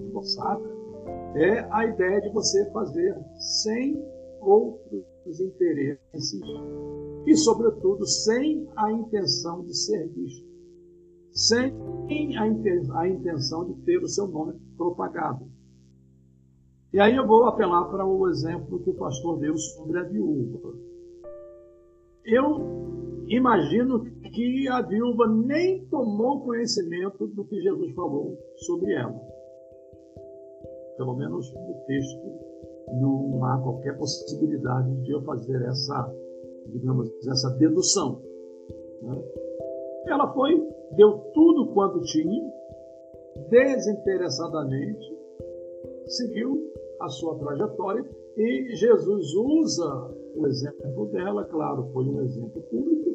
esboçada, 0.00 0.64
é 1.34 1.66
a 1.70 1.86
ideia 1.86 2.20
de 2.20 2.30
você 2.30 2.70
fazer 2.70 3.16
sem 3.38 4.02
outros 4.40 5.40
interesses 5.40 6.42
e, 7.26 7.36
sobretudo, 7.36 8.06
sem 8.06 8.68
a 8.76 8.92
intenção 8.92 9.64
de 9.64 9.74
ser 9.74 10.08
visto, 10.08 10.46
sem 11.32 11.74
a 12.38 13.08
intenção 13.08 13.64
de 13.64 13.74
ter 13.82 13.98
o 13.98 14.08
seu 14.08 14.28
nome 14.28 14.54
propagado. 14.76 15.46
E 16.92 17.00
aí 17.00 17.16
eu 17.16 17.26
vou 17.26 17.44
apelar 17.46 17.86
para 17.86 18.06
o 18.06 18.28
exemplo 18.28 18.78
que 18.78 18.90
o 18.90 18.94
pastor 18.94 19.40
deu 19.40 19.56
sobre 19.56 19.98
a 19.98 20.04
viúva. 20.04 20.74
Eu 22.24 22.93
imagino 23.28 24.04
que 24.32 24.68
a 24.68 24.82
viúva 24.82 25.26
nem 25.28 25.84
tomou 25.86 26.44
conhecimento 26.44 27.26
do 27.28 27.44
que 27.44 27.60
Jesus 27.60 27.94
falou 27.94 28.38
sobre 28.56 28.92
ela. 28.94 29.20
Pelo 30.96 31.16
menos 31.16 31.52
no 31.52 31.74
texto 31.86 32.54
não 33.00 33.44
há 33.44 33.58
qualquer 33.58 33.96
possibilidade 33.96 34.94
de 35.02 35.12
eu 35.12 35.22
fazer 35.22 35.60
essa, 35.62 36.14
digamos, 36.68 37.10
essa 37.26 37.50
dedução. 37.56 38.22
Né? 39.02 39.22
Ela 40.06 40.32
foi, 40.32 40.54
deu 40.92 41.18
tudo 41.32 41.72
quanto 41.72 42.00
tinha, 42.02 42.52
desinteressadamente, 43.48 45.18
seguiu 46.06 46.72
a 47.00 47.08
sua 47.08 47.38
trajetória 47.38 48.04
e 48.36 48.76
Jesus 48.76 49.34
usa 49.34 50.23
o 50.36 50.46
exemplo 50.46 51.06
dela, 51.06 51.44
claro, 51.44 51.88
foi 51.92 52.04
um 52.04 52.20
exemplo 52.22 52.60
público, 52.62 53.10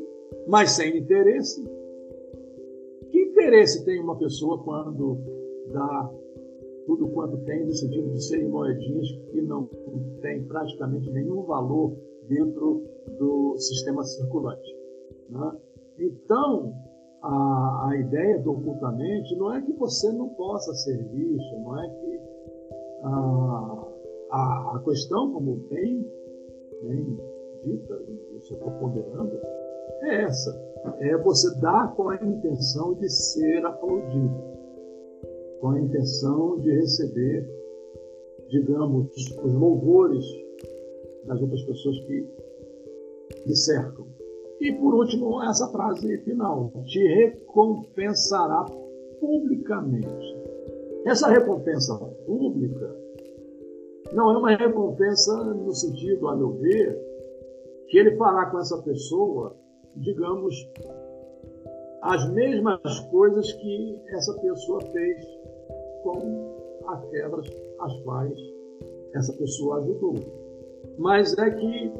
mas 0.47 0.71
sem 0.71 0.97
interesse. 0.97 1.63
Que 3.11 3.21
interesse 3.23 3.83
tem 3.85 3.99
uma 3.99 4.17
pessoa 4.17 4.63
quando 4.63 5.17
dá 5.71 6.11
tudo 6.85 7.07
quanto 7.09 7.37
tem, 7.45 7.65
no 7.65 7.73
sentido 7.73 8.09
de 8.11 8.23
serem 8.23 8.49
moedinhas 8.49 9.07
que 9.31 9.41
não 9.41 9.69
têm 10.21 10.43
praticamente 10.45 11.11
nenhum 11.11 11.43
valor 11.43 11.95
dentro 12.27 12.83
do 13.19 13.55
sistema 13.57 14.03
circulante? 14.03 14.75
Né? 15.29 15.51
Então, 15.99 16.73
a, 17.21 17.89
a 17.89 17.97
ideia 17.97 18.39
do 18.39 18.53
ocultamente 18.53 19.35
não 19.35 19.53
é 19.53 19.61
que 19.61 19.73
você 19.73 20.11
não 20.11 20.29
possa 20.29 20.73
ser 20.73 20.97
visto, 21.09 21.59
não 21.59 21.79
é 21.79 21.89
que 21.89 22.19
a, 23.03 23.87
a, 24.31 24.75
a 24.75 24.83
questão, 24.83 25.31
como 25.31 25.55
bem, 25.69 26.05
bem 26.81 27.17
dita, 27.63 27.93
eu 27.93 28.41
só 28.41 28.55
estou 28.55 28.71
ponderando, 28.71 29.39
é 30.01 30.23
essa. 30.23 30.69
É 30.99 31.17
você 31.17 31.53
dar 31.59 31.93
com 31.95 32.09
a 32.09 32.15
intenção 32.15 32.93
de 32.95 33.09
ser 33.09 33.65
aplaudido, 33.65 34.43
com 35.59 35.69
a 35.69 35.79
intenção 35.79 36.57
de 36.59 36.71
receber, 36.71 37.47
digamos, 38.47 39.09
os 39.43 39.53
louvores 39.53 40.25
das 41.25 41.41
outras 41.41 41.61
pessoas 41.63 41.99
que 42.01 42.25
lhe 43.45 43.55
cercam. 43.55 44.07
E 44.61 44.71
por 44.73 44.93
último, 44.93 45.41
essa 45.43 45.67
frase 45.67 46.17
final: 46.19 46.71
te 46.85 46.99
recompensará 46.99 48.65
publicamente. 49.19 50.37
Essa 51.05 51.29
recompensa 51.29 51.95
pública 52.25 52.98
não 54.13 54.31
é 54.31 54.37
uma 54.37 54.55
recompensa 54.55 55.43
no 55.43 55.73
sentido, 55.73 56.27
a 56.27 56.35
meu 56.35 56.51
ver, 56.53 56.97
que 57.87 57.97
ele 57.97 58.15
fará 58.17 58.47
com 58.47 58.59
essa 58.59 58.77
pessoa, 58.81 59.55
digamos, 59.95 60.55
as 62.01 62.31
mesmas 62.31 62.99
coisas 63.11 63.51
que 63.53 63.99
essa 64.09 64.33
pessoa 64.39 64.81
fez 64.81 65.25
com 66.03 66.81
aquelas 66.87 67.47
as 67.79 68.01
quais 68.01 68.39
essa 69.13 69.33
pessoa 69.33 69.77
ajudou. 69.79 70.15
Mas 70.97 71.37
é 71.37 71.49
que 71.49 71.93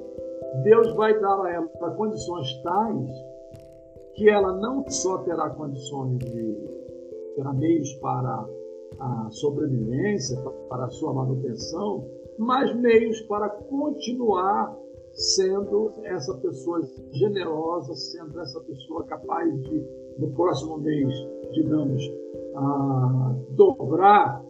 Deus 0.64 0.94
vai 0.96 1.20
dar 1.20 1.42
a 1.46 1.52
ela 1.52 1.92
condições 1.96 2.54
tais 2.64 3.10
que 4.14 4.30
ela 4.30 4.54
não 4.58 4.88
só 4.90 5.20
terá 5.20 5.50
condições 5.52 6.18
de 6.20 6.80
terá 7.36 7.54
meios 7.54 7.94
para 7.96 8.48
a 8.98 9.30
sobrevivência, 9.32 10.40
para 10.70 10.86
a 10.86 10.90
sua 10.90 11.14
manutenção, 11.14 12.08
mas 12.38 12.76
meios 12.76 13.22
para 13.22 13.50
continuar 13.50 14.76
sendo 15.14 15.92
essa 16.04 16.34
pessoa 16.38 16.82
generosa, 17.12 17.94
sendo 17.96 18.40
essa 18.40 18.60
pessoa 18.62 19.04
capaz 19.04 19.54
de, 19.64 19.86
no 20.18 20.32
próximo 20.32 20.78
mês, 20.78 21.14
digamos, 21.52 22.02
a 22.56 23.36
dobrar 23.52 24.44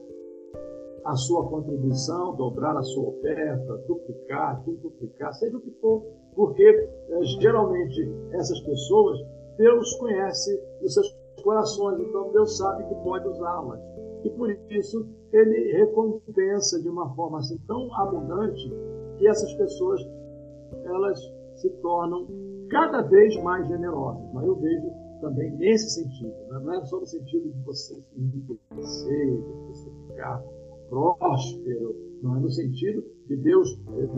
a 1.05 1.15
sua 1.15 1.47
contribuição, 1.47 2.35
dobrar 2.35 2.77
a 2.77 2.83
sua 2.83 3.09
oferta, 3.09 3.77
duplicar, 3.87 4.61
duplicar, 4.63 5.33
seja 5.33 5.57
o 5.57 5.61
que 5.61 5.71
for, 5.81 6.03
porque 6.35 6.63
é, 6.63 7.23
geralmente 7.41 8.07
essas 8.33 8.59
pessoas, 8.61 9.19
Deus 9.57 9.93
conhece 9.95 10.61
os 10.83 10.93
seus 10.93 11.17
corações, 11.43 11.99
então 12.01 12.31
Deus 12.31 12.57
sabe 12.57 12.83
que 12.87 12.95
pode 13.03 13.27
usá-las. 13.27 13.79
E 14.23 14.29
por 14.31 14.51
isso 14.69 15.07
ele 15.31 15.71
recompensa 15.73 16.81
de 16.81 16.89
uma 16.89 17.13
forma 17.15 17.39
assim 17.39 17.57
tão 17.67 17.93
abundante 17.95 18.73
que 19.17 19.27
essas 19.27 19.53
pessoas 19.53 20.01
elas 20.85 21.19
se 21.55 21.69
tornam 21.81 22.27
cada 22.69 23.01
vez 23.01 23.35
mais 23.43 23.67
generosas. 23.67 24.23
Mas 24.33 24.45
eu 24.45 24.55
vejo 24.55 24.89
também 25.21 25.51
nesse 25.57 25.89
sentido, 25.89 26.33
né? 26.49 26.59
não 26.63 26.73
é 26.73 26.85
só 26.85 26.99
no 26.99 27.05
sentido 27.05 27.49
de 27.49 27.59
você 27.63 27.95
se 27.95 28.05
enriquecer, 28.17 29.35
de 29.35 29.67
você 29.67 29.89
ficar 30.07 30.41
próspero, 30.89 31.95
não 32.21 32.37
é 32.37 32.39
no 32.39 32.49
sentido 32.49 33.03
de 33.27 33.35
Deus 33.35 33.77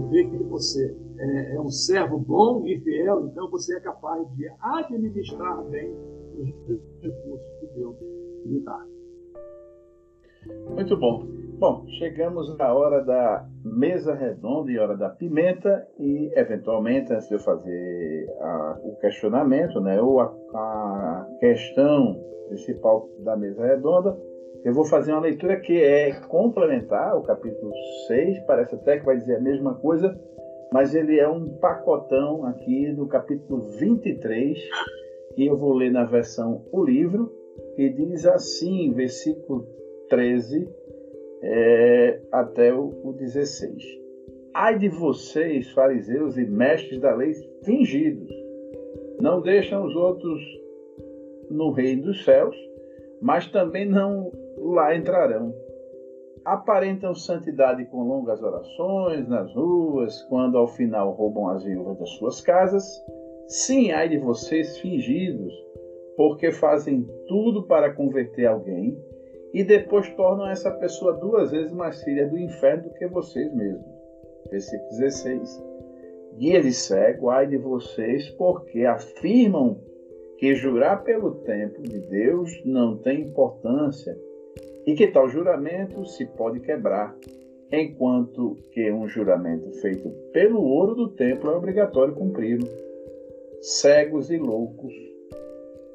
ver 0.09 0.29
que 0.29 0.37
você 0.43 0.95
é, 1.17 1.55
é, 1.55 1.61
um 1.61 1.69
servo 1.69 2.17
bom 2.17 2.65
e 2.65 2.79
fiel, 2.79 3.27
então 3.27 3.49
você 3.49 3.77
é 3.77 3.79
capaz 3.79 4.27
de 4.35 4.49
administrar 4.59 5.63
bem 5.65 5.93
os 6.37 6.47
recursos 7.01 7.47
que 7.59 7.67
Deus 7.75 7.95
lhe 8.45 8.59
dá. 8.61 8.85
Muito 10.47 10.97
bom. 10.97 11.23
Bom, 11.59 11.85
chegamos 11.99 12.59
à 12.59 12.73
hora 12.73 13.03
da 13.03 13.47
mesa 13.63 14.15
redonda 14.15 14.71
e 14.71 14.79
hora 14.79 14.97
da 14.97 15.09
pimenta 15.09 15.87
e, 15.99 16.31
eventualmente, 16.35 17.13
antes 17.13 17.27
de 17.27 17.35
eu 17.35 17.39
fazer 17.39 18.27
a, 18.39 18.79
o 18.83 18.95
questionamento, 18.95 19.79
né, 19.79 20.01
ou 20.01 20.19
a, 20.19 20.33
a 20.55 21.27
questão 21.39 22.19
principal 22.47 23.07
da 23.19 23.37
mesa 23.37 23.63
redonda, 23.63 24.17
eu 24.65 24.73
vou 24.73 24.85
fazer 24.85 25.11
uma 25.11 25.21
leitura 25.21 25.59
que 25.59 25.79
é 25.79 26.11
complementar 26.27 27.15
o 27.15 27.21
capítulo 27.21 27.71
6, 28.07 28.39
parece 28.47 28.73
até 28.73 28.97
que 28.97 29.05
vai 29.05 29.17
dizer 29.17 29.35
a 29.35 29.41
mesma 29.41 29.75
coisa, 29.75 30.19
mas 30.73 30.95
ele 30.95 31.19
é 31.19 31.29
um 31.29 31.47
pacotão 31.59 32.43
aqui 32.45 32.91
do 32.93 33.05
capítulo 33.05 33.69
23, 33.77 34.57
e 35.37 35.45
eu 35.45 35.55
vou 35.55 35.73
ler 35.73 35.91
na 35.91 36.05
versão 36.05 36.65
o 36.71 36.83
livro, 36.83 37.31
que 37.75 37.87
diz 37.89 38.25
assim, 38.25 38.91
versículo 38.93 39.67
13 40.11 40.69
é, 41.41 42.21
até 42.33 42.73
o, 42.73 42.91
o 43.01 43.13
16. 43.13 43.81
Ai 44.53 44.77
de 44.77 44.89
vocês, 44.89 45.71
fariseus 45.71 46.37
e 46.37 46.45
mestres 46.45 46.99
da 46.99 47.15
lei 47.15 47.31
fingidos, 47.63 48.29
não 49.21 49.41
deixam 49.41 49.85
os 49.85 49.95
outros 49.95 50.41
no 51.49 51.71
reino 51.71 52.03
dos 52.03 52.25
céus, 52.25 52.55
mas 53.21 53.47
também 53.47 53.87
não 53.87 54.29
lá 54.57 54.93
entrarão. 54.93 55.55
Aparentam 56.43 57.15
santidade 57.15 57.85
com 57.85 58.03
longas 58.03 58.43
orações 58.43 59.27
nas 59.29 59.53
ruas, 59.53 60.21
quando 60.23 60.57
ao 60.57 60.67
final 60.67 61.11
roubam 61.11 61.47
as 61.47 61.63
viúvas 61.63 61.97
das 61.99 62.09
suas 62.17 62.41
casas. 62.41 62.83
Sim, 63.47 63.91
ai 63.91 64.09
de 64.09 64.17
vocês 64.17 64.77
fingidos, 64.79 65.53
porque 66.17 66.51
fazem 66.51 67.07
tudo 67.27 67.63
para 67.63 67.93
converter 67.93 68.47
alguém 68.47 68.97
e 69.53 69.63
depois 69.63 70.09
tornam 70.15 70.49
essa 70.49 70.71
pessoa 70.71 71.13
duas 71.13 71.51
vezes 71.51 71.71
mais 71.71 72.01
filha 72.03 72.27
do 72.27 72.37
inferno 72.37 72.83
do 72.83 72.93
que 72.93 73.07
vocês 73.07 73.53
mesmos. 73.53 73.85
Versículo 74.49 74.89
16. 74.89 75.63
Guia 76.37 76.61
de 76.61 76.73
cego, 76.73 77.29
ai 77.29 77.47
de 77.47 77.57
vocês, 77.57 78.29
porque 78.31 78.85
afirmam 78.85 79.77
que 80.37 80.55
jurar 80.55 81.03
pelo 81.03 81.35
templo 81.43 81.83
de 81.83 81.99
Deus 81.99 82.61
não 82.65 82.97
tem 82.97 83.21
importância 83.21 84.17
e 84.85 84.95
que 84.95 85.07
tal 85.07 85.29
juramento 85.29 86.05
se 86.05 86.25
pode 86.25 86.59
quebrar, 86.61 87.15
enquanto 87.71 88.55
que 88.71 88.91
um 88.91 89.07
juramento 89.07 89.69
feito 89.81 90.09
pelo 90.33 90.63
ouro 90.63 90.95
do 90.95 91.09
templo 91.09 91.51
é 91.51 91.55
obrigatório 91.55 92.15
cumpri-lo. 92.15 92.67
Cegos 93.61 94.31
e 94.31 94.37
loucos, 94.37 94.93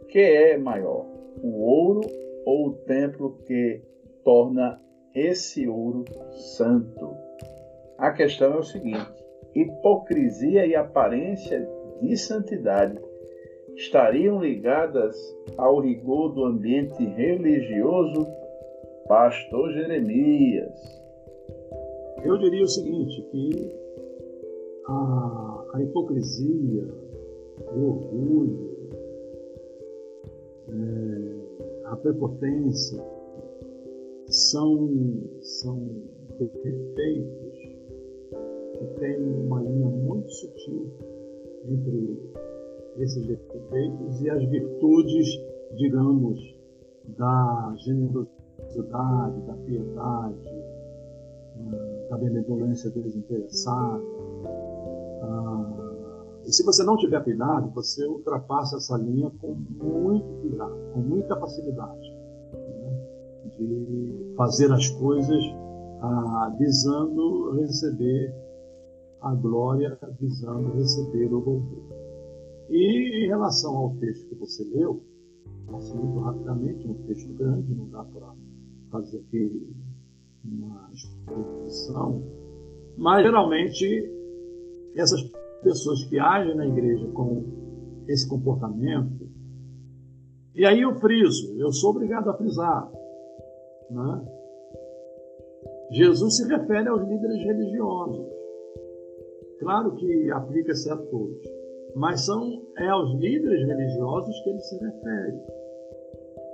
que 0.08 0.20
é 0.20 0.56
maior, 0.56 1.04
o 1.42 1.62
ouro 1.62 2.02
ou 2.46 2.68
o 2.68 2.72
templo 2.86 3.38
que 3.44 3.82
torna 4.24 4.80
esse 5.14 5.68
ouro 5.68 6.04
santo? 6.56 7.14
A 7.98 8.12
questão 8.12 8.54
é 8.54 8.58
o 8.58 8.62
seguinte: 8.62 9.12
hipocrisia 9.54 10.64
e 10.64 10.74
aparência 10.74 11.68
de 12.00 12.16
santidade 12.16 12.98
estariam 13.74 14.40
ligadas 14.40 15.16
ao 15.58 15.80
rigor 15.80 16.32
do 16.32 16.44
ambiente 16.44 17.04
religioso 17.04 18.26
Pastor 19.06 19.72
Jeremias. 19.72 21.04
Eu 22.24 22.38
diria 22.38 22.64
o 22.64 22.68
seguinte, 22.68 23.22
que 23.30 23.72
a, 24.88 25.64
a 25.74 25.82
hipocrisia, 25.82 26.84
o 27.72 27.88
orgulho, 27.88 28.76
é, 30.68 31.45
a 31.86 31.96
prepotência 31.96 33.02
são, 34.26 34.88
são 35.40 35.88
defeitos 36.38 37.58
que 38.72 38.86
têm 38.98 39.22
uma 39.22 39.62
linha 39.62 39.86
muito 39.86 40.30
sutil 40.30 40.90
entre 41.64 42.32
esses 42.98 43.26
defeitos 43.26 44.20
e 44.20 44.30
as 44.30 44.44
virtudes, 44.48 45.26
digamos, 45.76 46.56
da 47.16 47.74
generosidade 47.78 49.40
da 49.46 49.54
piedade, 49.64 50.64
ah, 51.56 52.06
da 52.10 52.18
benevolência 52.18 52.90
desinteressada. 52.90 54.02
E 56.46 56.52
se 56.52 56.64
você 56.64 56.84
não 56.84 56.96
tiver 56.96 57.22
cuidado, 57.24 57.70
você 57.74 58.06
ultrapassa 58.06 58.76
essa 58.76 58.96
linha 58.96 59.30
com 59.40 59.54
muito 59.54 60.40
cuidado, 60.40 60.76
com 60.94 61.00
muita 61.00 61.36
facilidade, 61.40 62.08
né? 62.52 63.50
de 63.58 64.32
fazer 64.36 64.72
as 64.72 64.88
coisas 64.90 65.42
ah, 66.00 66.54
visando 66.56 67.50
receber 67.56 68.32
a 69.20 69.34
glória, 69.34 69.98
visando 70.20 70.70
receber 70.74 71.26
o 71.26 71.40
louvor. 71.40 71.82
E 72.70 73.24
em 73.24 73.26
relação 73.26 73.76
ao 73.76 73.90
texto 73.96 74.28
que 74.28 74.36
você 74.36 74.62
leu, 74.64 75.02
passo 75.68 75.96
muito 75.96 76.20
rapidamente, 76.20 76.86
um 76.86 76.94
texto 77.06 77.32
grande, 77.34 77.74
não 77.74 77.88
dá 77.88 78.04
para 78.04 78.32
fazer 78.92 79.18
aqui 79.18 79.68
uma 80.44 80.88
exposição, 80.92 82.22
mas 82.96 83.24
geralmente 83.24 84.12
essas 84.94 85.20
pessoas 85.62 86.04
que 86.04 86.18
agem 86.18 86.54
na 86.56 86.66
igreja 86.66 87.06
com 87.08 87.44
esse 88.08 88.28
comportamento, 88.28 89.26
e 90.54 90.64
aí 90.64 90.80
eu 90.80 90.94
friso, 90.94 91.54
eu 91.58 91.70
sou 91.72 91.90
obrigado 91.90 92.30
a 92.30 92.34
frisar, 92.34 92.90
né? 93.90 94.24
Jesus 95.90 96.36
se 96.36 96.48
refere 96.48 96.88
aos 96.88 97.02
líderes 97.02 97.44
religiosos. 97.44 98.26
Claro 99.60 99.94
que 99.94 100.30
aplica-se 100.30 100.90
a 100.90 100.96
todos, 100.96 101.40
mas 101.94 102.24
são 102.24 102.62
é 102.78 102.88
aos 102.88 103.14
líderes 103.18 103.66
religiosos 103.66 104.40
que 104.40 104.50
ele 104.50 104.60
se 104.60 104.78
refere. 104.78 105.40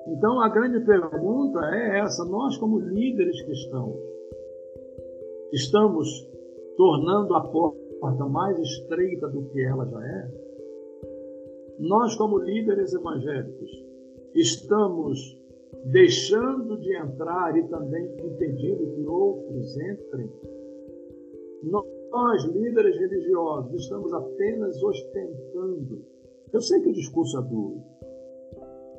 Então 0.09 0.41
a 0.41 0.49
grande 0.49 0.85
pergunta 0.85 1.61
é 1.75 2.01
essa: 2.01 2.25
nós, 2.25 2.57
como 2.59 2.81
líderes 2.81 3.41
cristãos, 3.43 3.97
estamos 5.53 6.09
tornando 6.77 7.35
a 7.35 7.41
porta 7.41 7.82
mais 8.29 8.59
estreita 8.59 9.29
do 9.29 9.45
que 9.51 9.65
ela 9.65 9.87
já 9.87 10.05
é? 10.05 10.31
Nós, 11.79 12.15
como 12.17 12.39
líderes 12.39 12.93
evangélicos, 12.93 13.71
estamos 14.35 15.39
deixando 15.85 16.79
de 16.79 16.97
entrar 16.97 17.57
e 17.57 17.67
também 17.69 18.05
impedindo 18.25 18.95
que 18.95 19.07
outros 19.07 19.77
entrem? 19.77 20.31
Nós, 22.11 22.45
líderes 22.45 22.97
religiosos, 22.99 23.83
estamos 23.83 24.13
apenas 24.13 24.83
ostentando. 24.83 26.05
Eu 26.53 26.61
sei 26.61 26.81
que 26.81 26.89
o 26.89 26.93
discurso 26.93 27.39
é 27.39 27.43
duro, 27.43 27.83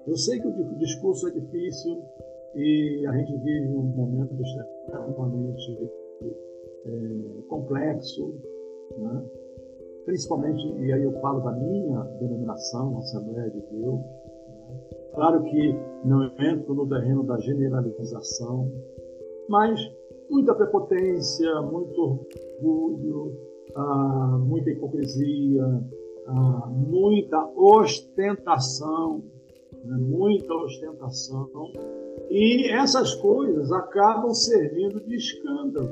eu 0.07 0.17
sei 0.17 0.39
que 0.39 0.47
o 0.47 0.77
discurso 0.77 1.27
é 1.27 1.31
difícil 1.31 2.01
e 2.55 3.05
a 3.07 3.17
gente 3.17 3.37
vive 3.37 3.67
um 3.69 3.83
momento 3.83 4.33
extremamente 4.41 5.91
é, 6.85 7.41
complexo, 7.47 8.35
né? 8.97 9.25
principalmente, 10.05 10.65
e 10.79 10.91
aí 10.91 11.03
eu 11.03 11.13
falo 11.21 11.39
da 11.41 11.51
minha 11.51 12.01
denominação, 12.19 12.97
Assembleia 12.97 13.49
de 13.49 13.61
Deus. 13.61 13.99
Né? 13.99 14.79
Claro 15.15 15.43
que 15.43 15.75
não 16.03 16.25
entro 16.39 16.73
no 16.73 16.87
terreno 16.87 17.23
da 17.23 17.37
generalização, 17.39 18.71
mas 19.47 19.79
muita 20.29 20.53
prepotência, 20.55 21.61
muito 21.61 22.25
orgulho, 22.61 23.37
ah, 23.75 24.39
muita 24.43 24.71
hipocrisia, 24.71 25.63
ah, 26.27 26.69
muita 26.69 27.45
ostentação, 27.55 29.23
né? 29.85 29.97
muita 29.97 30.53
ostentação. 30.53 31.71
E 32.29 32.69
essas 32.71 33.13
coisas 33.15 33.71
acabam 33.71 34.33
servindo 34.33 34.99
de 35.01 35.15
escândalo. 35.15 35.89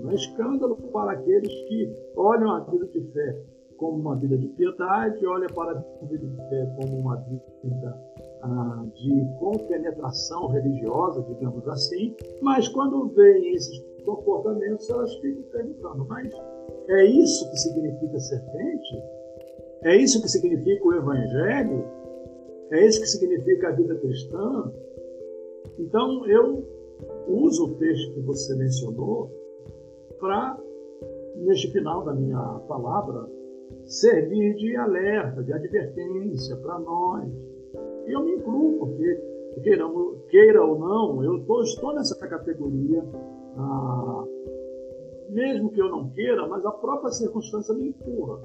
Um 0.00 0.10
escândalo 0.12 0.76
para 0.92 1.12
aqueles 1.12 1.52
que 1.68 1.92
olham 2.16 2.50
a 2.50 2.60
vida 2.60 2.86
de 2.86 3.00
fé 3.12 3.36
como 3.76 3.98
uma 3.98 4.16
vida 4.16 4.36
de 4.38 4.48
piedade, 4.48 5.26
olham 5.26 5.48
para 5.48 5.72
a 5.72 6.04
vida 6.06 6.26
de 6.26 6.36
fé 6.48 6.66
como 6.80 6.98
uma 6.98 7.16
vida 7.16 8.00
ah, 8.42 8.84
de 8.94 9.24
compenetração 9.38 10.48
religiosa, 10.48 11.22
digamos 11.22 11.66
assim, 11.68 12.14
mas 12.42 12.68
quando 12.68 13.08
veem 13.08 13.54
esses 13.54 13.78
comportamentos, 14.04 14.88
elas 14.90 15.14
ficam 15.16 15.42
perguntando: 15.50 16.06
mas 16.06 16.32
é 16.88 17.04
isso 17.04 17.50
que 17.50 17.56
significa 17.56 18.18
serpente? 18.18 19.02
É 19.84 19.96
isso 19.96 20.20
que 20.22 20.28
significa 20.28 20.86
o 20.86 20.94
Evangelho? 20.94 21.84
É 22.70 22.86
isso 22.86 23.00
que 23.00 23.06
significa 23.06 23.68
a 23.68 23.72
vida 23.72 23.94
cristã? 23.96 24.72
Então, 25.78 26.26
eu 26.26 26.64
uso 27.28 27.66
o 27.66 27.74
texto 27.76 28.14
que 28.14 28.20
você 28.20 28.54
mencionou 28.54 29.30
para, 30.24 30.58
neste 31.36 31.70
final 31.70 32.02
da 32.02 32.14
minha 32.14 32.38
palavra, 32.66 33.28
servir 33.84 34.54
de 34.54 34.74
alerta, 34.74 35.42
de 35.42 35.52
advertência 35.52 36.56
para 36.56 36.78
nós. 36.78 37.28
E 38.06 38.12
eu 38.12 38.24
me 38.24 38.32
incluo, 38.32 38.78
porque, 38.78 39.20
queira, 39.62 39.84
queira 40.30 40.64
ou 40.64 40.78
não, 40.78 41.22
eu 41.22 41.44
tô, 41.44 41.60
estou 41.62 41.94
nessa 41.94 42.18
categoria, 42.26 43.04
ah, 43.58 44.24
mesmo 45.28 45.70
que 45.70 45.80
eu 45.82 45.90
não 45.90 46.08
queira, 46.08 46.48
mas 46.48 46.64
a 46.64 46.72
própria 46.72 47.10
circunstância 47.12 47.74
me 47.74 47.88
empurra. 47.88 48.40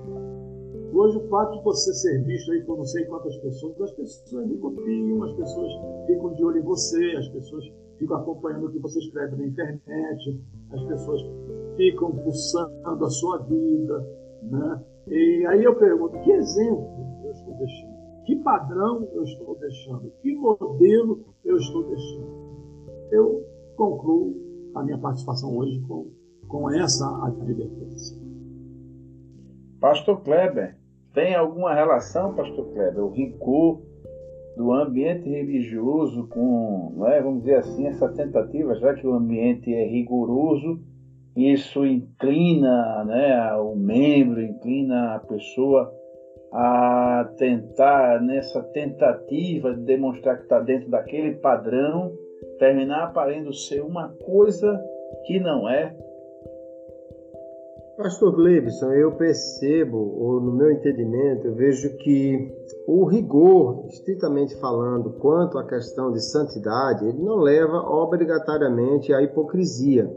Hoje, 0.91 1.17
o 1.17 1.30
fato 1.30 1.59
de 1.59 1.63
você 1.63 1.93
ser 1.93 2.23
visto 2.23 2.51
aí 2.51 2.61
por 2.63 2.77
não 2.77 2.84
sei 2.84 3.05
quantas 3.05 3.38
pessoas, 3.38 3.80
as 3.80 3.91
pessoas 3.91 4.47
me 4.47 4.57
copiam, 4.57 5.23
as 5.23 5.32
pessoas 5.34 5.71
ficam 6.07 6.34
de 6.34 6.43
olho 6.43 6.57
em 6.57 6.63
você, 6.63 7.15
as 7.15 7.30
pessoas 7.30 7.63
ficam 7.97 8.17
acompanhando 8.17 8.65
o 8.65 8.71
que 8.71 8.80
você 8.80 8.99
escreve 8.99 9.38
na 9.38 9.45
internet, 9.45 10.41
as 10.71 10.84
pessoas 10.84 11.21
ficam 11.80 12.11
pulsando 12.11 13.05
a 13.05 13.09
sua 13.09 13.38
vida. 13.38 14.05
Né? 14.43 14.84
E 15.07 15.45
aí 15.47 15.63
eu 15.63 15.75
pergunto: 15.75 16.19
que 16.19 16.32
exemplo 16.32 16.86
eu 17.23 17.32
estou 17.32 17.53
deixando? 17.55 17.99
Que 18.25 18.36
padrão 18.36 19.07
eu 19.13 19.23
estou 19.23 19.55
deixando? 19.55 20.11
Que 20.21 20.36
modelo 20.36 21.25
eu 21.45 21.55
estou 21.55 21.84
deixando? 21.86 22.49
Eu 23.11 23.43
concluo 23.77 24.36
a 24.75 24.84
minha 24.84 24.97
participação 24.97 25.57
hoje 25.57 25.80
com, 25.88 26.11
com 26.47 26.69
essa 26.69 27.07
advertência. 27.25 28.19
Pastor 29.80 30.21
Kleber, 30.21 30.77
tem 31.13 31.34
alguma 31.34 31.73
relação, 31.73 32.36
Pastor 32.36 32.65
Kleber, 32.73 33.03
o 33.03 33.11
rigor 33.11 33.82
do 34.57 34.73
ambiente 34.73 35.30
religioso 35.30 36.27
com, 36.27 37.05
é, 37.07 37.21
vamos 37.21 37.43
dizer 37.43 37.55
assim, 37.55 37.88
essa 37.88 38.09
tentativa, 38.09 38.75
já 38.75 38.93
que 38.93 39.07
o 39.07 39.13
ambiente 39.13 39.73
é 39.73 39.86
rigoroso, 39.88 40.82
isso 41.36 41.86
inclina 41.86 43.03
né, 43.05 43.53
o 43.55 43.75
membro, 43.75 44.41
inclina 44.41 45.15
a 45.15 45.19
pessoa 45.19 45.93
a 46.51 47.32
tentar, 47.38 48.21
nessa 48.21 48.61
tentativa 48.63 49.73
de 49.73 49.82
demonstrar 49.82 50.38
que 50.38 50.43
está 50.43 50.59
dentro 50.59 50.89
daquele 50.89 51.36
padrão, 51.36 52.11
terminar 52.57 53.03
aparendo 53.03 53.53
ser 53.53 53.82
uma 53.82 54.09
coisa 54.25 54.82
que 55.25 55.39
não 55.39 55.69
é. 55.69 55.95
Pastor 57.97 58.34
Gleibson, 58.34 58.93
eu 58.93 59.11
percebo, 59.11 59.97
ou 59.97 60.39
no 60.39 60.53
meu 60.53 60.71
entendimento, 60.71 61.45
eu 61.45 61.53
vejo 61.53 61.97
que 61.97 62.49
o 62.88 63.03
rigor, 63.03 63.86
estritamente 63.88 64.55
falando, 64.59 65.11
quanto 65.19 65.57
à 65.57 65.67
questão 65.67 66.11
de 66.11 66.21
santidade, 66.21 67.05
ele 67.05 67.21
não 67.21 67.36
leva 67.36 67.77
obrigatoriamente 67.77 69.13
à 69.13 69.21
hipocrisia. 69.21 70.09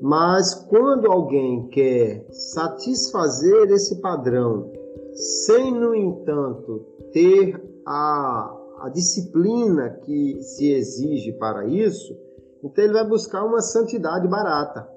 Mas 0.00 0.54
quando 0.54 1.10
alguém 1.10 1.68
quer 1.68 2.26
satisfazer 2.30 3.70
esse 3.70 4.00
padrão, 4.00 4.70
sem, 5.14 5.72
no 5.72 5.94
entanto, 5.94 6.84
ter 7.12 7.62
a, 7.86 8.56
a 8.80 8.88
disciplina 8.88 9.90
que 10.04 10.40
se 10.42 10.70
exige 10.72 11.32
para 11.32 11.66
isso, 11.66 12.16
então 12.62 12.84
ele 12.84 12.94
vai 12.94 13.06
buscar 13.06 13.44
uma 13.44 13.60
santidade 13.60 14.26
barata. 14.26 14.88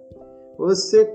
Você 0.57 1.05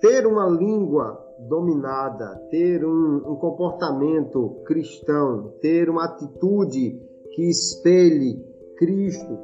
ter 0.00 0.26
uma 0.26 0.48
língua 0.48 1.18
dominada, 1.48 2.36
ter 2.50 2.84
um, 2.84 3.16
um 3.16 3.36
comportamento 3.36 4.62
cristão, 4.64 5.52
ter 5.60 5.88
uma 5.90 6.04
atitude 6.04 7.00
que 7.34 7.48
espelhe 7.48 8.44
Cristo, 8.76 9.38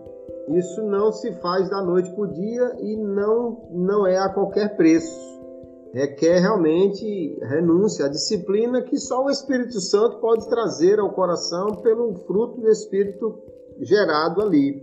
isso 0.49 0.83
não 0.83 1.11
se 1.11 1.33
faz 1.41 1.69
da 1.69 1.83
noite 1.83 2.11
para 2.13 2.25
o 2.25 2.33
dia 2.33 2.77
e 2.81 2.97
não, 2.97 3.69
não 3.71 4.07
é 4.07 4.17
a 4.17 4.29
qualquer 4.29 4.77
preço. 4.77 5.37
Requer 5.93 6.41
realmente 6.41 7.39
renúncia 7.43 8.07
à 8.07 8.09
disciplina 8.09 8.83
que 8.83 8.99
só 8.99 9.25
o 9.25 9.31
Espírito 9.31 9.81
Santo 9.81 10.19
pode 10.21 10.49
trazer 10.49 11.01
ao 11.01 11.11
coração 11.11 11.77
pelo 11.77 12.15
fruto 12.27 12.61
do 12.61 12.69
Espírito 12.69 13.39
gerado 13.81 14.43
ali. 14.43 14.83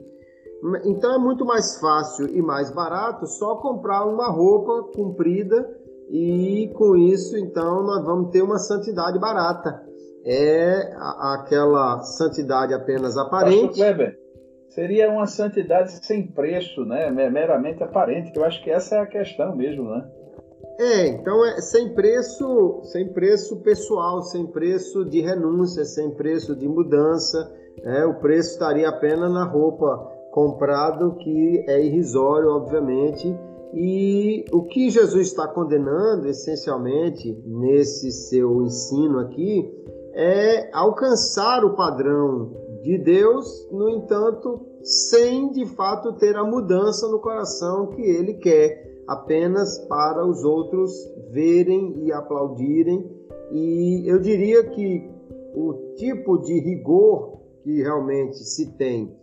Então 0.86 1.14
é 1.14 1.18
muito 1.18 1.46
mais 1.46 1.78
fácil 1.80 2.28
e 2.28 2.42
mais 2.42 2.72
barato 2.72 3.28
só 3.28 3.56
comprar 3.58 4.06
uma 4.06 4.30
roupa 4.30 4.92
comprida 4.96 5.70
e 6.10 6.72
com 6.76 6.96
isso 6.96 7.38
então 7.38 7.84
nós 7.84 8.04
vamos 8.04 8.32
ter 8.32 8.42
uma 8.42 8.58
santidade 8.58 9.20
barata. 9.20 9.84
É 10.26 10.94
aquela 10.96 12.02
santidade 12.02 12.74
apenas 12.74 13.18
aparente. 13.18 13.68
Pastor 13.68 13.96
Kleber, 13.96 14.23
seria 14.74 15.10
uma 15.10 15.28
santidade 15.28 16.06
sem 16.06 16.26
preço, 16.26 16.84
né? 16.84 17.10
Meramente 17.12 17.84
aparente, 17.84 18.32
que 18.32 18.40
eu 18.40 18.44
acho 18.44 18.64
que 18.64 18.72
essa 18.72 18.96
é 18.96 19.00
a 19.00 19.06
questão 19.06 19.56
mesmo, 19.56 19.84
né? 19.90 20.10
É, 20.80 21.08
então 21.08 21.46
é 21.46 21.62
sem 21.62 21.94
preço, 21.94 22.82
sem 22.84 23.14
preço 23.14 23.58
pessoal, 23.58 24.24
sem 24.24 24.48
preço 24.48 25.06
de 25.06 25.22
renúncia, 25.22 25.86
sem 25.86 26.12
preço 26.12 26.56
de 26.56 26.68
mudança. 26.68 27.52
Né? 27.84 28.06
O 28.06 28.16
preço 28.16 28.54
estaria 28.54 28.90
apenas 28.90 29.32
na 29.32 29.46
roupa 29.46 30.12
comprado, 30.32 31.16
que 31.18 31.64
é 31.68 31.86
irrisório, 31.86 32.50
obviamente. 32.50 33.38
E 33.76 34.46
o 34.52 34.64
que 34.64 34.90
Jesus 34.90 35.28
está 35.28 35.48
condenando, 35.48 36.28
essencialmente, 36.28 37.40
nesse 37.46 38.12
seu 38.12 38.64
ensino 38.64 39.20
aqui, 39.20 39.72
é 40.14 40.70
alcançar 40.74 41.66
o 41.66 41.76
padrão 41.76 42.52
de 42.82 42.98
Deus, 42.98 43.68
no 43.72 43.90
entanto, 43.90 44.62
sem 44.82 45.52
de 45.52 45.66
fato 45.66 46.14
ter 46.14 46.36
a 46.36 46.44
mudança 46.44 47.08
no 47.08 47.20
coração 47.20 47.88
que 47.88 48.02
ele 48.02 48.36
quer, 48.36 49.02
apenas 49.08 49.80
para 49.88 50.26
os 50.26 50.44
outros 50.44 50.92
verem 51.32 52.06
e 52.06 52.12
aplaudirem. 52.12 53.10
E 53.52 54.04
eu 54.06 54.20
diria 54.20 54.64
que 54.70 55.10
o 55.56 55.94
tipo 55.96 56.38
de 56.40 56.60
rigor 56.60 57.40
que 57.64 57.82
realmente 57.82 58.38
se 58.38 58.72
tem 58.74 59.16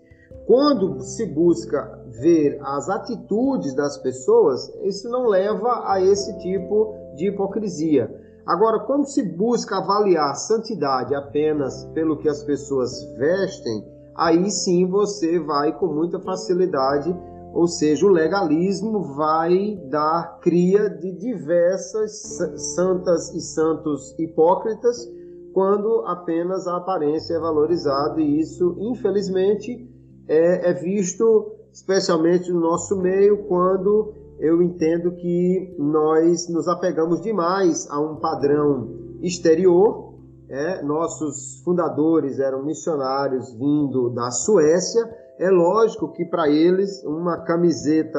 quando 0.46 1.00
se 1.00 1.26
busca 1.26 2.02
ver 2.08 2.58
as 2.62 2.88
atitudes 2.88 3.74
das 3.74 3.96
pessoas, 3.98 4.68
isso 4.82 5.08
não 5.08 5.26
leva 5.26 5.84
a 5.86 6.02
esse 6.02 6.36
tipo 6.38 6.94
de 7.14 7.28
hipocrisia. 7.28 8.12
Agora, 8.46 8.80
quando 8.80 9.06
se 9.06 9.22
busca 9.22 9.76
avaliar 9.76 10.34
santidade 10.34 11.14
apenas 11.14 11.84
pelo 11.94 12.16
que 12.16 12.28
as 12.28 12.42
pessoas 12.42 12.90
vestem, 13.16 13.84
aí 14.16 14.50
sim 14.50 14.86
você 14.86 15.38
vai 15.38 15.76
com 15.78 15.86
muita 15.86 16.18
facilidade, 16.20 17.14
ou 17.52 17.66
seja, 17.66 18.06
o 18.06 18.10
legalismo 18.10 19.02
vai 19.14 19.76
dar 19.90 20.38
cria 20.40 20.88
de 20.88 21.12
diversas 21.12 22.38
santas 22.74 23.34
e 23.34 23.40
santos 23.40 24.14
hipócritas, 24.18 25.08
quando 25.52 26.04
apenas 26.06 26.66
a 26.66 26.76
aparência 26.76 27.34
é 27.34 27.40
valorizada, 27.40 28.20
e 28.20 28.40
isso, 28.40 28.76
infelizmente, 28.78 29.88
é, 30.28 30.70
é 30.70 30.72
visto 30.72 31.52
especialmente 31.72 32.52
no 32.52 32.60
nosso 32.60 32.96
meio, 32.96 33.44
quando 33.44 34.14
eu 34.40 34.62
entendo 34.62 35.12
que 35.12 35.76
nós 35.78 36.48
nos 36.48 36.66
apegamos 36.66 37.20
demais 37.20 37.86
a 37.90 38.00
um 38.00 38.16
padrão 38.16 38.88
exterior. 39.22 40.14
É, 40.48 40.82
nossos 40.82 41.60
fundadores 41.62 42.40
eram 42.40 42.64
missionários 42.64 43.52
vindo 43.52 44.10
da 44.10 44.30
Suécia. 44.30 45.02
É 45.38 45.50
lógico 45.50 46.12
que 46.12 46.24
para 46.24 46.48
eles 46.48 47.04
uma 47.04 47.36
camiseta 47.44 48.18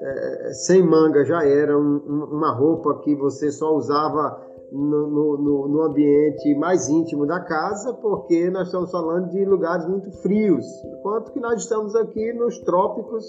é, 0.00 0.52
sem 0.52 0.82
manga 0.82 1.24
já 1.24 1.44
era 1.44 1.78
um, 1.78 1.98
uma 2.32 2.52
roupa 2.52 3.00
que 3.00 3.14
você 3.14 3.50
só 3.50 3.74
usava 3.76 4.42
no, 4.72 5.06
no, 5.36 5.68
no, 5.68 5.82
ambiente 5.82 6.54
mais 6.56 6.88
íntimo 6.88 7.26
da 7.26 7.40
casa, 7.40 7.94
porque 7.94 8.50
nós 8.50 8.66
estamos 8.66 8.90
falando 8.90 9.30
de 9.30 9.44
lugares 9.44 9.86
muito 9.86 10.10
frios, 10.22 10.66
enquanto 10.84 11.32
que 11.32 11.40
nós 11.40 11.62
estamos 11.62 11.94
aqui 11.94 12.32
nos 12.32 12.58
trópicos 12.58 13.24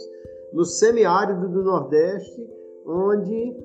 no 0.54 0.66
semiárido 0.66 1.48
do 1.50 1.64
Nordeste, 1.64 2.48
onde 2.86 3.56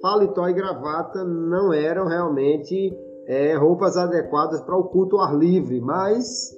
paletó 0.00 0.48
e 0.48 0.52
gravata 0.52 1.24
não 1.24 1.72
eram 1.72 2.06
realmente 2.06 2.92
é, 3.26 3.54
roupas 3.56 3.96
adequadas 3.96 4.60
para 4.62 4.76
o 4.76 4.84
culto 4.84 5.16
ao 5.16 5.26
ar 5.26 5.36
livre, 5.36 5.80
mas 5.80 6.50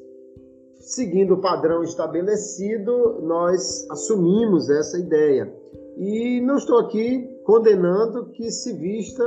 seguindo 0.78 1.34
o 1.34 1.40
padrão 1.40 1.82
estabelecido, 1.82 3.20
nós 3.22 3.86
assumimos 3.90 4.68
essa 4.68 4.98
ideia. 4.98 5.52
E 5.96 6.40
não 6.40 6.56
estou 6.56 6.78
aqui 6.78 7.28
condenando 7.44 8.26
que 8.32 8.50
se 8.50 8.72
vista 8.72 9.24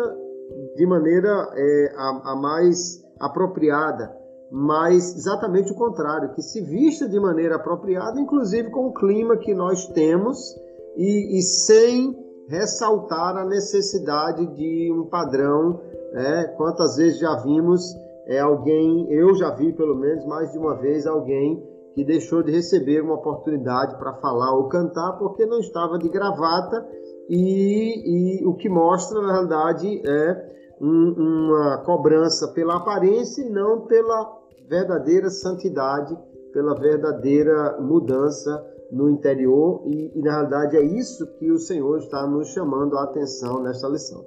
de 0.75 0.85
maneira 0.85 1.49
é, 1.55 1.93
a, 1.95 2.31
a 2.31 2.35
mais 2.35 3.03
apropriada, 3.19 4.15
mas 4.51 5.15
exatamente 5.15 5.71
o 5.71 5.75
contrário, 5.75 6.33
que 6.33 6.41
se 6.41 6.61
vista 6.61 7.07
de 7.07 7.19
maneira 7.19 7.55
apropriada, 7.55 8.19
inclusive 8.19 8.69
com 8.69 8.87
o 8.87 8.93
clima 8.93 9.37
que 9.37 9.53
nós 9.53 9.87
temos 9.87 10.55
e, 10.95 11.37
e 11.37 11.41
sem 11.41 12.15
ressaltar 12.47 13.35
a 13.37 13.45
necessidade 13.45 14.45
de 14.55 14.91
um 14.91 15.05
padrão. 15.05 15.81
Né? 16.13 16.45
Quantas 16.57 16.95
vezes 16.95 17.19
já 17.19 17.35
vimos 17.41 17.93
é, 18.25 18.39
alguém, 18.39 19.11
eu 19.11 19.35
já 19.35 19.51
vi 19.51 19.73
pelo 19.73 19.95
menos 19.95 20.25
mais 20.25 20.51
de 20.51 20.57
uma 20.57 20.75
vez 20.75 21.05
alguém 21.05 21.61
que 21.93 22.03
deixou 22.03 22.43
de 22.43 22.51
receber 22.51 23.01
uma 23.01 23.15
oportunidade 23.15 23.97
para 23.97 24.13
falar 24.15 24.53
ou 24.55 24.67
cantar 24.67 25.13
porque 25.17 25.45
não 25.45 25.59
estava 25.59 25.97
de 25.97 26.07
gravata 26.09 26.87
e, 27.27 28.41
e 28.41 28.45
o 28.45 28.53
que 28.53 28.69
mostra 28.69 29.19
na 29.21 29.33
realidade 29.33 30.01
é 30.07 30.57
um, 30.79 31.13
uma 31.17 31.77
cobrança 31.85 32.49
pela 32.49 32.77
aparência 32.77 33.41
e 33.41 33.49
não 33.49 33.81
pela 33.81 34.36
verdadeira 34.67 35.29
santidade, 35.29 36.17
pela 36.53 36.75
verdadeira 36.75 37.77
mudança 37.79 38.65
no 38.91 39.09
interior 39.09 39.83
e, 39.85 40.11
e, 40.15 40.21
na 40.21 40.31
realidade 40.31 40.77
é 40.77 40.81
isso 40.81 41.27
que 41.37 41.51
o 41.51 41.57
Senhor 41.57 41.99
está 41.99 42.25
nos 42.25 42.49
chamando 42.49 42.97
a 42.97 43.03
atenção 43.03 43.61
nesta 43.61 43.87
lição. 43.87 44.25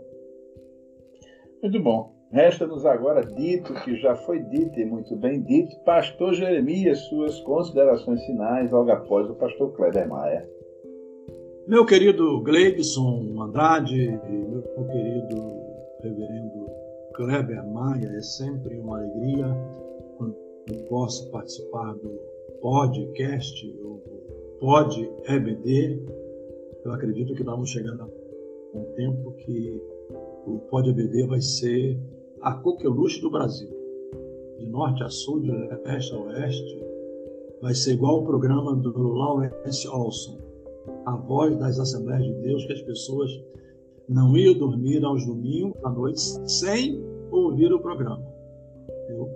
Muito 1.63 1.83
bom. 1.83 2.21
Resta-nos 2.31 2.87
agora 2.87 3.23
dito, 3.27 3.75
que 3.83 3.97
já 3.97 4.15
foi 4.15 4.39
dito 4.39 4.79
e 4.79 4.85
muito 4.85 5.17
bem 5.17 5.43
dito, 5.43 5.77
Pastor 5.85 6.33
Jeremias, 6.33 6.99
suas 7.09 7.41
considerações 7.41 8.25
finais 8.25 8.71
logo 8.71 8.91
após 8.93 9.29
o 9.29 9.35
Pastor 9.35 9.73
Kleber 9.73 10.09
Maia. 10.09 10.49
Meu 11.67 11.85
querido 11.85 12.41
Gleibson 12.43 13.35
Andrade, 13.43 14.21
meu 14.29 14.87
querido 14.87 15.61
reverendo 16.01 16.67
Kleber 17.15 17.67
Maia, 17.67 18.13
é 18.17 18.21
sempre 18.21 18.79
uma 18.79 18.99
alegria 18.99 19.47
posso 20.89 21.31
participar 21.31 21.95
do 21.95 22.11
podcast, 22.61 23.79
ou 23.83 24.03
Pod 24.61 25.11
EBD. 25.27 26.03
Eu 26.85 26.93
acredito 26.93 27.35
que 27.35 27.41
estamos 27.41 27.71
chegando 27.71 28.03
a 28.03 28.79
um 28.79 28.85
tempo 28.95 29.33
que 29.33 29.81
o 30.47 30.59
Pod 30.71 30.89
EBD 30.89 31.27
vai 31.27 31.41
ser 31.41 31.99
a 32.43 32.55
coqueluche 32.55 33.21
do 33.21 33.31
Brasil. 33.31 33.71
De 34.59 34.67
norte 34.67 35.03
a 35.03 35.09
sul, 35.09 35.41
de 35.41 35.51
leste 35.51 36.15
a 36.15 36.19
oeste, 36.19 36.85
vai 37.61 37.75
ser 37.75 37.95
igual 37.95 38.23
o 38.23 38.27
programa 38.27 38.75
do 38.77 39.09
Lawrence 39.13 39.89
Olson, 39.89 40.39
a 41.07 41.17
voz 41.17 41.57
das 41.59 41.79
Assembleias 41.79 42.25
de 42.25 42.35
Deus 42.43 42.65
que 42.67 42.73
as 42.73 42.83
pessoas 42.83 43.31
não 44.09 44.37
ia 44.37 44.55
dormir 44.55 45.05
aos 45.05 45.25
domingos 45.25 45.77
à 45.85 45.91
noite 45.91 46.21
sem 46.51 47.03
ouvir 47.31 47.73
o 47.73 47.81
programa. 47.81 48.30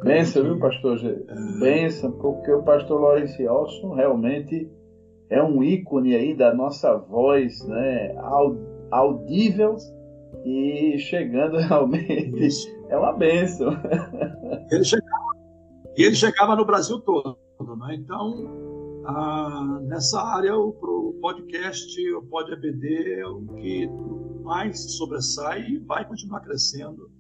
Benção, 0.03 0.45
viu, 0.45 0.59
pastor? 0.59 0.99
Benção, 1.61 2.13
porque 2.13 2.53
o 2.53 2.63
pastor 2.63 3.01
Lawrence 3.01 3.47
Olson 3.47 3.95
realmente 3.95 4.71
é 5.31 5.43
um 5.43 5.63
ícone 5.63 6.15
aí 6.15 6.37
da 6.37 6.55
nossa 6.55 6.97
voz, 6.97 7.67
né? 7.67 8.15
Audível 8.91 9.77
e 10.45 10.99
chegando 10.99 11.57
realmente. 11.69 12.47
Isso. 12.47 12.69
É 12.89 12.99
uma 12.99 13.13
benção. 13.13 13.73
Ele 14.71 14.85
chegava, 14.85 15.25
ele 15.97 16.15
chegava 16.15 16.57
no 16.57 16.65
Brasil 16.65 17.01
todo, 17.01 17.39
né? 17.79 17.95
Então, 17.95 19.03
ah, 19.07 19.81
nessa 19.83 20.21
área, 20.21 20.57
o, 20.57 20.69
o 20.69 21.15
podcast, 21.21 22.13
o 22.13 22.23
Pod 22.23 22.53
EBD 22.53 23.21
é 23.21 23.27
o 23.27 23.43
que 23.57 23.89
mais 24.43 24.97
sobressai 24.97 25.63
e 25.63 25.79
vai 25.79 26.07
continuar 26.07 26.41
crescendo. 26.41 27.11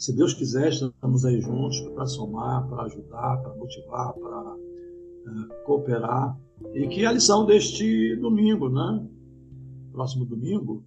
Se 0.00 0.16
Deus 0.16 0.32
quiser, 0.32 0.70
estamos 0.70 1.26
aí 1.26 1.42
juntos 1.42 1.78
para 1.94 2.06
somar, 2.06 2.66
para 2.70 2.84
ajudar, 2.84 3.42
para 3.42 3.54
motivar, 3.54 4.14
para 4.14 4.54
uh, 4.54 5.64
cooperar. 5.66 6.40
E 6.72 6.88
que 6.88 7.04
a 7.04 7.12
lição 7.12 7.44
deste 7.44 8.16
domingo, 8.16 8.70
né? 8.70 9.06
Próximo 9.92 10.24
domingo, 10.24 10.82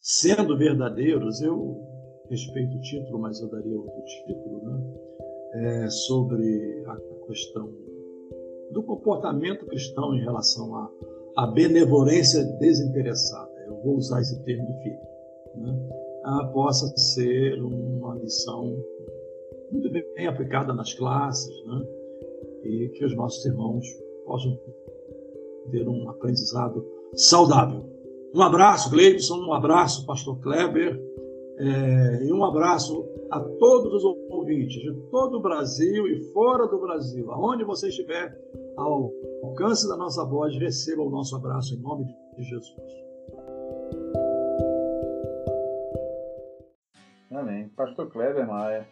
sendo 0.00 0.56
verdadeiros, 0.56 1.42
eu 1.42 1.82
respeito 2.30 2.76
o 2.76 2.80
título, 2.80 3.18
mas 3.18 3.40
eu 3.40 3.50
daria 3.50 3.76
outro 3.76 4.04
título, 4.04 4.62
né? 4.64 4.94
É 5.54 5.90
sobre 5.90 6.84
a 6.86 6.96
questão 7.26 7.68
do 8.70 8.84
comportamento 8.84 9.66
cristão 9.66 10.14
em 10.14 10.20
relação 10.20 10.76
à, 10.76 10.90
à 11.38 11.46
benevolência 11.48 12.44
desinteressada 12.58 13.56
eu 13.66 13.82
vou 13.82 13.96
usar 13.96 14.20
esse 14.20 14.42
termo 14.44 14.66
do 14.66 14.74
filho, 14.80 15.00
né, 15.56 15.88
ah, 16.26 16.44
possa 16.52 16.88
ser 16.96 17.62
uma 17.62 18.16
lição 18.16 18.76
muito 19.70 19.88
bem 19.90 20.26
aplicada 20.26 20.74
nas 20.74 20.92
classes, 20.94 21.54
né, 21.64 21.86
e 22.64 22.88
que 22.88 23.04
os 23.04 23.14
nossos 23.14 23.44
irmãos 23.46 23.86
possam 24.24 24.58
ter 25.70 25.88
um 25.88 26.08
aprendizado 26.10 26.84
saudável. 27.14 27.84
Um 28.34 28.42
abraço, 28.42 28.90
Gleibson, 28.90 29.36
um 29.36 29.52
abraço, 29.52 30.04
Pastor 30.04 30.38
Kleber, 30.40 31.00
é, 31.58 32.24
e 32.24 32.32
um 32.32 32.44
abraço 32.44 33.08
a 33.30 33.40
todos 33.40 33.94
os 33.94 34.16
ouvintes 34.28 34.82
de 34.82 34.92
todo 35.10 35.38
o 35.38 35.42
Brasil 35.42 36.08
e 36.08 36.20
fora 36.32 36.66
do 36.66 36.80
Brasil. 36.80 37.30
Aonde 37.30 37.64
você 37.64 37.88
estiver, 37.88 38.36
ao 38.76 39.12
alcance 39.44 39.88
da 39.88 39.96
nossa 39.96 40.24
voz, 40.24 40.56
receba 40.58 41.02
o 41.02 41.10
nosso 41.10 41.36
abraço 41.36 41.74
em 41.74 41.78
nome 41.78 42.04
de 42.36 42.42
Jesus. 42.42 43.05
Pastor 47.76 48.08
Kleber 48.10 48.46
Maia. 48.46 48.88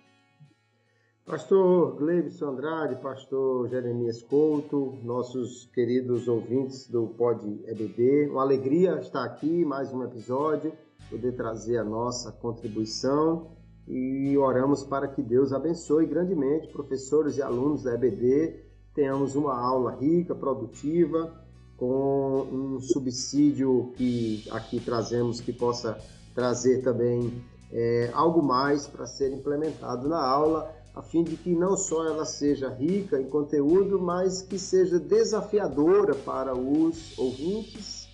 Pastor 1.24 1.96
Gleibson 1.96 2.50
Andrade, 2.50 2.96
pastor 2.96 3.66
Jeremias 3.70 4.22
Couto, 4.22 4.98
nossos 5.02 5.64
queridos 5.74 6.28
ouvintes 6.28 6.86
do 6.86 7.06
Pod 7.06 7.42
EBD, 7.64 8.28
uma 8.28 8.42
alegria 8.42 9.00
estar 9.00 9.24
aqui, 9.24 9.64
mais 9.64 9.90
um 9.90 10.04
episódio, 10.04 10.74
poder 11.08 11.32
trazer 11.32 11.78
a 11.78 11.84
nossa 11.84 12.30
contribuição. 12.30 13.52
E 13.88 14.36
oramos 14.36 14.84
para 14.84 15.08
que 15.08 15.22
Deus 15.22 15.54
abençoe 15.54 16.04
grandemente 16.04 16.68
professores 16.68 17.38
e 17.38 17.42
alunos 17.42 17.84
da 17.84 17.94
EBD, 17.94 18.60
tenhamos 18.94 19.34
uma 19.34 19.58
aula 19.58 19.92
rica, 19.92 20.34
produtiva, 20.34 21.42
com 21.78 22.46
um 22.52 22.80
subsídio 22.80 23.94
que 23.96 24.44
aqui 24.50 24.78
trazemos 24.78 25.40
que 25.40 25.54
possa 25.54 25.98
trazer 26.34 26.82
também 26.82 27.42
é, 27.74 28.10
algo 28.14 28.40
mais 28.40 28.86
para 28.86 29.04
ser 29.04 29.32
implementado 29.32 30.08
na 30.08 30.24
aula, 30.24 30.72
a 30.94 31.02
fim 31.02 31.24
de 31.24 31.36
que 31.36 31.50
não 31.56 31.76
só 31.76 32.06
ela 32.06 32.24
seja 32.24 32.68
rica 32.68 33.20
em 33.20 33.28
conteúdo, 33.28 34.00
mas 34.00 34.40
que 34.40 34.60
seja 34.60 35.00
desafiadora 35.00 36.14
para 36.14 36.56
os 36.56 37.18
ouvintes 37.18 38.08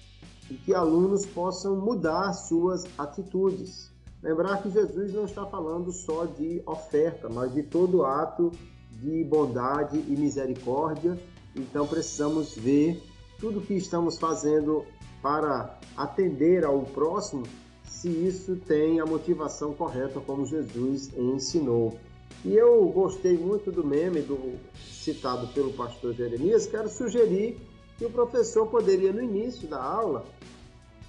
e 0.50 0.54
que 0.54 0.74
alunos 0.74 1.26
possam 1.26 1.76
mudar 1.76 2.32
suas 2.32 2.86
atitudes. 2.96 3.90
Lembrar 4.22 4.62
que 4.62 4.70
Jesus 4.70 5.12
não 5.12 5.26
está 5.26 5.44
falando 5.44 5.92
só 5.92 6.24
de 6.24 6.62
oferta, 6.64 7.28
mas 7.28 7.52
de 7.52 7.62
todo 7.62 8.04
ato 8.04 8.50
de 8.92 9.24
bondade 9.24 9.98
e 9.98 10.16
misericórdia. 10.16 11.18
Então 11.54 11.86
precisamos 11.86 12.56
ver 12.56 13.02
tudo 13.38 13.60
que 13.60 13.74
estamos 13.74 14.18
fazendo 14.18 14.84
para 15.22 15.78
atender 15.96 16.64
ao 16.64 16.82
próximo, 16.82 17.44
se 17.90 18.08
isso 18.08 18.56
tem 18.56 19.00
a 19.00 19.04
motivação 19.04 19.74
correta, 19.74 20.20
como 20.20 20.46
Jesus 20.46 21.10
ensinou. 21.18 21.98
E 22.44 22.54
eu 22.54 22.88
gostei 22.88 23.36
muito 23.36 23.70
do 23.70 23.84
meme 23.84 24.22
do, 24.22 24.54
citado 24.78 25.48
pelo 25.48 25.72
pastor 25.72 26.14
Jeremias, 26.14 26.66
quero 26.66 26.88
sugerir 26.88 27.60
que 27.98 28.06
o 28.06 28.10
professor 28.10 28.66
poderia, 28.68 29.12
no 29.12 29.20
início 29.20 29.68
da 29.68 29.82
aula, 29.82 30.24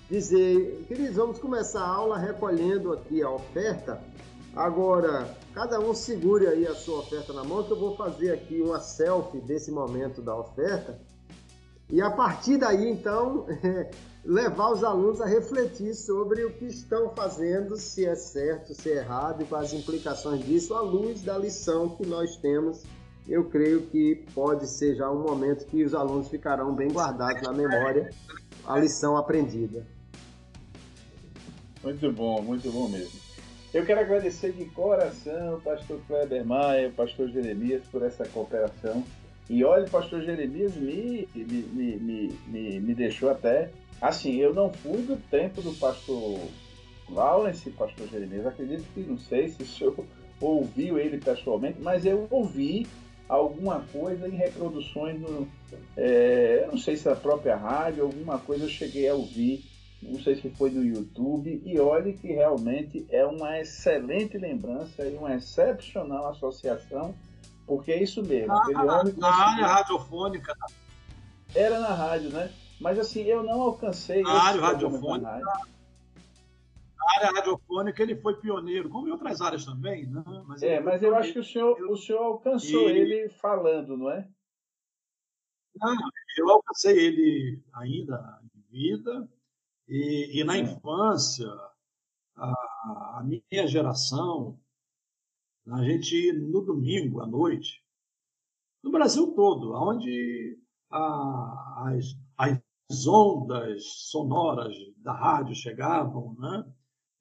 dizer, 0.10 0.84
queridos, 0.88 1.16
vamos 1.16 1.38
começar 1.38 1.82
a 1.82 1.88
aula 1.88 2.18
recolhendo 2.18 2.92
aqui 2.92 3.22
a 3.22 3.30
oferta. 3.30 4.02
Agora, 4.54 5.38
cada 5.54 5.80
um 5.80 5.94
segure 5.94 6.48
aí 6.48 6.68
a 6.68 6.76
sua 6.76 7.00
oferta 7.00 7.32
na 7.32 7.44
mão, 7.44 7.64
que 7.64 7.72
eu 7.72 7.80
vou 7.80 7.96
fazer 7.96 8.32
aqui 8.32 8.60
uma 8.60 8.80
selfie 8.80 9.40
desse 9.40 9.72
momento 9.72 10.22
da 10.22 10.36
oferta. 10.36 11.00
E 11.90 12.02
a 12.02 12.10
partir 12.10 12.58
daí, 12.58 12.90
então, 12.90 13.46
levar 14.24 14.72
os 14.72 14.84
alunos 14.84 15.20
a 15.20 15.26
refletir 15.26 15.94
sobre 15.96 16.44
o 16.46 16.52
que 16.52 16.66
estão 16.66 17.10
fazendo, 17.16 17.76
se 17.76 18.06
é 18.06 18.16
certo, 18.16 18.74
se 18.74 18.92
é 18.92 18.98
errado 18.98 19.42
e 19.42 19.46
quais 19.46 19.74
as 19.74 19.74
implicações 19.74 20.46
disso 20.46 20.74
à 20.76 20.82
luz 20.82 21.22
da 21.22 21.38
lição 21.38 21.90
que 21.90 22.06
nós 22.06 22.36
temos. 22.38 22.84
Eu 23.28 23.46
creio 23.46 23.84
que 23.84 24.24
pode 24.34 24.68
ser 24.68 24.96
já 24.96 25.10
um 25.10 25.22
momento 25.22 25.66
que 25.66 25.84
os 25.84 25.94
alunos 25.94 26.28
ficarão 26.28 26.74
bem 26.74 26.90
guardados 26.92 27.42
na 27.42 27.54
memória 27.54 28.10
a 28.66 28.78
lição 28.78 29.18
aprendida. 29.18 29.86
Muito 31.84 32.12
bom, 32.12 32.42
muito 32.42 32.72
bom 32.72 32.88
mesmo. 32.88 33.20
Eu 33.74 33.86
quero 33.86 34.02
agradecer 34.02 34.52
de 34.52 34.66
coração 34.66 35.62
pastor 35.62 36.00
Kleber 36.08 36.46
Maia, 36.46 36.92
pastor 36.96 37.30
Jeremias 37.30 37.82
por 37.92 38.04
essa 38.04 38.26
cooperação. 38.26 39.04
E 39.50 39.64
olha, 39.64 39.86
o 39.86 39.90
pastor 39.90 40.22
Jeremias 40.22 40.76
me, 40.76 41.28
me, 41.34 41.98
me, 41.98 42.40
me, 42.48 42.80
me 42.80 42.94
deixou 42.94 43.30
até. 43.30 43.72
Assim, 44.02 44.36
eu 44.38 44.54
não 44.54 44.74
fui 44.74 45.02
do 45.04 45.16
tempo 45.30 45.62
do 45.62 45.74
pastor 45.74 46.40
Lawrence, 47.10 47.70
pastor 47.70 48.08
Jeremias. 48.08 48.48
Acredito 48.48 48.84
que, 48.94 49.02
não 49.02 49.18
sei 49.18 49.50
se 49.50 49.62
o 49.62 49.66
senhor 49.66 49.96
ouviu 50.42 50.98
ele 50.98 51.18
pessoalmente, 51.20 51.78
mas 51.82 52.06
eu 52.06 52.28
ouvi 52.32 52.88
alguma 53.30 53.82
coisa 53.94 54.28
em 54.28 54.36
reproduções 54.36 55.20
no. 55.20 55.48
É, 55.96 56.64
eu 56.66 56.72
não 56.72 56.78
sei 56.78 56.98
se 56.98 57.08
é 57.08 57.12
a 57.12 57.16
própria 57.16 57.56
rádio, 57.56 58.04
alguma 58.04 58.40
coisa 58.40 58.66
eu 58.66 58.70
cheguei 58.70 59.08
a 59.08 59.14
ouvir 59.14 59.64
não 60.02 60.20
sei 60.20 60.36
se 60.36 60.50
foi 60.50 60.72
no 60.72 60.84
YouTube, 60.84 61.62
e 61.64 61.80
olhe 61.80 62.14
que 62.14 62.28
realmente 62.28 63.06
é 63.10 63.24
uma 63.26 63.60
excelente 63.60 64.38
lembrança 64.38 65.06
e 65.06 65.16
uma 65.16 65.36
excepcional 65.36 66.30
associação, 66.30 67.14
porque 67.68 67.92
é 67.92 68.02
isso 68.02 68.24
mesmo. 68.24 68.52
Ah, 68.52 68.68
na, 68.74 69.04
na 69.04 69.28
área 69.28 69.68
radiofônica. 69.68 70.56
Era 71.54 71.80
na 71.80 71.94
rádio, 71.94 72.30
né? 72.30 72.50
Mas 72.82 72.98
assim, 72.98 73.22
eu 73.22 73.44
não 73.44 73.62
alcancei. 73.62 74.24
Na 74.24 74.42
área 74.42 74.60
radiofônica. 74.60 75.40
Na 75.40 77.16
área 77.16 77.32
radiofônica 77.36 78.02
ele 78.02 78.16
foi 78.16 78.36
pioneiro, 78.42 78.90
como 78.90 79.08
em 79.08 79.12
outras 79.12 79.40
áreas 79.40 79.64
também, 79.64 80.08
né? 80.08 80.24
Mas 80.48 80.64
é, 80.64 80.80
mas 80.80 81.04
eu 81.04 81.16
acho 81.16 81.32
que 81.32 81.40
o 81.40 81.44
senhor, 81.44 81.78
eu, 81.80 81.92
o 81.92 81.98
senhor 81.98 82.24
alcançou 82.24 82.90
ele... 82.90 83.00
ele 83.00 83.30
falando, 83.30 83.96
não 83.96 84.10
é? 84.10 84.28
Não, 85.76 85.96
eu 86.38 86.50
alcancei 86.50 86.98
ele 86.98 87.64
ainda 87.74 88.42
em 88.44 88.62
vida, 88.72 89.30
e, 89.88 90.40
e 90.40 90.44
na 90.44 90.58
infância, 90.58 91.48
a, 92.36 92.50
a, 93.20 93.24
minha 93.24 93.68
geração, 93.68 94.60
a 95.68 95.84
gente, 95.84 96.34
no 96.34 96.62
domingo 96.62 97.22
à 97.22 97.28
noite, 97.28 97.84
no 98.84 98.92
Brasil 98.92 99.34
todo, 99.34 99.74
onde 99.74 100.60
a, 100.90 101.90
as, 101.90 102.18
as 102.92 103.08
ondas 103.08 103.84
sonoras 104.10 104.76
da 104.98 105.14
rádio 105.14 105.56
chegavam, 105.56 106.36
né? 106.38 106.66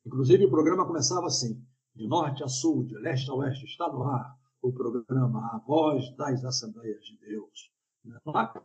inclusive 0.05 0.45
o 0.45 0.51
programa 0.51 0.85
começava 0.85 1.27
assim, 1.27 1.65
de 1.95 2.09
norte 2.09 2.43
a 2.43 2.49
sul, 2.49 2.85
de 2.85 2.99
leste 2.99 3.31
a 3.31 3.35
oeste, 3.35 3.67
está 3.67 3.89
no 3.89 4.03
ar 4.03 4.37
o 4.61 4.73
programa 4.73 5.39
A 5.55 5.63
Voz 5.65 6.05
das 6.17 6.45
Assembleias 6.45 7.01
de 7.05 7.17
Deus. 7.19 7.71
Né? 8.05 8.19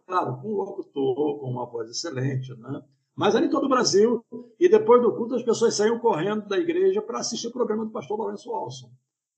Claro, 0.08 0.42
com 0.42 0.48
um 0.48 0.56
locutor, 0.56 1.40
com 1.40 1.52
uma 1.52 1.66
voz 1.70 1.90
excelente, 1.90 2.54
né? 2.56 2.82
Mas 3.16 3.36
era 3.36 3.46
em 3.46 3.50
todo 3.50 3.66
o 3.66 3.70
Brasil. 3.70 4.26
E 4.60 4.68
depois 4.68 5.02
do 5.02 5.16
culto, 5.16 5.36
as 5.36 5.44
pessoas 5.44 5.76
saíam 5.76 6.00
correndo 6.00 6.48
da 6.48 6.58
igreja 6.58 7.02
para 7.02 7.20
assistir 7.20 7.48
o 7.48 7.54
programa 7.54 7.86
do 7.86 7.92
pastor 7.92 8.18
Lourenço 8.18 8.52
Alson. 8.52 8.92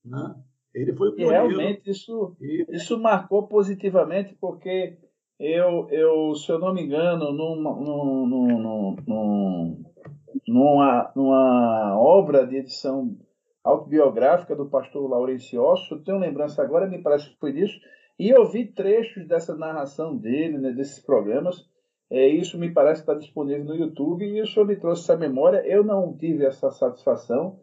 Né? 0.04 0.36
Ele 0.74 0.96
foi 0.96 1.10
o 1.10 1.16
pioneiro. 1.16 1.52
E 1.52 1.56
realmente 1.56 1.92
isso, 1.92 2.36
isso 2.70 2.98
marcou 2.98 3.48
positivamente, 3.48 4.36
porque 4.40 4.98
eu, 5.40 5.88
eu, 5.90 6.36
se 6.36 6.52
eu 6.52 6.60
não 6.60 6.74
me 6.74 6.84
engano, 6.84 7.32
numa, 7.32 7.76
numa, 7.76 8.96
numa, 10.48 11.12
numa, 11.16 12.00
obra 12.00 12.46
de 12.46 12.58
edição 12.58 13.16
autobiográfica 13.64 14.56
do 14.56 14.70
pastor 14.70 15.10
Laurence 15.10 15.58
Osso, 15.58 15.96
eu 15.96 16.04
tenho 16.04 16.18
lembrança 16.18 16.62
agora, 16.62 16.88
me 16.88 17.02
parece 17.02 17.30
que 17.30 17.40
foi 17.40 17.54
disso, 17.54 17.80
e 18.20 18.30
eu 18.30 18.46
vi 18.46 18.66
trechos 18.66 19.28
dessa 19.28 19.56
narração 19.56 20.18
dele, 20.18 20.58
né, 20.58 20.72
desses 20.72 21.00
programas, 21.04 21.68
é, 22.10 22.26
isso 22.28 22.58
me 22.58 22.72
parece 22.72 23.04
que 23.04 23.12
está 23.12 23.20
disponível 23.20 23.66
no 23.66 23.76
YouTube 23.76 24.26
e 24.26 24.42
o 24.42 24.48
senhor 24.48 24.66
me 24.66 24.78
trouxe 24.78 25.04
essa 25.04 25.18
memória. 25.18 25.62
Eu 25.66 25.84
não 25.84 26.16
tive 26.18 26.46
essa 26.46 26.72
satisfação, 26.72 27.60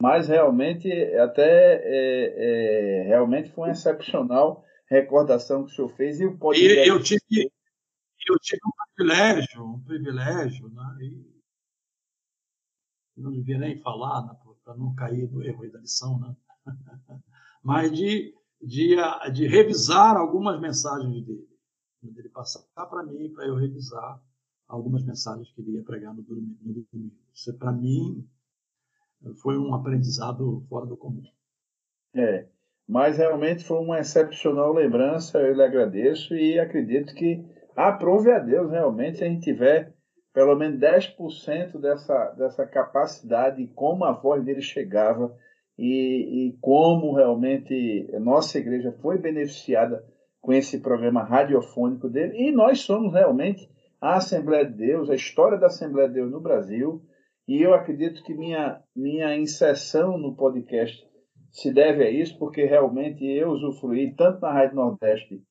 mas 0.00 0.28
realmente 0.28 0.90
até 1.16 1.80
é, 1.82 2.34
é, 2.36 3.02
realmente 3.08 3.50
foi 3.50 3.70
excepcional 3.70 4.62
recordação 4.88 5.64
que 5.64 5.72
o 5.72 5.74
senhor 5.74 5.88
fez 5.90 6.20
e 6.20 6.26
o 6.26 6.36
podcast. 6.38 6.88
Eu 6.88 7.02
tive, 7.02 7.52
eu 8.28 8.38
tive 8.40 8.60
um 8.66 8.70
privilégio, 8.94 9.64
um 9.64 9.80
privilégio, 9.80 10.68
né? 10.70 10.98
E 11.02 11.38
não 13.16 13.32
devia 13.32 13.58
nem 13.58 13.78
falar 13.78 14.26
né? 14.26 14.36
para 14.64 14.76
não 14.76 14.94
cair 14.94 15.26
do 15.26 15.42
erro 15.42 15.64
e 15.64 15.70
da 15.70 15.80
lição, 15.80 16.18
né? 16.20 16.36
mas 17.62 17.90
de, 17.92 18.34
de, 18.62 18.96
de 19.32 19.46
revisar 19.46 20.16
algumas 20.16 20.60
mensagens 20.60 21.24
dele 21.24 21.48
ele 22.02 22.28
passar 22.28 22.62
para 22.74 23.02
mim, 23.02 23.32
para 23.32 23.46
eu 23.46 23.56
revisar 23.56 24.22
algumas 24.66 25.02
mensagens 25.04 25.50
que 25.52 25.60
ele 25.60 25.72
ia 25.72 25.82
pregar 25.82 26.14
no 26.14 26.22
domingo. 26.22 26.86
Isso, 27.32 27.56
para 27.58 27.72
mim, 27.72 28.28
foi 29.36 29.58
um 29.58 29.74
aprendizado 29.74 30.64
fora 30.68 30.86
do 30.86 30.96
comum. 30.96 31.22
É, 32.14 32.48
mas 32.88 33.18
realmente 33.18 33.64
foi 33.64 33.78
uma 33.78 34.00
excepcional 34.00 34.72
lembrança, 34.72 35.38
eu 35.38 35.52
lhe 35.52 35.62
agradeço 35.62 36.34
e 36.34 36.58
acredito 36.58 37.14
que 37.14 37.44
aprove 37.76 38.30
a 38.32 38.38
Deus 38.38 38.70
realmente 38.70 39.18
se 39.18 39.24
a 39.24 39.28
gente 39.28 39.42
tiver 39.42 39.92
pelo 40.32 40.54
menos 40.54 40.78
10% 40.78 41.78
dessa, 41.80 42.30
dessa 42.38 42.66
capacidade, 42.66 43.66
como 43.74 44.04
a 44.04 44.12
voz 44.12 44.42
dele 44.44 44.62
chegava 44.62 45.36
e, 45.76 46.48
e 46.48 46.58
como 46.60 47.14
realmente 47.14 48.08
nossa 48.20 48.58
igreja 48.58 48.92
foi 49.02 49.18
beneficiada 49.18 50.04
com 50.40 50.52
esse 50.52 50.80
programa 50.80 51.22
radiofônico 51.22 52.08
dele. 52.08 52.36
E 52.36 52.52
nós 52.52 52.80
somos 52.80 53.12
realmente 53.12 53.68
a 54.00 54.16
Assembleia 54.16 54.64
de 54.64 54.74
Deus, 54.74 55.10
a 55.10 55.14
história 55.14 55.58
da 55.58 55.66
Assembleia 55.66 56.08
de 56.08 56.14
Deus 56.14 56.30
no 56.30 56.40
Brasil. 56.40 57.02
E 57.46 57.60
eu 57.60 57.74
acredito 57.74 58.22
que 58.22 58.34
minha, 58.34 58.80
minha 58.94 59.36
inserção 59.36 60.16
no 60.16 60.36
podcast 60.36 61.07
se 61.50 61.72
deve 61.72 62.04
a 62.04 62.10
isso, 62.10 62.38
porque 62.38 62.64
realmente 62.64 63.24
eu 63.24 63.50
usufruí 63.50 64.14
tanto 64.14 64.40
na 64.40 64.52
Rádio 64.52 64.76
Nordeste 64.76 65.42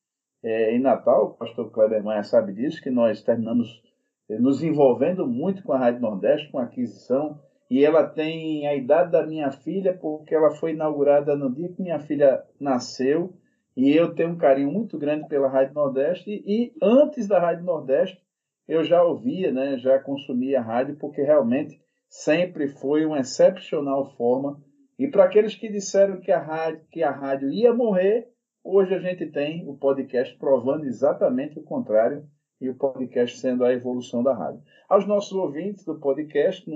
é, 0.43 0.75
em 0.75 0.79
Natal, 0.79 1.25
o 1.25 1.33
pastor 1.33 1.71
Kleber 1.71 2.03
Maia 2.03 2.23
sabe 2.23 2.53
disso, 2.53 2.81
que 2.81 2.89
nós 2.89 3.23
terminamos 3.23 3.81
é, 4.29 4.37
nos 4.39 4.63
envolvendo 4.63 5.27
muito 5.27 5.63
com 5.63 5.73
a 5.73 5.79
Rádio 5.79 6.01
Nordeste, 6.01 6.51
com 6.51 6.59
a 6.59 6.63
aquisição, 6.63 7.39
e 7.69 7.83
ela 7.83 8.07
tem 8.07 8.67
a 8.67 8.75
idade 8.75 9.11
da 9.11 9.25
minha 9.25 9.51
filha, 9.51 9.97
porque 9.97 10.33
ela 10.33 10.51
foi 10.51 10.71
inaugurada 10.71 11.35
no 11.35 11.53
dia 11.53 11.69
que 11.69 11.81
minha 11.81 11.99
filha 11.99 12.43
nasceu, 12.59 13.33
e 13.77 13.95
eu 13.95 14.15
tenho 14.15 14.29
um 14.31 14.37
carinho 14.37 14.71
muito 14.71 14.97
grande 14.97 15.27
pela 15.27 15.47
Rádio 15.47 15.75
Nordeste 15.75 16.31
e 16.31 16.73
antes 16.81 17.27
da 17.27 17.39
Rádio 17.39 17.63
Nordeste 17.63 18.19
eu 18.67 18.83
já 18.83 19.03
ouvia, 19.03 19.51
né, 19.51 19.77
já 19.77 19.99
consumia 19.99 20.59
a 20.59 20.63
rádio 20.63 20.97
porque 20.97 21.21
realmente 21.21 21.79
sempre 22.09 22.67
foi 22.67 23.05
uma 23.05 23.19
excepcional 23.19 24.15
forma. 24.17 24.59
E 24.97 25.07
para 25.07 25.25
aqueles 25.25 25.55
que 25.55 25.69
disseram 25.69 26.19
que 26.19 26.31
a 26.31 26.39
rádio, 26.39 26.81
que 26.91 27.03
a 27.03 27.11
rádio 27.11 27.51
ia 27.51 27.73
morrer, 27.73 28.27
hoje 28.63 28.95
a 28.95 28.99
gente 28.99 29.27
tem 29.27 29.67
o 29.67 29.77
podcast 29.77 30.35
provando 30.37 30.85
exatamente 30.85 31.59
o 31.59 31.63
contrário 31.63 32.25
e 32.59 32.67
o 32.69 32.75
podcast 32.75 33.37
sendo 33.37 33.63
a 33.63 33.71
evolução 33.71 34.23
da 34.23 34.33
rádio. 34.33 34.61
Aos 34.89 35.05
nossos 35.05 35.33
ouvintes 35.33 35.85
do 35.85 35.99
podcast, 35.99 36.67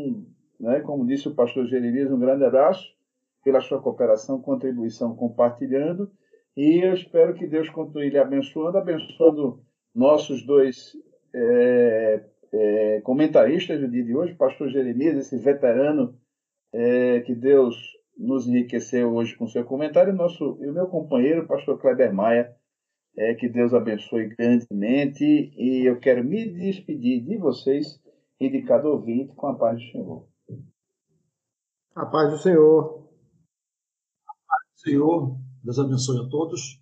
né, 0.59 0.80
como 0.82 1.05
disse 1.05 1.28
o 1.28 1.34
pastor 1.34 1.65
Jeremias, 1.65 2.11
um 2.11 2.19
grande 2.19 2.43
abraço 2.43 2.86
pela 3.43 3.59
sua 3.59 3.82
cooperação, 3.82 4.39
contribuição, 4.39 5.15
compartilhando. 5.15 6.11
E 6.55 6.86
eu 6.86 6.93
espero 6.93 7.34
que 7.34 7.47
Deus 7.47 7.69
continue 7.69 8.09
lhe 8.09 8.19
abençoando, 8.19 8.78
abençoando 8.78 9.63
nossos 9.95 10.45
dois 10.45 10.95
é, 11.34 12.24
é, 12.53 13.01
comentaristas 13.01 13.80
do 13.80 13.89
dia 13.89 14.03
de 14.03 14.15
hoje, 14.15 14.36
pastor 14.36 14.69
Jeremias, 14.69 15.17
esse 15.17 15.38
veterano 15.38 16.15
é, 16.72 17.22
que 17.22 17.34
Deus 17.34 17.76
nos 18.22 18.47
enriqueceu 18.47 19.13
hoje 19.13 19.36
com 19.36 19.47
seu 19.47 19.65
comentário, 19.65 20.13
nosso, 20.13 20.57
e 20.61 20.69
o 20.69 20.74
meu 20.74 20.88
companheiro, 20.88 21.47
pastor 21.47 21.80
Kleber 21.80 22.13
Maia, 22.13 22.55
é, 23.17 23.34
que 23.34 23.49
Deus 23.49 23.74
abençoe 23.74 24.28
grandemente, 24.36 25.24
e 25.26 25.89
eu 25.89 25.99
quero 25.99 26.24
me 26.24 26.49
despedir 26.53 27.24
de 27.24 27.38
vocês 27.38 27.99
e 28.39 28.49
de 28.49 28.61
cada 28.63 28.88
ouvinte 28.88 29.36
com 29.36 29.47
a 29.47 29.55
paz 29.55 29.78
do 29.78 29.91
Senhor. 29.91 30.28
A 31.95 32.05
paz 32.05 32.32
do 32.32 32.38
Senhor. 32.38 33.09
A 34.28 34.34
paz 34.47 34.74
do 34.74 34.80
Senhor, 34.80 35.38
Deus 35.63 35.80
abençoe 35.80 36.26
a 36.26 36.30
todos. 36.30 36.80